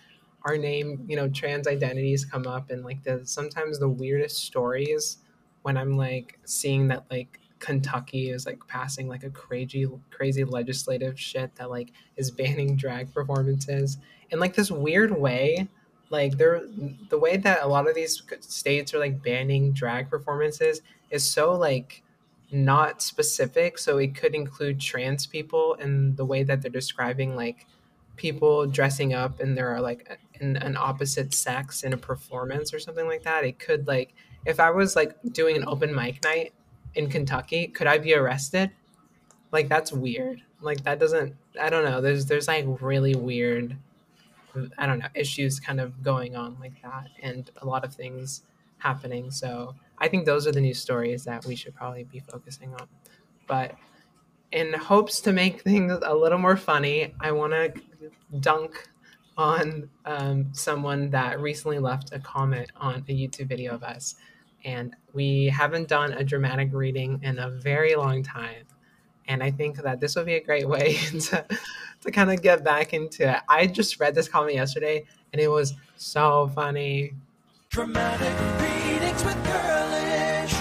our 0.44 0.56
name, 0.56 1.04
you 1.06 1.16
know, 1.16 1.28
trans 1.28 1.66
identities 1.66 2.24
come 2.24 2.46
up, 2.46 2.70
and 2.70 2.82
like 2.82 3.02
the 3.02 3.26
sometimes 3.26 3.78
the 3.78 3.88
weirdest 3.88 4.38
stories 4.38 5.18
when 5.60 5.76
I'm 5.76 5.98
like 5.98 6.38
seeing 6.46 6.88
that 6.88 7.04
like 7.10 7.40
Kentucky 7.58 8.30
is 8.30 8.46
like 8.46 8.66
passing 8.68 9.06
like 9.06 9.22
a 9.22 9.30
crazy 9.30 9.86
crazy 10.10 10.44
legislative 10.44 11.20
shit 11.20 11.54
that 11.56 11.68
like 11.68 11.92
is 12.16 12.30
banning 12.30 12.76
drag 12.76 13.12
performances 13.12 13.98
in 14.30 14.40
like 14.40 14.54
this 14.54 14.70
weird 14.70 15.10
way 15.10 15.68
like 16.11 16.36
they're 16.38 16.62
the 17.09 17.18
way 17.18 17.36
that 17.36 17.62
a 17.62 17.66
lot 17.66 17.88
of 17.88 17.94
these 17.94 18.22
states 18.40 18.94
are 18.94 18.98
like 18.98 19.22
banning 19.22 19.72
drag 19.72 20.09
performances 20.09 20.82
is 21.11 21.24
so 21.24 21.52
like 21.52 22.02
not 22.52 23.02
specific 23.02 23.76
so 23.76 23.98
it 23.98 24.14
could 24.14 24.34
include 24.34 24.78
trans 24.78 25.26
people 25.26 25.76
and 25.80 26.16
the 26.16 26.24
way 26.24 26.42
that 26.44 26.62
they're 26.62 26.70
describing 26.70 27.34
like 27.34 27.66
people 28.16 28.66
dressing 28.66 29.14
up 29.14 29.40
and 29.40 29.57
there 29.57 29.68
are 29.68 29.80
like 29.80 30.18
in 30.40 30.57
an 30.59 30.76
opposite 30.76 31.34
sex 31.34 31.82
in 31.82 31.92
a 31.92 31.96
performance 31.96 32.72
or 32.72 32.78
something 32.78 33.07
like 33.07 33.22
that. 33.22 33.44
It 33.44 33.59
could 33.59 33.86
like 33.86 34.14
if 34.44 34.61
i 34.61 34.70
was 34.70 34.96
like 34.96 35.16
doing 35.32 35.57
an 35.57 35.64
open 35.66 35.94
mic 35.94 36.22
night 36.22 36.52
in 36.94 37.11
kentucky 37.11 37.66
could 37.68 37.86
i 37.86 37.98
be 37.98 38.14
arrested? 38.14 38.70
Like 39.52 39.68
that's 39.68 39.92
weird. 39.92 40.42
Like 40.61 40.82
that 40.84 40.98
doesn't 40.98 41.34
i 41.61 41.70
don't 41.70 41.84
know. 41.84 42.00
There's 42.00 42.26
there's 42.26 42.48
like 42.48 42.64
really 42.80 43.14
weird 43.14 43.76
I 44.78 44.86
don't 44.86 44.98
know, 44.98 45.09
issues 45.14 45.61
kind 45.61 45.80
of 45.80 46.02
going 46.02 46.36
on 46.36 46.57
like 46.61 46.80
that 46.82 47.09
and 47.22 47.50
a 47.59 47.66
lot 47.66 47.84
of 47.84 47.94
things 47.94 48.42
happening. 48.78 49.30
So 49.30 49.74
I 49.98 50.09
think 50.09 50.26
those 50.26 50.46
are 50.46 50.52
the 50.52 50.61
news 50.61 50.78
stories 50.78 51.24
that 51.24 51.44
we 51.46 51.57
should 51.57 51.74
probably 51.74 52.04
be 52.04 52.20
focusing 52.20 52.72
on. 52.74 52.88
But 53.46 53.74
in 54.52 54.72
hopes 54.72 55.20
to 55.22 55.32
make 55.32 55.61
things 55.70 55.98
a 56.02 56.14
little 56.14 56.38
more 56.38 56.57
funny, 56.57 57.14
I 57.20 57.32
want 57.32 57.52
to 57.52 57.72
dunk 58.40 58.88
on 59.36 59.90
um, 60.07 60.48
someone 60.52 61.11
that 61.11 61.40
recently 61.40 61.78
left 61.78 62.12
a 62.12 62.18
comment 62.18 62.70
on 62.76 62.94
a 62.96 63.12
YouTube 63.12 63.48
video 63.48 63.74
of 63.74 63.82
us. 63.82 64.14
And 64.64 64.96
we 65.12 65.46
haven't 65.46 65.88
done 65.88 66.12
a 66.12 66.24
dramatic 66.24 66.70
reading 66.72 67.20
in 67.22 67.38
a 67.38 67.50
very 67.50 67.94
long 67.94 68.22
time. 68.22 68.64
And 69.28 69.42
I 69.42 69.50
think 69.50 69.76
that 69.82 70.00
this 70.00 70.16
would 70.16 70.26
be 70.26 70.34
a 70.34 70.40
great 70.40 70.68
way 70.74 70.94
to, 70.94 71.44
to 72.02 72.10
kind 72.10 72.30
of 72.30 72.42
get 72.42 72.64
back 72.64 72.92
into 72.92 73.30
it. 73.30 73.40
I 73.48 73.66
just 73.66 74.00
read 74.00 74.14
this 74.14 74.28
comment 74.28 74.54
yesterday 74.54 75.04
and 75.32 75.40
it 75.40 75.48
was 75.48 75.74
so 75.96 76.50
funny. 76.54 77.14
Dramatic 77.70 78.60
readings 78.60 79.24
with 79.24 79.44
girlish. 79.44 80.54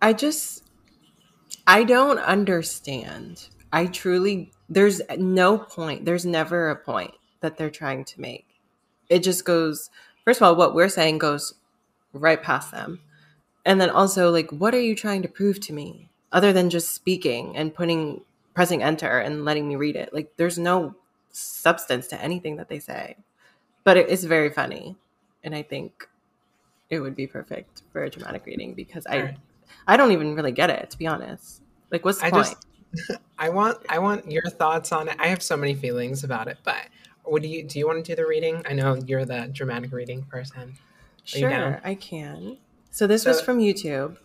I 0.00 0.12
just, 0.12 0.64
I 1.66 1.84
don't 1.84 2.18
understand. 2.18 3.48
I 3.72 3.86
truly, 3.86 4.52
there's 4.68 5.00
no 5.16 5.58
point, 5.58 6.04
there's 6.04 6.24
never 6.24 6.70
a 6.70 6.76
point 6.76 7.12
that 7.40 7.56
they're 7.56 7.70
trying 7.70 8.04
to 8.04 8.20
make. 8.20 8.46
It 9.08 9.22
just 9.22 9.44
goes, 9.44 9.90
first 10.24 10.40
of 10.40 10.46
all, 10.46 10.56
what 10.56 10.74
we're 10.74 10.88
saying 10.88 11.18
goes 11.18 11.54
right 12.12 12.42
past 12.42 12.70
them 12.70 13.00
and 13.68 13.78
then 13.78 13.90
also 13.90 14.30
like 14.30 14.50
what 14.50 14.74
are 14.74 14.80
you 14.80 14.96
trying 14.96 15.20
to 15.20 15.28
prove 15.28 15.60
to 15.60 15.74
me 15.74 16.08
other 16.32 16.52
than 16.54 16.70
just 16.70 16.94
speaking 16.94 17.54
and 17.54 17.74
putting 17.74 18.22
pressing 18.54 18.82
enter 18.82 19.18
and 19.18 19.44
letting 19.44 19.68
me 19.68 19.76
read 19.76 19.94
it? 19.94 20.12
Like 20.12 20.32
there's 20.38 20.58
no 20.58 20.96
substance 21.30 22.08
to 22.08 22.20
anything 22.20 22.56
that 22.56 22.68
they 22.68 22.78
say. 22.78 23.16
But 23.84 23.98
it 23.98 24.08
is 24.08 24.24
very 24.24 24.50
funny 24.50 24.96
and 25.44 25.54
i 25.54 25.62
think 25.62 26.08
it 26.90 27.00
would 27.00 27.14
be 27.14 27.26
perfect 27.26 27.82
for 27.92 28.02
a 28.02 28.10
dramatic 28.10 28.44
reading 28.44 28.74
because 28.74 29.06
i 29.06 29.36
i 29.86 29.96
don't 29.96 30.12
even 30.12 30.34
really 30.34 30.50
get 30.50 30.70
it 30.70 30.90
to 30.90 30.98
be 30.98 31.06
honest. 31.06 31.62
Like 31.90 32.04
what's 32.04 32.18
the 32.18 32.26
I 32.26 32.30
point? 32.30 32.56
just, 32.94 33.20
i 33.38 33.50
want 33.50 33.78
i 33.90 33.98
want 33.98 34.30
your 34.32 34.48
thoughts 34.50 34.92
on 34.92 35.08
it. 35.08 35.16
I 35.18 35.28
have 35.28 35.42
so 35.42 35.56
many 35.56 35.74
feelings 35.74 36.24
about 36.24 36.48
it 36.48 36.58
but 36.64 36.88
what 37.24 37.42
do 37.42 37.48
you 37.48 37.62
do 37.62 37.78
you 37.78 37.86
want 37.86 38.02
to 38.02 38.12
do 38.12 38.16
the 38.16 38.26
reading? 38.26 38.62
I 38.66 38.72
know 38.72 38.96
you're 39.06 39.26
the 39.26 39.50
dramatic 39.52 39.92
reading 39.92 40.22
person. 40.22 40.62
Are 40.62 41.38
sure 41.38 41.80
i 41.84 41.94
can 41.94 42.56
so 42.98 43.06
this 43.06 43.22
so, 43.22 43.30
was 43.30 43.40
from 43.40 43.60
YouTube. 43.60 44.16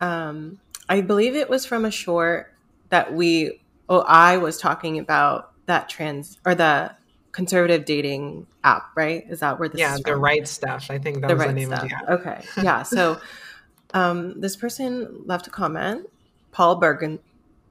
Um, 0.00 0.60
I 0.88 1.00
believe 1.00 1.34
it 1.34 1.50
was 1.50 1.66
from 1.66 1.84
a 1.84 1.90
short 1.90 2.54
that 2.90 3.12
we, 3.12 3.62
oh, 3.88 4.04
I 4.06 4.36
was 4.36 4.58
talking 4.58 5.00
about 5.00 5.50
that 5.66 5.88
trans 5.88 6.38
or 6.46 6.54
the 6.54 6.94
conservative 7.32 7.84
dating 7.84 8.46
app, 8.62 8.92
right? 8.94 9.24
Is 9.28 9.40
that 9.40 9.58
where 9.58 9.68
this? 9.68 9.80
Yeah, 9.80 9.96
the 10.04 10.14
right 10.14 10.46
stuff. 10.46 10.88
I 10.88 10.98
think 10.98 11.22
that 11.22 11.26
the 11.26 11.34
was 11.34 11.40
right 11.40 11.48
the 11.48 11.54
name 11.54 11.70
stuff. 11.70 11.82
of 11.82 11.88
the 11.88 11.96
app. 11.96 12.08
Okay, 12.10 12.62
yeah. 12.62 12.84
So 12.84 13.20
um, 13.92 14.40
this 14.40 14.54
person 14.54 15.22
left 15.26 15.48
a 15.48 15.50
comment, 15.50 16.06
Paul 16.52 16.76
Bergen, 16.76 17.18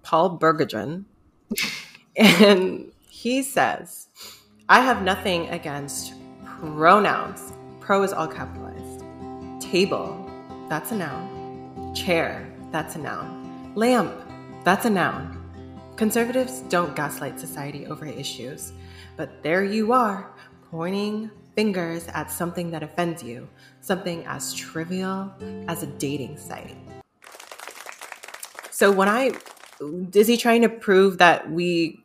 Paul 0.04 0.38
Bergeron, 0.38 1.06
and 2.18 2.92
he 3.08 3.42
says, 3.42 4.10
"I 4.68 4.82
have 4.82 5.02
nothing 5.02 5.48
against 5.48 6.12
pronouns. 6.44 7.54
Pro 7.80 8.04
is 8.04 8.12
all 8.12 8.28
capitalized." 8.28 8.69
Table, 9.70 10.28
that's 10.68 10.92
a 10.92 10.96
noun. 10.96 11.94
Chair, 11.94 12.52
that's 12.72 12.96
a 12.96 12.98
noun. 12.98 13.72
Lamp, 13.76 14.12
that's 14.64 14.86
a 14.86 14.90
noun. 14.90 15.38
Conservatives 15.96 16.62
don't 16.70 16.96
gaslight 16.96 17.40
society 17.40 17.86
over 17.86 18.08
issues, 18.08 18.74
but 19.16 19.44
there 19.44 19.64
you 19.64 19.94
are, 19.94 20.32
pointing 20.72 21.30
fingers 21.56 22.08
at 22.16 22.32
something 22.32 22.72
that 22.72 22.82
offends 22.82 23.22
you, 23.22 23.48
something 23.80 24.26
as 24.26 24.56
trivial 24.56 25.32
as 25.68 25.84
a 25.84 25.88
dating 25.88 26.36
site. 26.36 26.76
So 28.72 28.92
when 28.92 29.08
I 29.08 29.34
is 30.16 30.26
he 30.26 30.36
trying 30.36 30.64
to 30.64 30.70
prove 30.70 31.20
that 31.20 31.52
we 31.52 32.04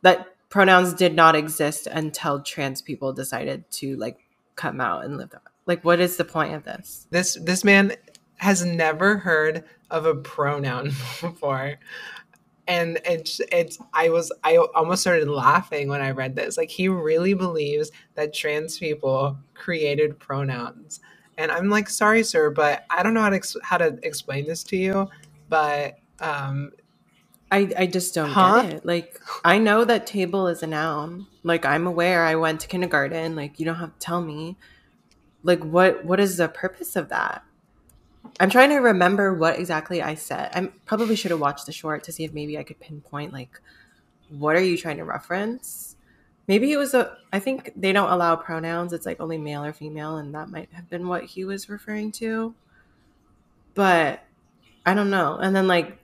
that 0.00 0.34
pronouns 0.48 0.94
did 0.94 1.14
not 1.14 1.36
exist 1.36 1.86
until 1.88 2.40
trans 2.40 2.80
people 2.80 3.12
decided 3.12 3.70
to 3.72 3.96
like 3.96 4.20
come 4.54 4.80
out 4.80 5.04
and 5.04 5.18
live 5.18 5.34
like, 5.66 5.84
what 5.84 6.00
is 6.00 6.16
the 6.16 6.24
point 6.24 6.54
of 6.54 6.64
this? 6.64 7.06
This 7.10 7.38
this 7.42 7.64
man 7.64 7.94
has 8.38 8.64
never 8.64 9.18
heard 9.18 9.64
of 9.90 10.06
a 10.06 10.14
pronoun 10.16 10.86
before. 11.22 11.76
And 12.68 13.00
it's 13.04 13.40
it's 13.52 13.78
I 13.94 14.10
was 14.10 14.32
I 14.44 14.58
almost 14.74 15.02
started 15.02 15.28
laughing 15.28 15.88
when 15.88 16.02
I 16.02 16.12
read 16.12 16.36
this. 16.36 16.56
Like 16.58 16.70
he 16.70 16.88
really 16.88 17.34
believes 17.34 17.92
that 18.14 18.34
trans 18.34 18.78
people 18.78 19.38
created 19.54 20.18
pronouns. 20.20 21.00
And 21.38 21.52
I'm 21.52 21.70
like, 21.70 21.90
sorry, 21.90 22.22
sir, 22.24 22.50
but 22.50 22.84
I 22.90 23.02
don't 23.02 23.14
know 23.14 23.22
how 23.22 23.30
to 23.30 23.36
ex- 23.36 23.56
how 23.62 23.78
to 23.78 23.98
explain 24.02 24.46
this 24.46 24.64
to 24.64 24.76
you. 24.76 25.08
But 25.48 25.98
um, 26.20 26.72
I 27.50 27.70
I 27.78 27.86
just 27.86 28.14
don't 28.14 28.30
huh? 28.30 28.62
get 28.62 28.64
it. 28.74 28.86
Like 28.86 29.20
I 29.44 29.58
know 29.58 29.84
that 29.84 30.06
table 30.06 30.48
is 30.48 30.62
a 30.62 30.66
noun. 30.66 31.26
Like 31.44 31.64
I'm 31.66 31.86
aware. 31.86 32.24
I 32.24 32.36
went 32.36 32.60
to 32.62 32.68
kindergarten. 32.68 33.36
Like 33.36 33.60
you 33.60 33.66
don't 33.66 33.76
have 33.76 33.94
to 33.94 33.98
tell 34.00 34.22
me 34.22 34.56
like 35.46 35.62
what 35.62 36.04
what 36.04 36.20
is 36.20 36.36
the 36.36 36.48
purpose 36.48 36.96
of 36.96 37.08
that? 37.08 37.44
I'm 38.40 38.50
trying 38.50 38.70
to 38.70 38.76
remember 38.76 39.32
what 39.32 39.58
exactly 39.58 40.02
i 40.02 40.14
said. 40.14 40.50
I 40.54 40.66
probably 40.84 41.16
should 41.16 41.30
have 41.30 41.40
watched 41.40 41.66
the 41.66 41.72
short 41.72 42.02
to 42.04 42.12
see 42.12 42.24
if 42.24 42.34
maybe 42.34 42.58
i 42.58 42.64
could 42.64 42.80
pinpoint 42.80 43.32
like 43.32 43.60
what 44.28 44.56
are 44.56 44.62
you 44.62 44.76
trying 44.76 44.96
to 44.96 45.04
reference? 45.04 45.96
Maybe 46.48 46.72
it 46.72 46.76
was 46.76 46.94
a 46.94 47.16
i 47.32 47.38
think 47.38 47.72
they 47.76 47.92
don't 47.92 48.10
allow 48.10 48.34
pronouns. 48.36 48.92
It's 48.92 49.06
like 49.06 49.20
only 49.20 49.38
male 49.38 49.64
or 49.64 49.72
female 49.72 50.16
and 50.16 50.34
that 50.34 50.50
might 50.50 50.68
have 50.72 50.90
been 50.90 51.06
what 51.06 51.24
he 51.24 51.44
was 51.44 51.68
referring 51.68 52.10
to. 52.12 52.54
But 53.74 54.24
i 54.84 54.94
don't 54.94 55.10
know. 55.10 55.36
And 55.36 55.54
then 55.54 55.68
like 55.68 55.98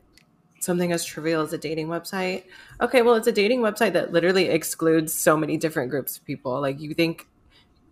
something 0.60 0.92
as 0.92 1.04
trivial 1.04 1.42
as 1.42 1.52
a 1.52 1.58
dating 1.58 1.88
website. 1.88 2.44
Okay 2.80 3.02
well 3.02 3.16
it's 3.16 3.26
a 3.26 3.32
dating 3.32 3.60
website 3.60 3.92
that 3.94 4.12
literally 4.12 4.48
excludes 4.48 5.12
so 5.12 5.36
many 5.36 5.56
different 5.56 5.90
groups 5.90 6.16
of 6.16 6.24
people. 6.24 6.60
Like 6.60 6.78
you 6.80 6.94
think 6.94 7.26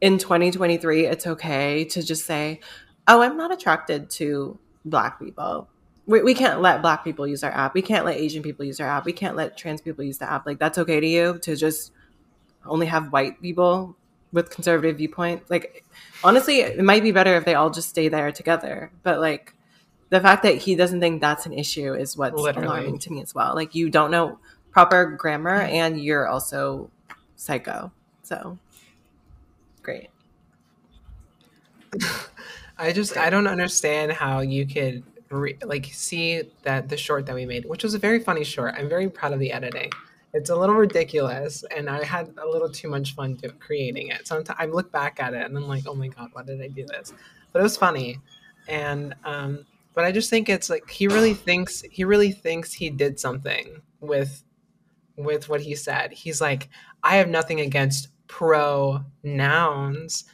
in 0.01 0.19
2023 0.19 1.07
it's 1.07 1.27
okay 1.27 1.85
to 1.85 2.03
just 2.03 2.25
say 2.25 2.61
oh 3.09 3.21
i'm 3.23 3.37
not 3.37 3.53
attracted 3.53 4.11
to 4.11 4.59
black 4.85 5.19
people. 5.19 5.69
We, 6.07 6.23
we 6.23 6.35
can't 6.35 6.61
let 6.61 6.83
black 6.83 7.05
people 7.05 7.27
use 7.27 7.45
our 7.45 7.51
app. 7.51 7.75
We 7.75 7.83
can't 7.83 8.05
let 8.05 8.17
asian 8.17 8.43
people 8.43 8.65
use 8.65 8.81
our 8.81 8.89
app. 8.89 9.05
We 9.05 9.13
can't 9.13 9.37
let 9.37 9.57
trans 9.57 9.81
people 9.81 10.05
use 10.05 10.19
the 10.19 10.31
app. 10.31 10.47
Like 10.47 10.59
that's 10.59 10.79
okay 10.79 11.01
to 11.01 11.07
you 11.07 11.39
to 11.43 11.57
just 11.57 11.93
only 12.67 12.87
have 12.87 13.13
white 13.13 13.41
people 13.41 13.97
with 14.33 14.51
conservative 14.51 14.99
viewpoint? 14.99 15.49
Like 15.51 15.85
honestly 16.25 16.61
it 16.61 16.83
might 16.83 17.03
be 17.03 17.13
better 17.13 17.37
if 17.37 17.45
they 17.45 17.55
all 17.55 17.71
just 17.71 17.89
stay 17.89 18.09
there 18.09 18.33
together. 18.33 18.91
But 19.03 19.21
like 19.21 19.55
the 20.09 20.21
fact 20.21 20.43
that 20.43 20.57
he 20.57 20.75
doesn't 20.75 21.01
think 21.01 21.21
that's 21.21 21.47
an 21.47 21.53
issue 21.53 21.95
is 21.95 22.17
what's 22.17 22.41
Literally. 22.41 22.67
alarming 22.67 22.99
to 23.01 23.13
me 23.13 23.23
as 23.23 23.35
well. 23.35 23.55
Like 23.55 23.75
you 23.75 23.91
don't 23.91 24.11
know 24.11 24.39
proper 24.73 25.07
grammar 25.07 25.61
and 25.61 26.01
you're 26.01 26.27
also 26.27 26.91
psycho. 27.37 27.93
So 28.23 28.59
great. 29.91 30.11
I 32.79 32.93
just 32.93 33.17
I 33.17 33.31
don't 33.31 33.47
understand 33.47 34.13
how 34.13 34.41
you 34.41 34.67
could 34.67 35.03
re- 35.31 35.59
like 35.63 35.87
see 35.87 36.43
that 36.63 36.89
the 36.89 36.97
short 36.97 37.27
that 37.27 37.35
we 37.35 37.45
made, 37.47 37.65
which 37.67 37.83
was 37.83 37.95
a 37.95 37.99
very 37.99 38.21
funny 38.21 38.45
short. 38.45 38.75
I'm 38.77 38.89
very 38.89 39.09
proud 39.09 39.33
of 39.33 39.39
the 39.39 39.53
editing, 39.53 39.91
it's 40.33 40.51
a 40.51 40.57
little 40.57 40.77
ridiculous, 40.77 41.65
and 41.77 41.91
I 41.91 42.05
had 42.05 42.33
a 42.39 42.47
little 42.47 42.71
too 42.71 42.89
much 42.89 43.15
fun 43.15 43.35
do- 43.35 43.51
creating 43.59 44.09
it. 44.09 44.27
Sometimes 44.27 44.57
I 44.61 44.67
look 44.67 44.93
back 44.93 45.21
at 45.21 45.35
it 45.35 45.45
and 45.45 45.57
I'm 45.57 45.67
like, 45.67 45.85
oh 45.87 45.95
my 45.95 46.09
god, 46.09 46.31
why 46.33 46.43
did 46.43 46.61
I 46.63 46.69
do 46.69 46.87
this? 46.87 47.13
But 47.53 47.61
it 47.61 47.63
was 47.63 47.77
funny, 47.77 48.19
and 48.69 49.15
um, 49.25 49.67
but 49.95 50.05
I 50.05 50.13
just 50.13 50.31
think 50.31 50.49
it's 50.49 50.71
like 50.71 50.89
he 50.89 51.09
really 51.09 51.35
thinks 51.35 51.83
he 51.83 52.05
really 52.05 52.33
thinks 52.33 52.73
he 52.73 52.91
did 52.91 53.19
something 53.19 53.83
with 54.01 54.45
with 55.17 55.49
what 55.49 55.61
he 55.61 55.75
said. 55.75 56.13
He's 56.13 56.41
like, 56.41 56.69
I 57.03 57.17
have 57.17 57.29
nothing 57.29 57.61
against 57.61 58.09
pronouns. 58.31 60.25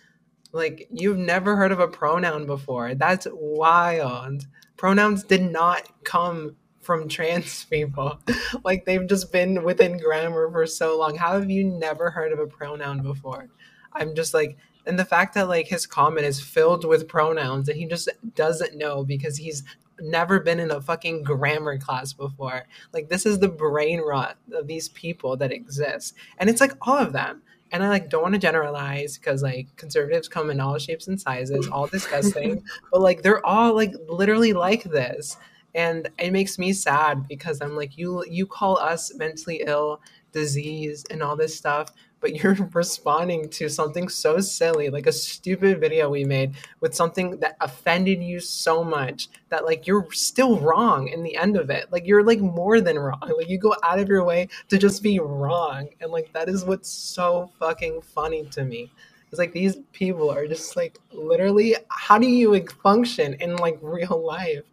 Like 0.53 0.87
you've 0.93 1.19
never 1.19 1.57
heard 1.57 1.73
of 1.73 1.81
a 1.81 1.89
pronoun 1.89 2.47
before. 2.47 2.95
That's 2.95 3.27
wild. 3.33 4.47
Pronouns 4.77 5.25
did 5.25 5.43
not 5.43 5.89
come 6.05 6.57
from 6.83 7.09
trans 7.09 7.65
people. 7.71 8.21
like 8.65 8.85
they've 8.85 9.09
just 9.09 9.33
been 9.33 9.65
within 9.65 9.99
grammar 9.99 10.51
for 10.51 10.67
so 10.67 10.99
long. 10.99 11.17
How 11.17 11.33
have 11.33 11.51
you 11.51 11.65
never 11.65 12.11
heard 12.11 12.33
of 12.33 12.39
a 12.39 12.47
pronoun 12.47 13.03
before? 13.03 13.49
I'm 13.93 14.15
just 14.15 14.35
like 14.35 14.59
and 14.85 14.99
the 14.99 15.05
fact 15.05 15.35
that 15.35 15.49
like 15.49 15.67
his 15.67 15.87
comment 15.87 16.27
is 16.27 16.41
filled 16.41 16.85
with 16.85 17.09
pronouns 17.09 17.69
and 17.69 17.79
he 17.79 17.87
just 17.87 18.09
doesn't 18.35 18.77
know 18.77 19.05
because 19.05 19.39
he's 19.39 19.65
never 20.01 20.39
been 20.39 20.61
in 20.61 20.71
a 20.71 20.81
fucking 20.81 21.23
grammar 21.23 21.79
class 21.79 22.13
before. 22.13 22.67
Like 22.93 23.09
this 23.09 23.25
is 23.25 23.39
the 23.39 23.49
brain 23.49 24.01
rot 24.01 24.37
of 24.53 24.67
these 24.67 24.91
people 24.91 25.37
that 25.39 25.51
exist. 25.51 26.15
And 26.39 26.51
it's 26.51 26.61
like 26.61 26.73
all 26.83 26.99
of 26.99 27.15
them. 27.15 27.43
And 27.73 27.83
I 27.83 27.89
like 27.89 28.09
don't 28.09 28.23
want 28.23 28.35
to 28.35 28.41
generalize 28.41 29.19
because 29.19 29.43
like 29.43 29.75
conservatives 29.77 30.29
come 30.29 30.51
in 30.51 30.61
all 30.61 30.79
shapes 30.79 31.09
and 31.09 31.21
sizes, 31.21 31.69
all 31.69 31.87
disgusting, 31.87 32.63
but 32.93 33.01
like 33.01 33.23
they're 33.23 33.45
all 33.45 33.75
like 33.75 33.93
literally 34.09 34.53
like 34.53 34.85
this. 34.85 35.37
And 35.75 36.09
it 36.19 36.33
makes 36.33 36.59
me 36.59 36.73
sad 36.73 37.29
because 37.29 37.61
I'm 37.61 37.77
like 37.77 37.99
you 37.99 38.25
you 38.29 38.47
call 38.47 38.79
us 38.79 39.13
mentally 39.15 39.63
ill, 39.67 40.01
disease 40.33 41.05
and 41.11 41.23
all 41.23 41.35
this 41.37 41.57
stuff, 41.57 41.93
but 42.27 42.43
you're 42.43 42.55
responding 42.75 43.49
to 43.49 43.69
something 43.69 44.09
so 44.09 44.41
silly, 44.41 44.91
like 44.91 45.07
a 45.07 45.13
stupid 45.13 45.79
video 45.79 46.09
we 46.09 46.25
made 46.25 46.57
with 46.81 46.93
something 46.93 47.39
that 47.39 47.57
offended 47.61 48.21
you 48.21 48.41
so 48.41 48.83
much 48.83 49.29
that 49.49 49.65
like 49.65 49.87
you're 49.87 50.09
still 50.11 50.59
wrong 50.59 51.07
in 51.07 51.23
the 51.23 51.37
end 51.37 51.57
of 51.57 51.71
it. 51.71 51.87
Like 51.93 52.05
you're 52.05 52.25
like 52.25 52.41
more 52.41 52.81
than 52.81 52.99
wrong. 52.99 53.21
Like 53.37 53.49
you 53.49 53.59
go 53.59 53.77
out 53.85 54.01
of 54.01 54.09
your 54.09 54.25
way 54.25 54.49
to 54.71 54.79
just 54.79 55.03
be 55.03 55.21
wrong. 55.21 55.89
And 56.01 56.11
like 56.11 56.33
that 56.33 56.49
is 56.49 56.65
what's 56.65 56.89
so 56.89 57.51
fucking 57.61 58.01
funny 58.03 58.45
to 58.47 58.65
me. 58.65 58.91
It's 59.31 59.39
like 59.39 59.53
these 59.53 59.77
people 59.93 60.29
are 60.31 60.49
just 60.49 60.75
like 60.75 60.99
literally 61.13 61.77
how 61.89 62.19
do 62.19 62.27
you 62.27 62.51
like, 62.51 62.73
function 62.83 63.35
in 63.35 63.55
like 63.57 63.79
real 63.83 64.25
life? 64.27 64.65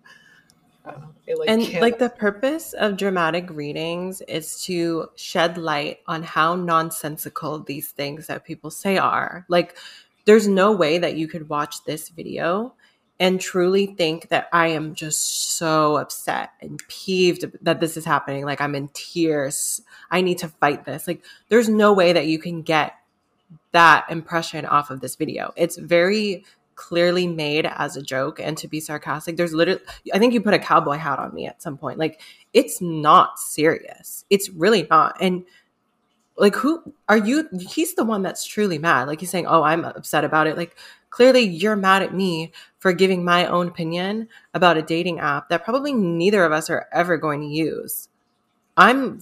It, 1.26 1.40
like, 1.40 1.50
and 1.50 1.74
like 1.80 2.00
the 2.00 2.10
purpose 2.10 2.74
of 2.74 2.98
dramatic 2.98 3.50
readings 3.50 4.20
is 4.28 4.62
to 4.64 5.08
shed 5.16 5.58
light 5.58 6.00
on 6.06 6.22
how 6.22 6.56
nonsensical 6.56 7.60
these 7.60 7.92
things 7.92 8.28
that 8.28 8.44
people 8.44 8.70
say 8.70 8.98
are. 8.98 9.46
Like, 9.48 9.78
there's 10.26 10.50
no 10.50 10.74
way 10.74 10.98
that 10.98 11.16
you 11.16 11.30
could 11.30 11.48
watch 11.48 11.86
this 11.86 12.10
video 12.10 12.74
and 13.20 13.40
truly 13.40 13.86
think 13.86 14.28
that 14.30 14.50
I 14.52 14.68
am 14.68 14.96
just 14.96 15.56
so 15.58 15.96
upset 15.96 16.52
and 16.62 16.82
peeved 16.90 17.46
that 17.62 17.80
this 17.80 17.96
is 17.96 18.04
happening. 18.04 18.44
Like, 18.44 18.60
I'm 18.60 18.76
in 18.76 18.90
tears. 18.90 19.82
I 20.12 20.20
need 20.20 20.40
to 20.40 20.50
fight 20.50 20.84
this. 20.84 21.08
Like, 21.08 21.24
there's 21.48 21.70
no 21.70 21.94
way 21.94 22.12
that 22.12 22.28
you 22.28 22.38
can 22.38 22.64
get 22.64 22.96
that 23.72 24.06
impression 24.10 24.66
off 24.66 24.90
of 24.90 25.00
this 25.00 25.16
video. 25.16 25.54
It's 25.56 25.78
very 25.78 26.44
clearly 26.76 27.28
made 27.28 27.66
as 27.66 27.98
a 27.98 28.02
joke 28.02 28.40
and 28.40 28.58
to 28.58 28.68
be 28.68 28.80
sarcastic. 28.80 29.38
There's 29.38 29.54
literally, 29.54 29.82
I 30.14 30.20
think 30.20 30.34
you 30.34 30.42
put 30.42 30.54
a 30.54 30.60
cowboy 30.60 30.98
hat 30.98 31.20
on 31.20 31.34
me 31.34 31.46
at 31.48 31.62
some 31.62 31.78
point. 31.78 32.00
Like, 32.00 32.22
it's 32.54 32.82
not 32.82 33.40
serious. 33.40 34.26
It's 34.30 34.50
really 34.50 34.88
not. 34.90 35.18
And 35.20 35.46
like, 36.38 36.56
who 36.56 36.94
are 37.08 37.18
you? 37.18 37.48
He's 37.60 37.96
the 37.96 38.04
one 38.04 38.24
that's 38.24 38.46
truly 38.46 38.78
mad. 38.78 39.08
Like, 39.08 39.20
he's 39.20 39.30
saying, 39.30 39.48
Oh, 39.48 39.64
I'm 39.64 39.86
upset 39.86 40.24
about 40.24 40.48
it. 40.48 40.58
Like, 40.58 40.76
clearly 41.10 41.42
you're 41.42 41.76
mad 41.76 42.02
at 42.02 42.14
me 42.14 42.52
for 42.80 42.92
giving 42.92 43.24
my 43.24 43.46
own 43.46 43.68
opinion 43.68 44.28
about 44.54 44.78
a 44.78 44.82
dating 44.82 45.20
app 45.20 45.50
that 45.50 45.64
probably 45.64 45.94
neither 45.94 46.44
of 46.44 46.52
us 46.52 46.70
are 46.70 46.88
ever 46.92 47.18
going 47.18 47.42
to 47.42 47.48
use. 47.48 48.10
I'm 48.76 49.22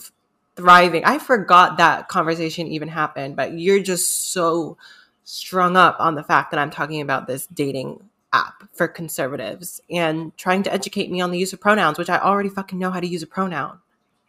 thriving. 0.56 1.04
I 1.04 1.20
forgot 1.20 1.78
that 1.78 2.08
conversation 2.08 2.68
even 2.68 2.88
happened, 2.88 3.36
but 3.36 3.54
you're 3.54 3.82
just 3.82 4.32
so 4.32 4.78
strung 5.24 5.78
up 5.78 5.96
on 6.00 6.16
the 6.16 6.24
fact 6.24 6.52
that 6.52 6.60
I'm 6.60 6.72
talking 6.72 7.02
about 7.02 7.28
this 7.28 7.48
dating 7.48 8.10
app 8.34 8.64
for 8.74 8.88
conservatives 8.88 9.82
and 9.90 10.36
trying 10.38 10.64
to 10.64 10.74
educate 10.74 11.12
me 11.12 11.22
on 11.22 11.32
the 11.32 11.40
use 11.40 11.54
of 11.54 11.60
pronouns, 11.60 11.98
which 11.98 12.10
I 12.10 12.18
already 12.20 12.50
fucking 12.50 12.80
know 12.80 12.92
how 12.92 13.00
to 13.00 13.08
use 13.08 13.24
a 13.24 13.28
pronoun. 13.28 13.80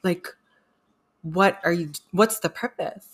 Like, 0.03 0.29
what 1.23 1.61
are 1.65 1.73
you, 1.73 1.93
what's 2.11 2.41
the 2.41 2.49
purpose? 2.49 3.07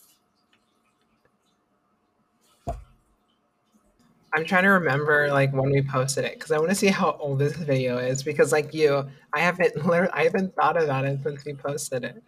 I'm 4.34 4.44
trying 4.44 4.64
to 4.64 4.70
remember 4.70 5.32
like 5.32 5.52
when 5.52 5.70
we 5.70 5.82
posted 5.82 6.24
it 6.24 6.34
because 6.34 6.52
I 6.52 6.58
want 6.58 6.68
to 6.68 6.74
see 6.74 6.88
how 6.88 7.16
old 7.18 7.38
this 7.38 7.56
video 7.56 7.98
is 7.98 8.22
because 8.22 8.52
like 8.52 8.74
you, 8.74 9.06
I 9.32 9.40
haven't 9.40 9.86
learned, 9.86 10.10
I 10.12 10.24
haven't 10.24 10.54
thought 10.54 10.80
about 10.80 11.04
it 11.04 11.22
since 11.22 11.44
we 11.44 11.54
posted 11.54 12.04
it. 12.04 12.22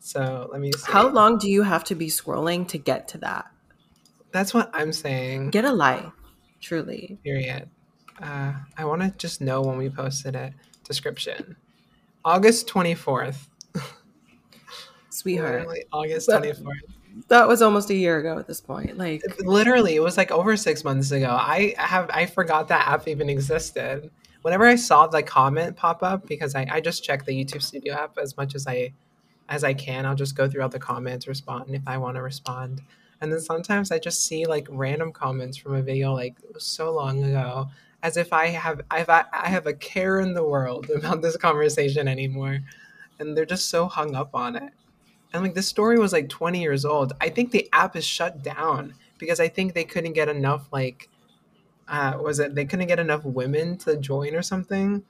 So 0.00 0.48
let 0.52 0.60
me 0.60 0.72
see. 0.72 0.92
How 0.92 1.08
long 1.08 1.38
do 1.38 1.48
you 1.48 1.62
have 1.62 1.84
to 1.84 1.94
be 1.94 2.08
scrolling 2.08 2.66
to 2.68 2.78
get 2.78 3.08
to 3.08 3.18
that? 3.18 3.46
That's 4.34 4.52
what 4.52 4.68
I'm 4.74 4.92
saying. 4.92 5.50
Get 5.50 5.64
a 5.64 5.70
life, 5.70 6.10
truly. 6.60 7.20
Period. 7.22 7.70
Uh, 8.20 8.52
I 8.76 8.84
want 8.84 9.00
to 9.02 9.12
just 9.16 9.40
know 9.40 9.62
when 9.62 9.78
we 9.78 9.88
posted 9.88 10.34
it. 10.34 10.52
Description 10.82 11.54
August 12.24 12.66
24th. 12.66 13.46
Sweetheart. 15.10 15.60
Literally 15.60 15.84
August 15.92 16.28
24th. 16.28 16.64
That 17.28 17.46
was 17.46 17.62
almost 17.62 17.90
a 17.90 17.94
year 17.94 18.18
ago 18.18 18.36
at 18.36 18.48
this 18.48 18.60
point. 18.60 18.98
Like 18.98 19.22
literally, 19.38 19.94
it 19.94 20.02
was 20.02 20.16
like 20.16 20.32
over 20.32 20.56
six 20.56 20.82
months 20.82 21.12
ago. 21.12 21.30
I 21.30 21.76
have 21.78 22.10
I 22.12 22.26
forgot 22.26 22.66
that 22.68 22.88
app 22.88 23.06
even 23.06 23.30
existed. 23.30 24.10
Whenever 24.42 24.66
I 24.66 24.74
saw 24.74 25.06
the 25.06 25.22
comment 25.22 25.76
pop 25.76 26.02
up, 26.02 26.26
because 26.26 26.56
I, 26.56 26.66
I 26.68 26.80
just 26.80 27.04
check 27.04 27.24
the 27.24 27.32
YouTube 27.32 27.62
Studio 27.62 27.94
app 27.94 28.18
as 28.18 28.36
much 28.36 28.56
as 28.56 28.66
I 28.66 28.94
as 29.48 29.62
I 29.62 29.74
can. 29.74 30.04
I'll 30.04 30.16
just 30.16 30.36
go 30.36 30.48
through 30.48 30.62
all 30.62 30.68
the 30.68 30.80
comments, 30.80 31.28
respond 31.28 31.72
if 31.72 31.82
I 31.86 31.98
want 31.98 32.16
to 32.16 32.22
respond. 32.22 32.82
And 33.24 33.32
then 33.32 33.40
sometimes 33.40 33.90
I 33.90 33.98
just 33.98 34.26
see 34.26 34.44
like 34.44 34.68
random 34.70 35.10
comments 35.10 35.56
from 35.56 35.76
a 35.76 35.82
video 35.82 36.12
like 36.12 36.36
so 36.58 36.92
long 36.92 37.24
ago, 37.24 37.70
as 38.02 38.18
if 38.18 38.34
I 38.34 38.48
have 38.48 38.82
I've 38.90 39.08
I 39.08 39.24
have 39.32 39.66
a 39.66 39.72
care 39.72 40.20
in 40.20 40.34
the 40.34 40.44
world 40.44 40.90
about 40.94 41.22
this 41.22 41.34
conversation 41.38 42.06
anymore, 42.06 42.60
and 43.18 43.34
they're 43.34 43.46
just 43.46 43.70
so 43.70 43.86
hung 43.86 44.14
up 44.14 44.34
on 44.34 44.56
it. 44.56 44.74
And 45.32 45.42
like 45.42 45.54
this 45.54 45.66
story 45.66 45.98
was 45.98 46.12
like 46.12 46.28
20 46.28 46.60
years 46.60 46.84
old. 46.84 47.14
I 47.18 47.30
think 47.30 47.50
the 47.50 47.66
app 47.72 47.96
is 47.96 48.04
shut 48.04 48.42
down 48.42 48.92
because 49.16 49.40
I 49.40 49.48
think 49.48 49.72
they 49.72 49.84
couldn't 49.84 50.12
get 50.12 50.28
enough 50.28 50.68
like 50.70 51.08
uh 51.88 52.18
was 52.20 52.40
it 52.40 52.54
they 52.54 52.66
couldn't 52.66 52.88
get 52.88 52.98
enough 52.98 53.24
women 53.24 53.78
to 53.78 53.96
join 53.96 54.34
or 54.34 54.42
something. 54.42 55.02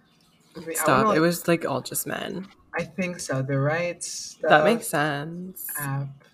I 0.56 0.60
mean, 0.60 0.76
Stop. 0.76 1.16
It 1.16 1.20
was 1.20 1.48
like 1.48 1.64
all 1.66 1.80
just 1.80 2.06
men. 2.06 2.46
I 2.78 2.84
think 2.84 3.18
so. 3.18 3.42
The 3.42 3.58
rights. 3.58 4.38
That 4.40 4.62
makes 4.62 4.86
sense. 4.86 5.66
App 5.80 6.24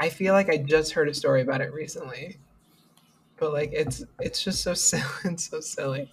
I 0.00 0.08
feel 0.08 0.34
like 0.34 0.48
I 0.48 0.56
just 0.56 0.92
heard 0.92 1.08
a 1.08 1.14
story 1.14 1.42
about 1.42 1.60
it 1.60 1.72
recently, 1.72 2.38
but 3.38 3.52
like 3.52 3.70
it's 3.72 4.04
it's 4.20 4.42
just 4.42 4.62
so 4.62 4.74
silly. 4.74 5.04
and 5.24 5.40
so 5.40 5.60
silly. 5.60 6.12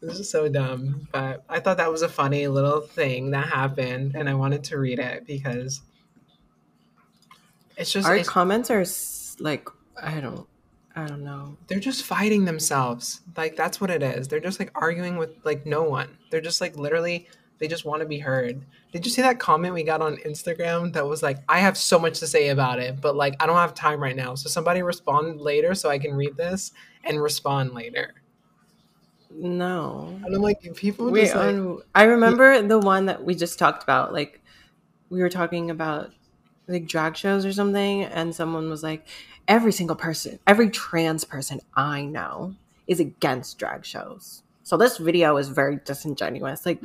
This 0.00 0.18
is 0.18 0.30
so 0.30 0.48
dumb, 0.48 1.08
but 1.12 1.44
I 1.48 1.60
thought 1.60 1.76
that 1.76 1.92
was 1.92 2.00
a 2.00 2.08
funny 2.08 2.48
little 2.48 2.80
thing 2.80 3.32
that 3.32 3.48
happened, 3.48 4.14
and 4.14 4.30
I 4.30 4.34
wanted 4.34 4.64
to 4.64 4.78
read 4.78 4.98
it 4.98 5.26
because 5.26 5.82
it's 7.76 7.92
just 7.92 8.08
our 8.08 8.16
it's, 8.16 8.28
comments 8.28 8.70
are 8.70 8.84
like 9.42 9.68
I 10.00 10.20
don't 10.20 10.46
I 10.94 11.06
don't 11.06 11.22
know. 11.22 11.56
They're 11.66 11.80
just 11.80 12.04
fighting 12.04 12.44
themselves. 12.44 13.20
Like 13.36 13.56
that's 13.56 13.80
what 13.80 13.90
it 13.90 14.02
is. 14.02 14.28
They're 14.28 14.40
just 14.40 14.58
like 14.58 14.70
arguing 14.74 15.16
with 15.16 15.30
like 15.44 15.66
no 15.66 15.82
one. 15.82 16.16
They're 16.30 16.40
just 16.40 16.60
like 16.60 16.76
literally 16.76 17.28
they 17.60 17.68
just 17.68 17.84
want 17.84 18.00
to 18.00 18.06
be 18.06 18.18
heard. 18.18 18.64
Did 18.90 19.04
you 19.04 19.12
see 19.12 19.22
that 19.22 19.38
comment 19.38 19.74
we 19.74 19.82
got 19.84 20.00
on 20.00 20.16
Instagram 20.16 20.94
that 20.94 21.06
was 21.06 21.22
like, 21.22 21.38
I 21.48 21.60
have 21.60 21.76
so 21.76 21.98
much 21.98 22.18
to 22.20 22.26
say 22.26 22.48
about 22.48 22.80
it, 22.80 23.00
but 23.00 23.14
like 23.14 23.36
I 23.38 23.46
don't 23.46 23.56
have 23.56 23.74
time 23.74 24.02
right 24.02 24.16
now. 24.16 24.34
So 24.34 24.48
somebody 24.48 24.82
respond 24.82 25.40
later 25.40 25.74
so 25.74 25.90
I 25.90 25.98
can 25.98 26.14
read 26.14 26.36
this 26.36 26.72
and 27.04 27.22
respond 27.22 27.74
later. 27.74 28.14
No. 29.30 30.18
And 30.24 30.34
I'm 30.34 30.42
like, 30.42 30.60
people 30.74 31.10
Wait, 31.10 31.34
like, 31.34 31.54
um, 31.54 31.82
I 31.94 32.04
remember 32.04 32.62
the 32.62 32.78
one 32.78 33.06
that 33.06 33.22
we 33.22 33.34
just 33.34 33.58
talked 33.58 33.82
about. 33.82 34.12
Like 34.12 34.40
we 35.10 35.20
were 35.20 35.28
talking 35.28 35.70
about 35.70 36.10
like 36.66 36.86
drag 36.86 37.16
shows 37.16 37.44
or 37.44 37.52
something, 37.52 38.04
and 38.04 38.34
someone 38.34 38.70
was 38.70 38.82
like, 38.82 39.06
every 39.46 39.72
single 39.72 39.96
person, 39.96 40.38
every 40.46 40.70
trans 40.70 41.24
person 41.24 41.60
I 41.74 42.02
know 42.02 42.54
is 42.86 43.00
against 43.00 43.58
drag 43.58 43.84
shows. 43.84 44.42
So 44.62 44.76
this 44.76 44.98
video 44.98 45.36
is 45.36 45.48
very 45.48 45.80
disingenuous. 45.84 46.64
Like 46.64 46.80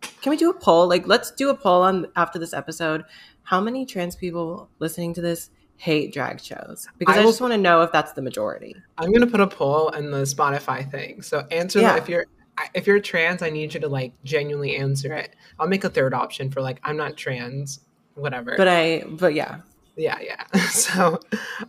can 0.00 0.30
we 0.30 0.36
do 0.36 0.50
a 0.50 0.54
poll? 0.54 0.88
Like, 0.88 1.06
let's 1.06 1.30
do 1.30 1.50
a 1.50 1.54
poll 1.54 1.82
on 1.82 2.06
after 2.16 2.38
this 2.38 2.52
episode. 2.52 3.04
How 3.42 3.60
many 3.60 3.86
trans 3.86 4.16
people 4.16 4.68
listening 4.78 5.14
to 5.14 5.20
this 5.20 5.50
hate 5.76 6.12
drag 6.12 6.40
shows? 6.40 6.88
Because 6.98 7.16
I, 7.16 7.20
I 7.20 7.22
just 7.22 7.40
want 7.40 7.52
to 7.52 7.58
know 7.58 7.82
if 7.82 7.92
that's 7.92 8.12
the 8.12 8.22
majority. 8.22 8.76
I'm 8.98 9.12
gonna 9.12 9.26
put 9.26 9.40
a 9.40 9.46
poll 9.46 9.90
in 9.90 10.10
the 10.10 10.22
Spotify 10.22 10.88
thing. 10.90 11.22
So 11.22 11.46
answer 11.50 11.80
yeah. 11.80 11.96
if 11.96 12.08
you're 12.08 12.26
if 12.74 12.86
you're 12.86 13.00
trans, 13.00 13.42
I 13.42 13.50
need 13.50 13.74
you 13.74 13.80
to 13.80 13.88
like 13.88 14.12
genuinely 14.24 14.76
answer 14.76 15.12
it. 15.14 15.34
I'll 15.58 15.68
make 15.68 15.84
a 15.84 15.88
third 15.88 16.14
option 16.14 16.50
for 16.50 16.60
like 16.60 16.80
I'm 16.82 16.96
not 16.96 17.16
trans 17.16 17.80
whatever. 18.14 18.54
But 18.56 18.68
I, 18.68 19.04
but 19.06 19.34
yeah, 19.34 19.60
yeah, 19.96 20.18
yeah. 20.20 20.44
So 20.68 21.20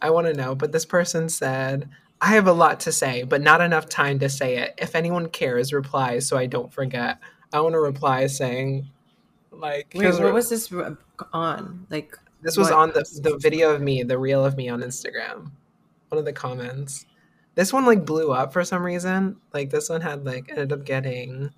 I 0.02 0.10
want 0.10 0.28
to 0.28 0.34
know. 0.34 0.56
But 0.56 0.72
this 0.72 0.86
person 0.86 1.30
said, 1.30 1.90
I 2.22 2.34
have 2.34 2.48
a 2.48 2.54
lot 2.54 2.82
to 2.82 2.92
say, 2.92 3.24
but 3.24 3.42
not 3.42 3.62
enough 3.62 3.88
time 3.88 4.20
to 4.20 4.30
say 4.30 4.58
it. 4.58 4.74
If 4.78 4.96
anyone 4.96 5.30
cares, 5.30 5.72
reply 5.72 6.20
so 6.20 6.38
I 6.38 6.46
don't 6.46 6.72
forget. 6.72 7.20
I 7.52 7.62
want 7.62 7.74
to 7.74 7.80
reply 7.80 8.28
saying, 8.28 8.90
like, 9.52 9.94
wait, 9.96 10.20
what 10.20 10.34
was 10.34 10.50
this 10.50 10.72
on? 11.34 11.88
Like, 11.90 12.16
this 12.42 12.58
was 12.58 12.70
what? 12.70 12.78
on 12.78 12.90
the 12.90 13.20
the 13.22 13.38
video 13.38 13.74
of 13.74 13.82
me, 13.82 14.04
the 14.04 14.18
reel 14.18 14.46
of 14.46 14.56
me 14.56 14.70
on 14.70 14.82
Instagram. 14.82 15.52
One 16.10 16.20
of 16.20 16.26
the 16.26 16.34
comments. 16.34 17.06
This 17.56 17.74
one 17.74 17.86
like 17.86 18.06
blew 18.06 18.32
up 18.32 18.54
for 18.54 18.64
some 18.64 18.84
reason. 18.84 19.38
Like 19.54 19.70
this 19.70 19.90
one 19.90 20.02
had 20.02 20.26
like 20.26 20.50
ended 20.50 20.72
up 20.72 20.86
getting, 20.86 21.52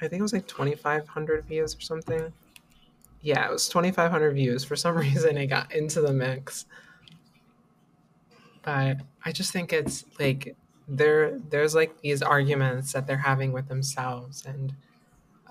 I 0.00 0.08
think 0.08 0.20
it 0.20 0.22
was 0.22 0.32
like 0.32 0.46
twenty 0.46 0.74
five 0.74 1.06
hundred 1.06 1.44
views 1.44 1.76
or 1.76 1.80
something. 1.80 2.32
Yeah, 3.20 3.46
it 3.46 3.52
was 3.52 3.68
twenty 3.68 3.90
five 3.90 4.10
hundred 4.10 4.34
views. 4.34 4.64
For 4.64 4.76
some 4.76 4.96
reason, 4.98 5.36
it 5.36 5.48
got 5.48 5.72
into 5.72 6.00
the 6.00 6.12
mix. 6.12 6.66
But 8.62 8.98
I 9.24 9.32
just 9.32 9.52
think 9.52 9.72
it's 9.72 10.04
like 10.18 10.56
there 10.88 11.38
there's 11.50 11.74
like 11.74 12.00
these 12.00 12.22
arguments 12.22 12.92
that 12.92 13.06
they're 13.06 13.18
having 13.18 13.52
with 13.52 13.68
themselves 13.68 14.46
and 14.46 14.74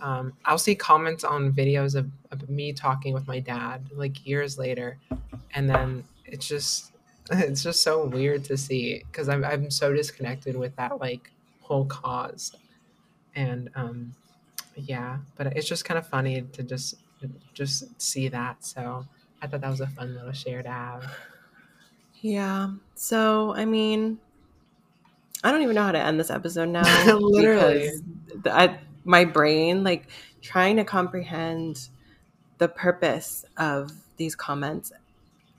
um, 0.02 0.34
I'll 0.45 0.58
see 0.58 0.76
comments 0.76 1.24
on 1.24 1.54
videos 1.54 1.95
of, 1.95 2.10
of 2.32 2.50
me 2.50 2.74
talking 2.74 3.14
with 3.14 3.28
my 3.28 3.39
dad 3.39 3.89
like 3.93 4.26
years 4.26 4.58
later, 4.58 4.98
and 5.54 5.70
then 5.70 6.04
it's 6.26 6.48
just 6.48 6.91
it's 7.32 7.64
just 7.64 7.82
so 7.82 8.06
weird 8.06 8.43
to 8.45 8.58
see 8.58 9.04
because 9.12 9.30
I'm 9.30 9.43
I'm 9.43 9.72
so 9.72 9.93
disconnected 9.93 10.56
with 10.56 10.76
that 10.76 11.00
like 11.00 11.32
whole 11.62 11.86
cause, 11.86 12.56
and 13.36 13.70
um, 13.76 14.14
yeah, 14.76 15.18
but 15.36 15.48
it's 15.58 15.68
just 15.68 15.86
kind 15.86 15.98
of 15.98 16.08
funny 16.08 16.41
to 16.54 16.64
just 16.64 16.95
just 17.54 18.00
see 18.02 18.28
that. 18.30 18.64
So 18.64 19.06
I 19.41 19.48
thought 19.48 19.62
that 19.62 19.70
was 19.70 19.82
a 19.82 19.88
fun 19.88 20.16
little 20.16 20.32
share 20.32 20.62
to 20.64 20.70
have. 20.70 21.12
Yeah. 22.22 22.72
So 22.95 23.54
I 23.56 23.66
mean, 23.66 24.20
I 25.43 25.52
don't 25.52 25.62
even 25.62 25.76
know 25.76 25.84
how 25.84 25.91
to 25.91 26.00
end 26.00 26.20
this 26.20 26.30
episode 26.30 26.70
now. 26.70 27.16
Literally, 27.18 27.89
I 28.45 28.80
my 29.08 29.26
brain 29.26 29.84
like 29.84 30.08
trying 30.41 30.76
to 30.76 30.84
comprehend 30.84 31.89
the 32.58 32.68
purpose 32.68 33.45
of 33.58 33.91
these 34.18 34.36
comments 34.36 34.91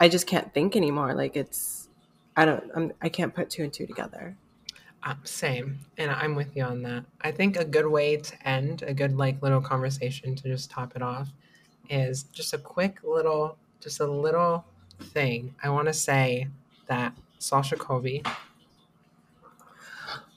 i 0.00 0.08
just 0.08 0.26
can't 0.26 0.52
think 0.54 0.76
anymore. 0.76 1.14
Like 1.14 1.36
it's 1.36 1.88
i 2.36 2.44
don't 2.44 2.70
I'm, 2.74 2.92
i 3.02 3.08
can't 3.08 3.34
put 3.34 3.50
two 3.50 3.64
and 3.64 3.72
two 3.72 3.86
together. 3.86 4.36
Um, 5.02 5.20
same 5.24 5.78
and 5.96 6.10
i'm 6.10 6.34
with 6.34 6.56
you 6.56 6.64
on 6.64 6.82
that. 6.82 7.04
I 7.20 7.32
think 7.32 7.56
a 7.56 7.64
good 7.64 7.86
way 7.86 8.16
to 8.16 8.48
end 8.48 8.82
a 8.82 8.94
good 8.94 9.16
like 9.16 9.42
little 9.42 9.60
conversation 9.60 10.34
to 10.36 10.42
just 10.44 10.70
top 10.70 10.94
it 10.94 11.02
off 11.02 11.30
is 11.88 12.24
just 12.24 12.52
a 12.52 12.58
quick 12.58 12.98
little 13.02 13.56
just 13.80 14.00
a 14.00 14.06
little 14.06 14.64
thing. 15.00 15.54
I 15.62 15.70
want 15.70 15.86
to 15.86 15.94
say 15.94 16.48
that 16.86 17.16
sasha 17.38 17.76
colby 17.76 18.22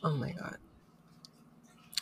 oh 0.03 0.15
my 0.15 0.31
god. 0.31 0.57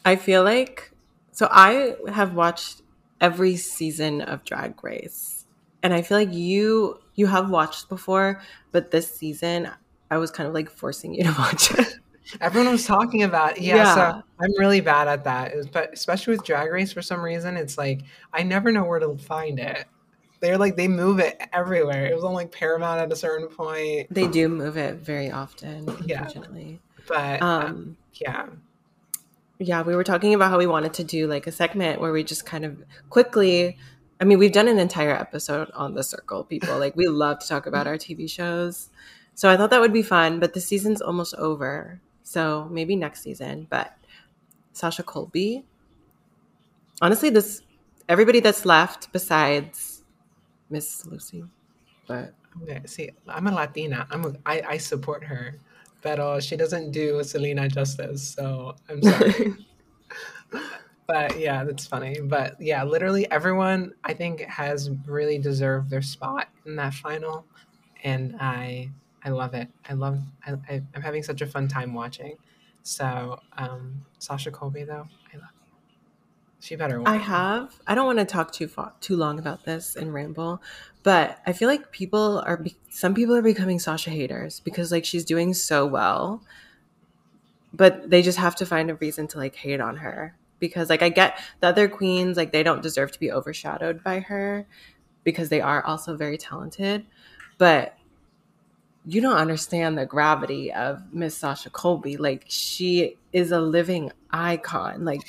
I 0.05 0.16
feel 0.16 0.43
like 0.43 0.91
so 1.40 1.48
I 1.50 1.96
have 2.10 2.34
watched 2.34 2.82
every 3.22 3.56
season 3.56 4.20
of 4.20 4.44
Drag 4.44 4.84
Race. 4.84 5.46
And 5.82 5.94
I 5.94 6.02
feel 6.02 6.18
like 6.18 6.34
you 6.34 7.00
you 7.16 7.28
have 7.28 7.50
watched 7.50 7.88
before, 7.88 8.42
but 8.74 8.92
this 8.92 9.10
season 9.16 9.70
I 10.12 10.18
was 10.18 10.32
kind 10.32 10.50
of 10.50 10.54
like 10.54 10.70
forcing 10.70 11.14
you 11.14 11.24
to 11.24 11.32
watch 11.40 11.72
it. 11.80 11.96
Everyone 12.42 12.74
was 12.74 12.86
talking 12.86 13.24
about 13.24 13.56
it. 13.56 13.64
Yeah, 13.64 13.76
yeah. 13.78 13.96
So 13.96 14.24
I'm 14.38 14.52
really 14.58 14.82
bad 14.82 15.08
at 15.08 15.24
that. 15.24 15.54
But 15.72 15.94
especially 15.94 16.36
with 16.36 16.44
Drag 16.44 16.70
Race 16.70 16.92
for 16.92 17.02
some 17.02 17.22
reason, 17.22 17.56
it's 17.56 17.78
like 17.78 18.02
I 18.34 18.44
never 18.44 18.70
know 18.70 18.84
where 18.84 19.00
to 19.00 19.18
find 19.18 19.60
it. 19.60 19.86
They're 20.42 20.58
like 20.58 20.76
they 20.76 20.90
move 20.90 21.20
it 21.20 21.42
everywhere. 21.54 22.06
It 22.08 22.16
was 22.16 22.26
on 22.26 22.34
like 22.34 22.52
Paramount 22.52 23.00
at 23.00 23.14
a 23.14 23.16
certain 23.16 23.48
point. 23.48 24.14
They 24.14 24.28
do 24.28 24.50
move 24.50 24.76
it 24.76 24.96
very 24.96 25.32
often, 25.32 25.88
unfortunately. 25.88 26.82
Yeah. 26.98 27.04
But 27.08 27.42
um, 27.42 27.66
um 27.66 27.98
yeah 28.16 28.48
yeah, 29.60 29.82
we 29.82 29.95
were 29.95 30.03
talking 30.03 30.34
about 30.34 30.49
how 30.49 30.57
we 30.57 30.68
wanted 30.68 30.93
to 30.95 31.03
do 31.03 31.28
like 31.28 31.45
a 31.45 31.51
segment 31.51 31.99
where 31.99 32.12
we 32.12 32.24
just 32.24 32.45
kind 32.45 32.66
of 32.66 32.82
quickly 33.10 33.78
I 34.22 34.26
mean, 34.26 34.38
we've 34.38 34.51
done 34.51 34.68
an 34.68 34.80
entire 34.80 35.16
episode 35.16 35.72
on 35.74 35.93
the 35.93 36.03
circle, 36.03 36.43
people. 36.43 36.78
Like 36.78 36.95
we 36.95 37.07
love 37.07 37.39
to 37.39 37.47
talk 37.47 37.66
about 37.68 37.88
our 37.88 37.95
TV 37.95 38.30
shows. 38.30 38.89
So 39.34 39.49
I 39.49 39.55
thought 39.55 39.70
that 39.70 39.80
would 39.80 39.93
be 39.93 40.03
fun, 40.03 40.41
but 40.41 40.53
the 40.53 40.60
season's 40.60 41.01
almost 41.01 41.34
over. 41.36 42.01
So 42.24 42.68
maybe 42.70 42.97
next 42.97 43.22
season, 43.22 43.68
but 43.70 43.97
Sasha 44.74 45.03
Colby. 45.03 45.64
Honestly, 47.01 47.30
this 47.30 47.62
everybody 48.10 48.41
that's 48.41 48.66
left 48.66 49.12
besides 49.14 50.03
Miss 50.70 51.05
Lucy. 51.05 51.45
But 52.05 52.34
see, 52.86 53.12
I'm 53.26 53.47
a 53.47 53.51
Latina. 53.53 54.05
I'm 54.12 54.26
a, 54.26 54.34
I, 54.45 54.62
I 54.68 54.78
support 54.78 55.24
her 55.24 55.55
but 56.02 56.41
she 56.43 56.56
doesn't 56.56 56.91
do 56.91 57.24
Selena 57.24 57.68
justice. 57.68 58.28
So 58.28 58.76
I'm 58.89 59.02
sorry. 59.02 59.54
but 61.08 61.39
yeah, 61.39 61.64
that's 61.64 61.88
funny. 61.88 62.20
But 62.22 62.60
yeah, 62.60 62.84
literally 62.84 63.30
everyone 63.32 63.93
I 64.04 64.14
think 64.14 64.41
has 64.41 64.89
really 65.06 65.38
deserved 65.38 65.89
their 65.89 66.02
spot 66.02 66.50
in 66.66 66.76
that 66.78 66.93
final, 66.93 67.45
and 68.04 68.36
I 68.39 68.91
I 69.24 69.30
love 69.30 69.54
it. 69.54 69.68
I 69.88 69.93
love 69.93 70.20
I, 70.45 70.54
I 70.70 70.82
am 70.95 71.02
having 71.02 71.24
such 71.24 71.41
a 71.41 71.47
fun 71.47 71.68
time 71.68 71.93
watching. 71.93 72.38
So 72.84 73.39
um, 73.58 74.06
Sasha 74.20 74.52
Colby 74.52 74.84
though, 74.84 75.08
I 75.34 75.38
love. 75.38 75.59
She 76.60 76.76
better. 76.76 76.97
Win. 76.97 77.07
I 77.07 77.16
have. 77.16 77.80
I 77.88 77.95
don't 77.95 78.05
want 78.05 78.20
to 78.20 78.26
talk 78.26 78.51
too 78.51 78.68
far, 78.68 78.93
too 78.99 79.16
long 79.16 79.39
about 79.39 79.64
this 79.64 79.95
and 79.95 80.14
ramble, 80.14 80.62
but 81.03 81.39
I 81.45 81.53
feel 81.53 81.70
like 81.70 81.91
people 81.91 82.39
are 82.45 82.64
some 82.89 83.14
people 83.14 83.36
are 83.36 83.41
becoming 83.41 83.80
Sasha 83.80 84.10
haters 84.10 84.60
because 84.60 84.91
like 84.91 85.05
she's 85.05 85.24
doing 85.24 85.53
so 85.53 85.86
well, 85.86 86.43
but 87.74 88.10
they 88.10 88.22
just 88.22 88.38
have 88.38 88.55
to 88.57 88.66
find 88.66 88.91
a 88.91 88.95
reason 88.95 89.28
to 89.30 89.38
like 89.38 89.55
hate 89.55 89.80
on 89.80 89.97
her 89.97 90.36
because 90.60 90.89
like 90.89 91.01
I 91.01 91.10
get 91.10 91.39
the 91.62 91.68
other 91.68 91.88
queens 91.88 92.36
like 92.36 92.51
they 92.51 92.64
don't 92.64 92.82
deserve 92.82 93.12
to 93.14 93.20
be 93.20 93.32
overshadowed 93.32 94.03
by 94.03 94.20
her 94.20 94.68
because 95.24 95.49
they 95.49 95.62
are 95.62 95.84
also 95.86 96.18
very 96.18 96.38
talented, 96.38 97.05
but 97.57 97.95
you 99.05 99.22
don't 99.22 99.38
understand 99.38 99.97
the 99.97 100.05
gravity 100.05 100.74
of 100.74 101.14
Miss 101.14 101.36
Sasha 101.36 101.70
Colby. 101.70 102.18
Like 102.18 102.45
she 102.47 103.18
is 103.32 103.51
a 103.51 103.62
living 103.62 104.12
icon. 104.30 105.05
Like 105.05 105.22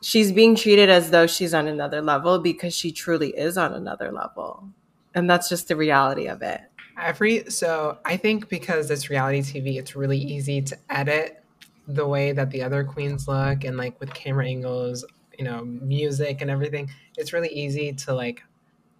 she's 0.00 0.32
being 0.32 0.54
treated 0.54 0.90
as 0.90 1.10
though 1.10 1.26
she's 1.26 1.54
on 1.54 1.66
another 1.66 2.00
level 2.00 2.38
because 2.38 2.74
she 2.74 2.92
truly 2.92 3.30
is 3.30 3.56
on 3.58 3.72
another 3.72 4.12
level. 4.12 4.68
And 5.14 5.28
that's 5.28 5.48
just 5.48 5.68
the 5.68 5.76
reality 5.76 6.26
of 6.26 6.42
it. 6.42 6.60
Every 7.00 7.48
so 7.48 7.98
i 8.04 8.16
think 8.16 8.48
because 8.48 8.90
it's 8.90 9.08
reality 9.08 9.40
tv 9.40 9.78
it's 9.78 9.94
really 9.94 10.18
easy 10.18 10.60
to 10.60 10.76
edit 10.90 11.44
the 11.86 12.04
way 12.04 12.32
that 12.32 12.50
the 12.50 12.60
other 12.60 12.82
queens 12.82 13.28
look 13.28 13.62
and 13.62 13.76
like 13.76 14.00
with 14.00 14.12
camera 14.12 14.44
angles 14.44 15.04
you 15.38 15.44
know 15.44 15.64
music 15.64 16.42
and 16.42 16.50
everything 16.50 16.90
it's 17.16 17.32
really 17.32 17.50
easy 17.50 17.92
to 17.92 18.12
like 18.12 18.42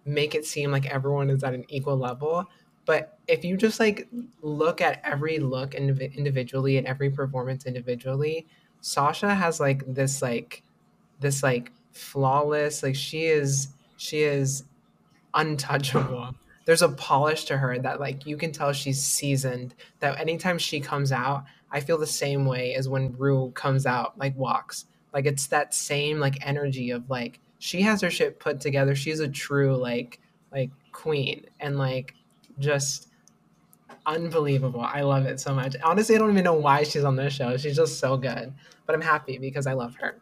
make 0.05 0.35
it 0.35 0.45
seem 0.45 0.71
like 0.71 0.85
everyone 0.87 1.29
is 1.29 1.43
at 1.43 1.53
an 1.53 1.65
equal 1.69 1.97
level. 1.97 2.45
But 2.85 3.19
if 3.27 3.45
you 3.45 3.55
just 3.55 3.79
like 3.79 4.07
look 4.41 4.81
at 4.81 5.01
every 5.03 5.37
look 5.39 5.71
indiv- 5.71 6.15
individually 6.15 6.77
and 6.77 6.87
every 6.87 7.09
performance 7.09 7.65
individually 7.65 8.47
sasha 8.81 9.35
has 9.35 9.59
like 9.59 9.83
this 9.85 10.21
like 10.21 10.63
this 11.19 11.43
like 11.43 11.71
flawless 11.91 12.83
like 12.83 12.95
she 12.95 13.25
is 13.25 13.69
she 13.97 14.21
is 14.21 14.63
untouchable. 15.33 16.33
There's 16.65 16.81
a 16.81 16.89
polish 16.89 17.45
to 17.45 17.57
her 17.57 17.79
that 17.79 17.99
like 17.99 18.25
you 18.25 18.37
can 18.37 18.51
tell 18.51 18.73
she's 18.73 19.03
seasoned. 19.03 19.75
That 19.99 20.19
anytime 20.19 20.57
she 20.57 20.79
comes 20.79 21.11
out, 21.11 21.45
I 21.71 21.79
feel 21.79 21.97
the 21.97 22.07
same 22.07 22.45
way 22.45 22.75
as 22.75 22.87
when 22.87 23.15
Ru 23.17 23.51
comes 23.51 23.85
out, 23.85 24.17
like 24.17 24.35
walks. 24.37 24.85
Like 25.13 25.25
it's 25.25 25.47
that 25.47 25.73
same 25.73 26.19
like 26.19 26.45
energy 26.45 26.91
of 26.91 27.09
like 27.09 27.39
she 27.59 27.81
has 27.81 28.01
her 28.01 28.09
shit 28.09 28.39
put 28.39 28.61
together. 28.61 28.95
She's 28.95 29.19
a 29.19 29.27
true 29.27 29.75
like 29.75 30.19
like 30.51 30.69
queen 30.91 31.45
and 31.59 31.77
like 31.77 32.13
just 32.59 33.09
unbelievable. 34.05 34.81
I 34.81 35.01
love 35.01 35.25
it 35.25 35.39
so 35.39 35.53
much. 35.53 35.75
Honestly, 35.83 36.15
I 36.15 36.19
don't 36.19 36.31
even 36.31 36.43
know 36.43 36.53
why 36.53 36.83
she's 36.83 37.03
on 37.03 37.15
this 37.15 37.33
show. 37.33 37.57
She's 37.57 37.75
just 37.75 37.99
so 37.99 38.17
good. 38.17 38.53
But 38.85 38.95
I'm 38.95 39.01
happy 39.01 39.37
because 39.37 39.67
I 39.67 39.73
love 39.73 39.95
her. 39.95 40.17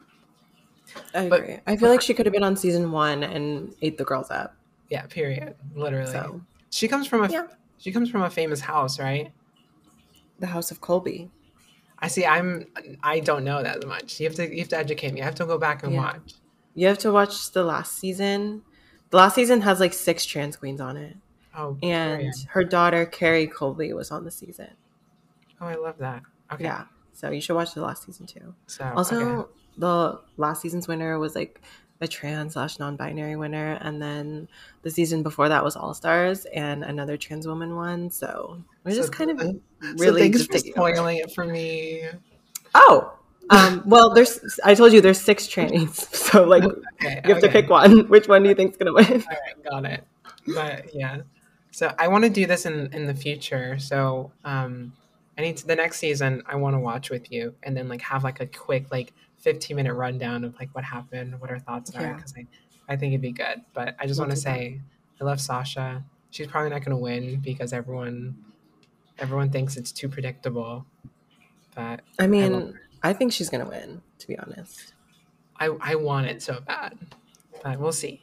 I 1.14 1.30
but, 1.30 1.42
agree. 1.42 1.60
I 1.68 1.76
feel 1.76 1.90
like 1.90 2.02
she 2.02 2.14
could 2.14 2.26
have 2.26 2.34
been 2.34 2.44
on 2.44 2.56
season 2.56 2.92
one 2.92 3.24
and 3.24 3.74
ate 3.82 3.98
the 3.98 4.04
girls 4.04 4.32
up. 4.32 4.56
Yeah, 4.90 5.06
period. 5.08 5.56
Literally. 5.76 6.12
So, 6.12 6.42
she 6.70 6.88
comes 6.88 7.08
from 7.08 7.24
a 7.24 7.30
yeah. 7.30 7.48
she 7.78 7.92
comes 7.92 8.10
from 8.10 8.22
a 8.22 8.30
famous 8.30 8.62
house, 8.62 9.00
right? 9.00 9.32
The 10.40 10.48
House 10.48 10.72
of 10.72 10.82
Colby. 10.82 11.30
I 12.00 12.08
see. 12.08 12.26
I'm. 12.26 12.68
I 13.04 13.20
don't 13.20 13.44
know 13.44 13.64
that 13.64 13.86
much. 13.88 14.20
You 14.20 14.28
have 14.28 14.36
to. 14.36 14.50
You 14.50 14.60
have 14.60 14.70
to 14.70 14.78
educate 14.78 15.14
me. 15.14 15.22
I 15.22 15.26
have 15.26 15.36
to 15.36 15.46
go 15.46 15.58
back 15.58 15.84
and 15.84 15.94
yeah. 15.94 16.00
watch. 16.00 16.34
You 16.76 16.88
have 16.88 17.00
to 17.00 17.12
watch 17.12 17.52
the 17.52 17.64
last 17.64 17.98
season. 17.98 18.62
The 19.10 19.18
last 19.18 19.36
season 19.36 19.62
has 19.62 19.80
like 19.80 19.94
six 19.94 20.26
trans 20.26 20.56
queens 20.56 20.80
on 20.80 20.98
it. 20.98 21.18
Oh, 21.56 21.78
and 21.82 22.18
brilliant. 22.18 22.46
her 22.50 22.64
daughter 22.64 23.06
Kerri 23.06 23.52
Colby 23.52 23.94
was 23.94 24.12
on 24.12 24.26
the 24.26 24.32
season. 24.32 24.70
Oh, 25.60 25.66
I 25.66 25.76
love 25.76 25.98
that. 25.98 26.22
Okay. 26.54 26.66
Yeah. 26.66 26.86
So 27.14 27.32
you 27.32 27.42
should 27.42 27.56
watch 27.56 27.74
the 27.74 27.82
last 27.82 28.04
season 28.04 28.28
too. 28.28 28.54
So 28.68 28.94
also, 28.96 29.20
okay. 29.20 29.52
The 29.78 30.20
last 30.38 30.62
season's 30.62 30.88
winner 30.88 31.20
was 31.20 31.36
like 31.36 31.62
a 32.00 32.08
trans 32.08 32.54
slash 32.54 32.80
non-binary 32.80 33.36
winner, 33.36 33.78
and 33.82 34.02
then 34.02 34.48
the 34.84 34.90
season 34.90 35.24
before 35.24 35.50
that 35.50 35.64
was 35.64 35.76
All 35.76 35.94
Stars 35.94 36.46
and 36.46 36.84
another 36.84 37.18
trans 37.18 37.48
woman 37.48 37.76
won. 37.76 38.10
So 38.10 38.62
we're 38.84 38.92
So 38.92 38.98
just 38.98 39.12
kind 39.12 39.32
of 39.32 39.40
really 39.98 40.32
so 40.32 40.38
thanks 40.38 40.46
for 40.46 40.58
spoiling 40.58 41.18
it 41.18 41.32
for 41.32 41.46
me. 41.46 42.04
Oh, 42.76 43.18
um, 43.50 43.84
well, 43.86 44.14
there's. 44.14 44.60
I 44.64 44.76
told 44.76 44.94
you 44.94 45.02
there's 45.02 45.20
six 45.20 45.48
trannies, 45.48 45.96
so 46.14 46.44
like 46.44 46.64
Okay, 46.64 47.22
you 47.26 47.34
have 47.34 47.42
to 47.42 47.50
pick 47.50 47.70
one. 47.70 48.08
Which 48.10 48.28
one 48.28 48.44
do 48.44 48.50
you 48.50 48.56
think's 48.56 48.78
gonna 48.78 48.94
win? 48.94 49.06
All 49.06 49.18
right, 49.18 49.64
got 49.64 49.86
it. 49.86 50.04
But 50.54 50.94
yeah, 50.94 51.22
so 51.72 51.94
I 51.98 52.08
want 52.08 52.24
to 52.26 52.30
do 52.30 52.46
this 52.46 52.66
in 52.66 52.92
in 52.94 53.08
the 53.08 53.14
future. 53.14 53.80
So 53.80 54.32
um, 54.44 54.94
I 55.38 55.42
need 55.42 55.58
to, 55.58 55.68
the 55.68 55.76
next 55.76 56.00
season. 56.00 56.44
I 56.46 56.56
want 56.56 56.76
to 56.76 56.80
watch 56.80 57.10
with 57.10 57.32
you, 57.32 57.56
and 57.64 57.76
then 57.76 57.88
like 57.88 58.02
have 58.02 58.24
like 58.24 58.42
a 58.42 58.48
quick 58.48 58.92
like 58.92 59.14
fifteen 59.38 59.76
minute 59.78 59.94
rundown 59.94 60.44
of 60.44 60.56
like 60.60 60.74
what 60.76 60.84
happened, 60.84 61.40
what 61.40 61.50
our 61.50 61.60
thoughts 61.60 61.94
are, 61.96 62.02
Yeah. 62.02 62.14
because 62.14 62.34
I 62.38 62.46
I 62.90 62.96
think 62.96 63.12
it'd 63.12 63.22
be 63.22 63.32
good. 63.32 63.62
But 63.74 63.96
I 64.00 64.06
just 64.08 64.20
We'll 64.20 64.28
want 64.28 64.38
to 64.38 64.44
that. 64.44 64.56
say 64.56 64.82
I 65.20 65.24
love 65.24 65.40
Sasha. 65.42 66.04
She's 66.30 66.48
probably 66.48 66.70
not 66.70 66.84
going 66.84 66.92
to 66.96 67.02
win 67.02 67.40
because 67.40 67.74
everyone 67.74 68.38
everyone 69.20 69.50
thinks 69.50 69.78
it's 69.78 69.92
too 69.92 70.10
predictable. 70.10 70.86
But 71.76 72.02
I 72.20 72.28
mean, 72.28 72.78
I 73.04 73.14
think 73.14 73.32
she's 73.34 73.50
gonna 73.50 73.68
win. 73.68 74.02
To 74.20 74.28
be 74.28 74.38
honest. 74.38 74.94
I, 75.60 75.68
I 75.82 75.96
want 75.96 76.28
it 76.28 76.42
so 76.44 76.60
bad, 76.62 76.98
but 77.64 77.80
we'll 77.80 77.92
see. 77.92 78.22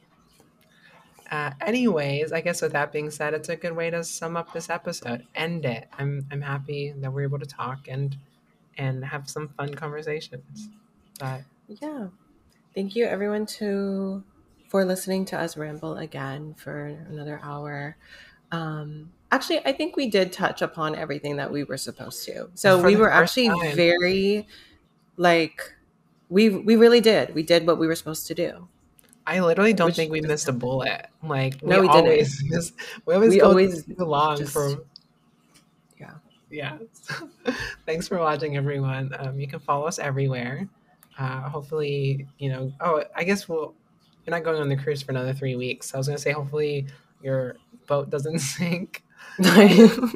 Uh, 1.30 1.50
anyways, 1.60 2.32
I 2.32 2.40
guess 2.40 2.62
with 2.62 2.72
that 2.72 2.92
being 2.92 3.10
said, 3.10 3.34
it's 3.34 3.48
a 3.48 3.56
good 3.56 3.74
way 3.74 3.90
to 3.90 4.04
sum 4.04 4.36
up 4.36 4.52
this 4.52 4.70
episode. 4.70 5.26
End 5.34 5.64
it. 5.64 5.88
I'm 5.98 6.26
I'm 6.30 6.40
happy 6.42 6.92
that 6.98 7.12
we're 7.12 7.22
able 7.22 7.38
to 7.40 7.46
talk 7.46 7.88
and 7.88 8.16
and 8.78 9.04
have 9.04 9.28
some 9.28 9.48
fun 9.48 9.74
conversations. 9.74 10.68
But 11.18 11.42
Yeah. 11.68 12.08
Thank 12.74 12.96
you 12.96 13.04
everyone 13.06 13.46
to 13.58 14.22
for 14.68 14.84
listening 14.84 15.24
to 15.26 15.38
us 15.38 15.56
ramble 15.56 15.96
again 15.98 16.54
for 16.54 16.86
another 16.86 17.40
hour. 17.42 17.96
Um 18.50 19.10
actually 19.30 19.60
I 19.64 19.72
think 19.72 19.96
we 19.96 20.08
did 20.10 20.32
touch 20.32 20.62
upon 20.62 20.94
everything 20.96 21.36
that 21.36 21.50
we 21.52 21.64
were 21.64 21.76
supposed 21.78 22.24
to. 22.26 22.48
So 22.54 22.80
For 22.80 22.86
we 22.86 22.96
were 22.96 23.10
actually 23.10 23.48
time. 23.48 23.76
very 23.76 24.46
like 25.16 25.72
we 26.28 26.48
we 26.50 26.74
really 26.76 27.00
did. 27.00 27.34
We 27.34 27.42
did 27.42 27.66
what 27.66 27.78
we 27.78 27.86
were 27.86 27.94
supposed 27.94 28.26
to 28.28 28.34
do. 28.34 28.68
I 29.26 29.40
literally 29.40 29.72
don't 29.72 29.86
Which 29.86 29.96
think 29.96 30.10
we 30.12 30.20
is- 30.20 30.26
missed 30.26 30.48
a 30.48 30.52
bullet. 30.52 31.06
Like 31.22 31.62
No, 31.62 31.80
we 31.80 31.86
didn't. 31.86 32.04
always 32.04 32.42
miss, 32.48 32.72
we 33.06 33.14
always 33.14 33.30
We 33.30 33.40
always 33.40 33.84
too 33.84 34.04
long 34.04 34.36
just- 34.38 34.52
for 34.52 34.84
Yeah. 35.98 36.14
yeah. 36.50 36.78
Thanks 37.86 38.08
for 38.08 38.18
watching, 38.18 38.56
everyone. 38.56 39.14
Um, 39.18 39.38
you 39.40 39.46
can 39.46 39.60
follow 39.60 39.86
us 39.86 39.98
everywhere. 39.98 40.68
Uh, 41.18 41.48
hopefully, 41.48 42.26
you 42.38 42.50
know. 42.50 42.72
Oh, 42.80 43.04
I 43.14 43.24
guess 43.24 43.48
we'll. 43.48 43.74
You're 44.26 44.34
not 44.36 44.42
going 44.44 44.60
on 44.60 44.68
the 44.68 44.76
cruise 44.76 45.02
for 45.02 45.12
another 45.12 45.32
three 45.34 45.54
weeks. 45.54 45.94
I 45.94 45.98
was 45.98 46.08
gonna 46.08 46.18
say, 46.18 46.32
hopefully, 46.32 46.86
your 47.22 47.56
boat 47.86 48.10
doesn't 48.10 48.38
sink. 48.40 49.02
and 49.38 50.10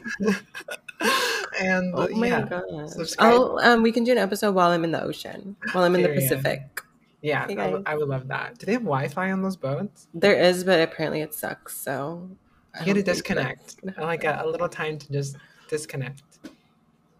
oh 1.95 2.09
my 2.13 2.27
yeah, 2.29 2.43
god. 2.49 2.91
subscribe. 2.91 3.33
Oh, 3.35 3.59
um 3.63 3.83
we 3.83 3.93
can 3.93 4.05
do 4.05 4.13
an 4.13 4.19
episode 4.19 4.55
while 4.55 4.71
I'm 4.71 4.85
in 4.85 4.93
the 4.93 5.03
ocean. 5.03 5.57
While 5.73 5.85
I'm 5.85 5.95
in 5.95 6.03
the 6.03 6.09
Pacific. 6.09 6.83
yeah, 7.23 7.47
Hey, 7.47 7.57
I, 7.57 7.69
would- 7.69 7.83
I 7.87 7.97
would 7.97 8.09
love 8.09 8.29
that. 8.29 8.59
Do 8.59 8.67
they 8.67 8.73
have 8.73 8.83
Wi-Fi 8.83 9.31
on 9.33 9.43
those 9.43 9.57
boats? 9.57 10.09
There 10.15 10.39
is, 10.39 10.65
but 10.65 10.81
apparently 10.81 11.21
it 11.21 11.35
sucks, 11.35 11.77
so 11.77 12.29
I 12.75 12.81
You 12.81 12.87
get 12.87 12.95
to 12.95 13.03
disconnect. 13.03 13.77
I 13.97 14.03
like 14.05 14.25
a, 14.25 14.41
a 14.45 14.47
little 14.47 14.69
time 14.69 14.99
to 14.99 15.13
just 15.13 15.37
disconnect. 15.69 16.23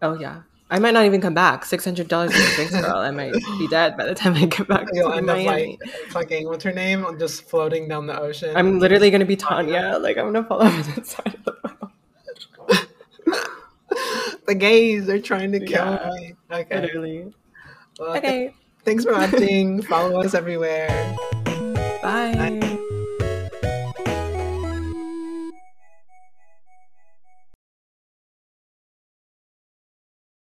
Oh 0.01 0.19
yeah. 0.19 0.41
I 0.71 0.77
might 0.79 0.93
not 0.93 1.05
even 1.05 1.19
come 1.19 1.33
back. 1.33 1.65
Six 1.65 1.83
hundred 1.83 2.07
dollars 2.07 2.31
for 2.31 2.55
drinks, 2.55 2.73
girl. 2.79 2.97
I 2.97 3.09
might 3.11 3.33
be 3.57 3.67
dead 3.67 3.97
by 3.97 4.05
the 4.05 4.13
time 4.13 4.35
I 4.35 4.45
get 4.45 4.67
back 4.67 4.87
You'll 4.93 5.09
to 5.11 5.17
end 5.17 5.29
up 5.29 5.43
like 5.45 5.79
fucking 6.09 6.47
what's 6.47 6.63
her 6.63 6.71
name? 6.71 7.05
Just 7.17 7.49
floating 7.49 7.87
down 7.87 8.05
the 8.07 8.19
ocean. 8.19 8.55
I'm 8.55 8.77
literally 8.79 9.09
gonna 9.09 9.25
be 9.25 9.35
Tanya. 9.35 9.97
Like 9.99 10.17
I'm 10.17 10.25
gonna 10.31 10.43
fall 10.47 10.61
over 10.61 10.81
the 10.91 11.03
side 11.03 11.35
of 11.35 11.43
the 11.45 11.51
boat. 11.53 12.85
the 14.47 14.55
gays 14.55 15.09
are 15.09 15.19
trying 15.19 15.51
to 15.53 15.59
kill 15.59 15.69
Yeah. 15.85 16.11
me. 16.19 16.35
Okay. 16.51 16.81
Literally. 16.81 17.33
Well, 17.99 18.17
Okay. 18.17 18.53
Thanks 18.85 19.03
for 19.03 19.13
watching. 19.13 19.81
Follow 19.81 20.21
us 20.21 20.33
everywhere. 20.33 21.15
Bye. 22.01 22.59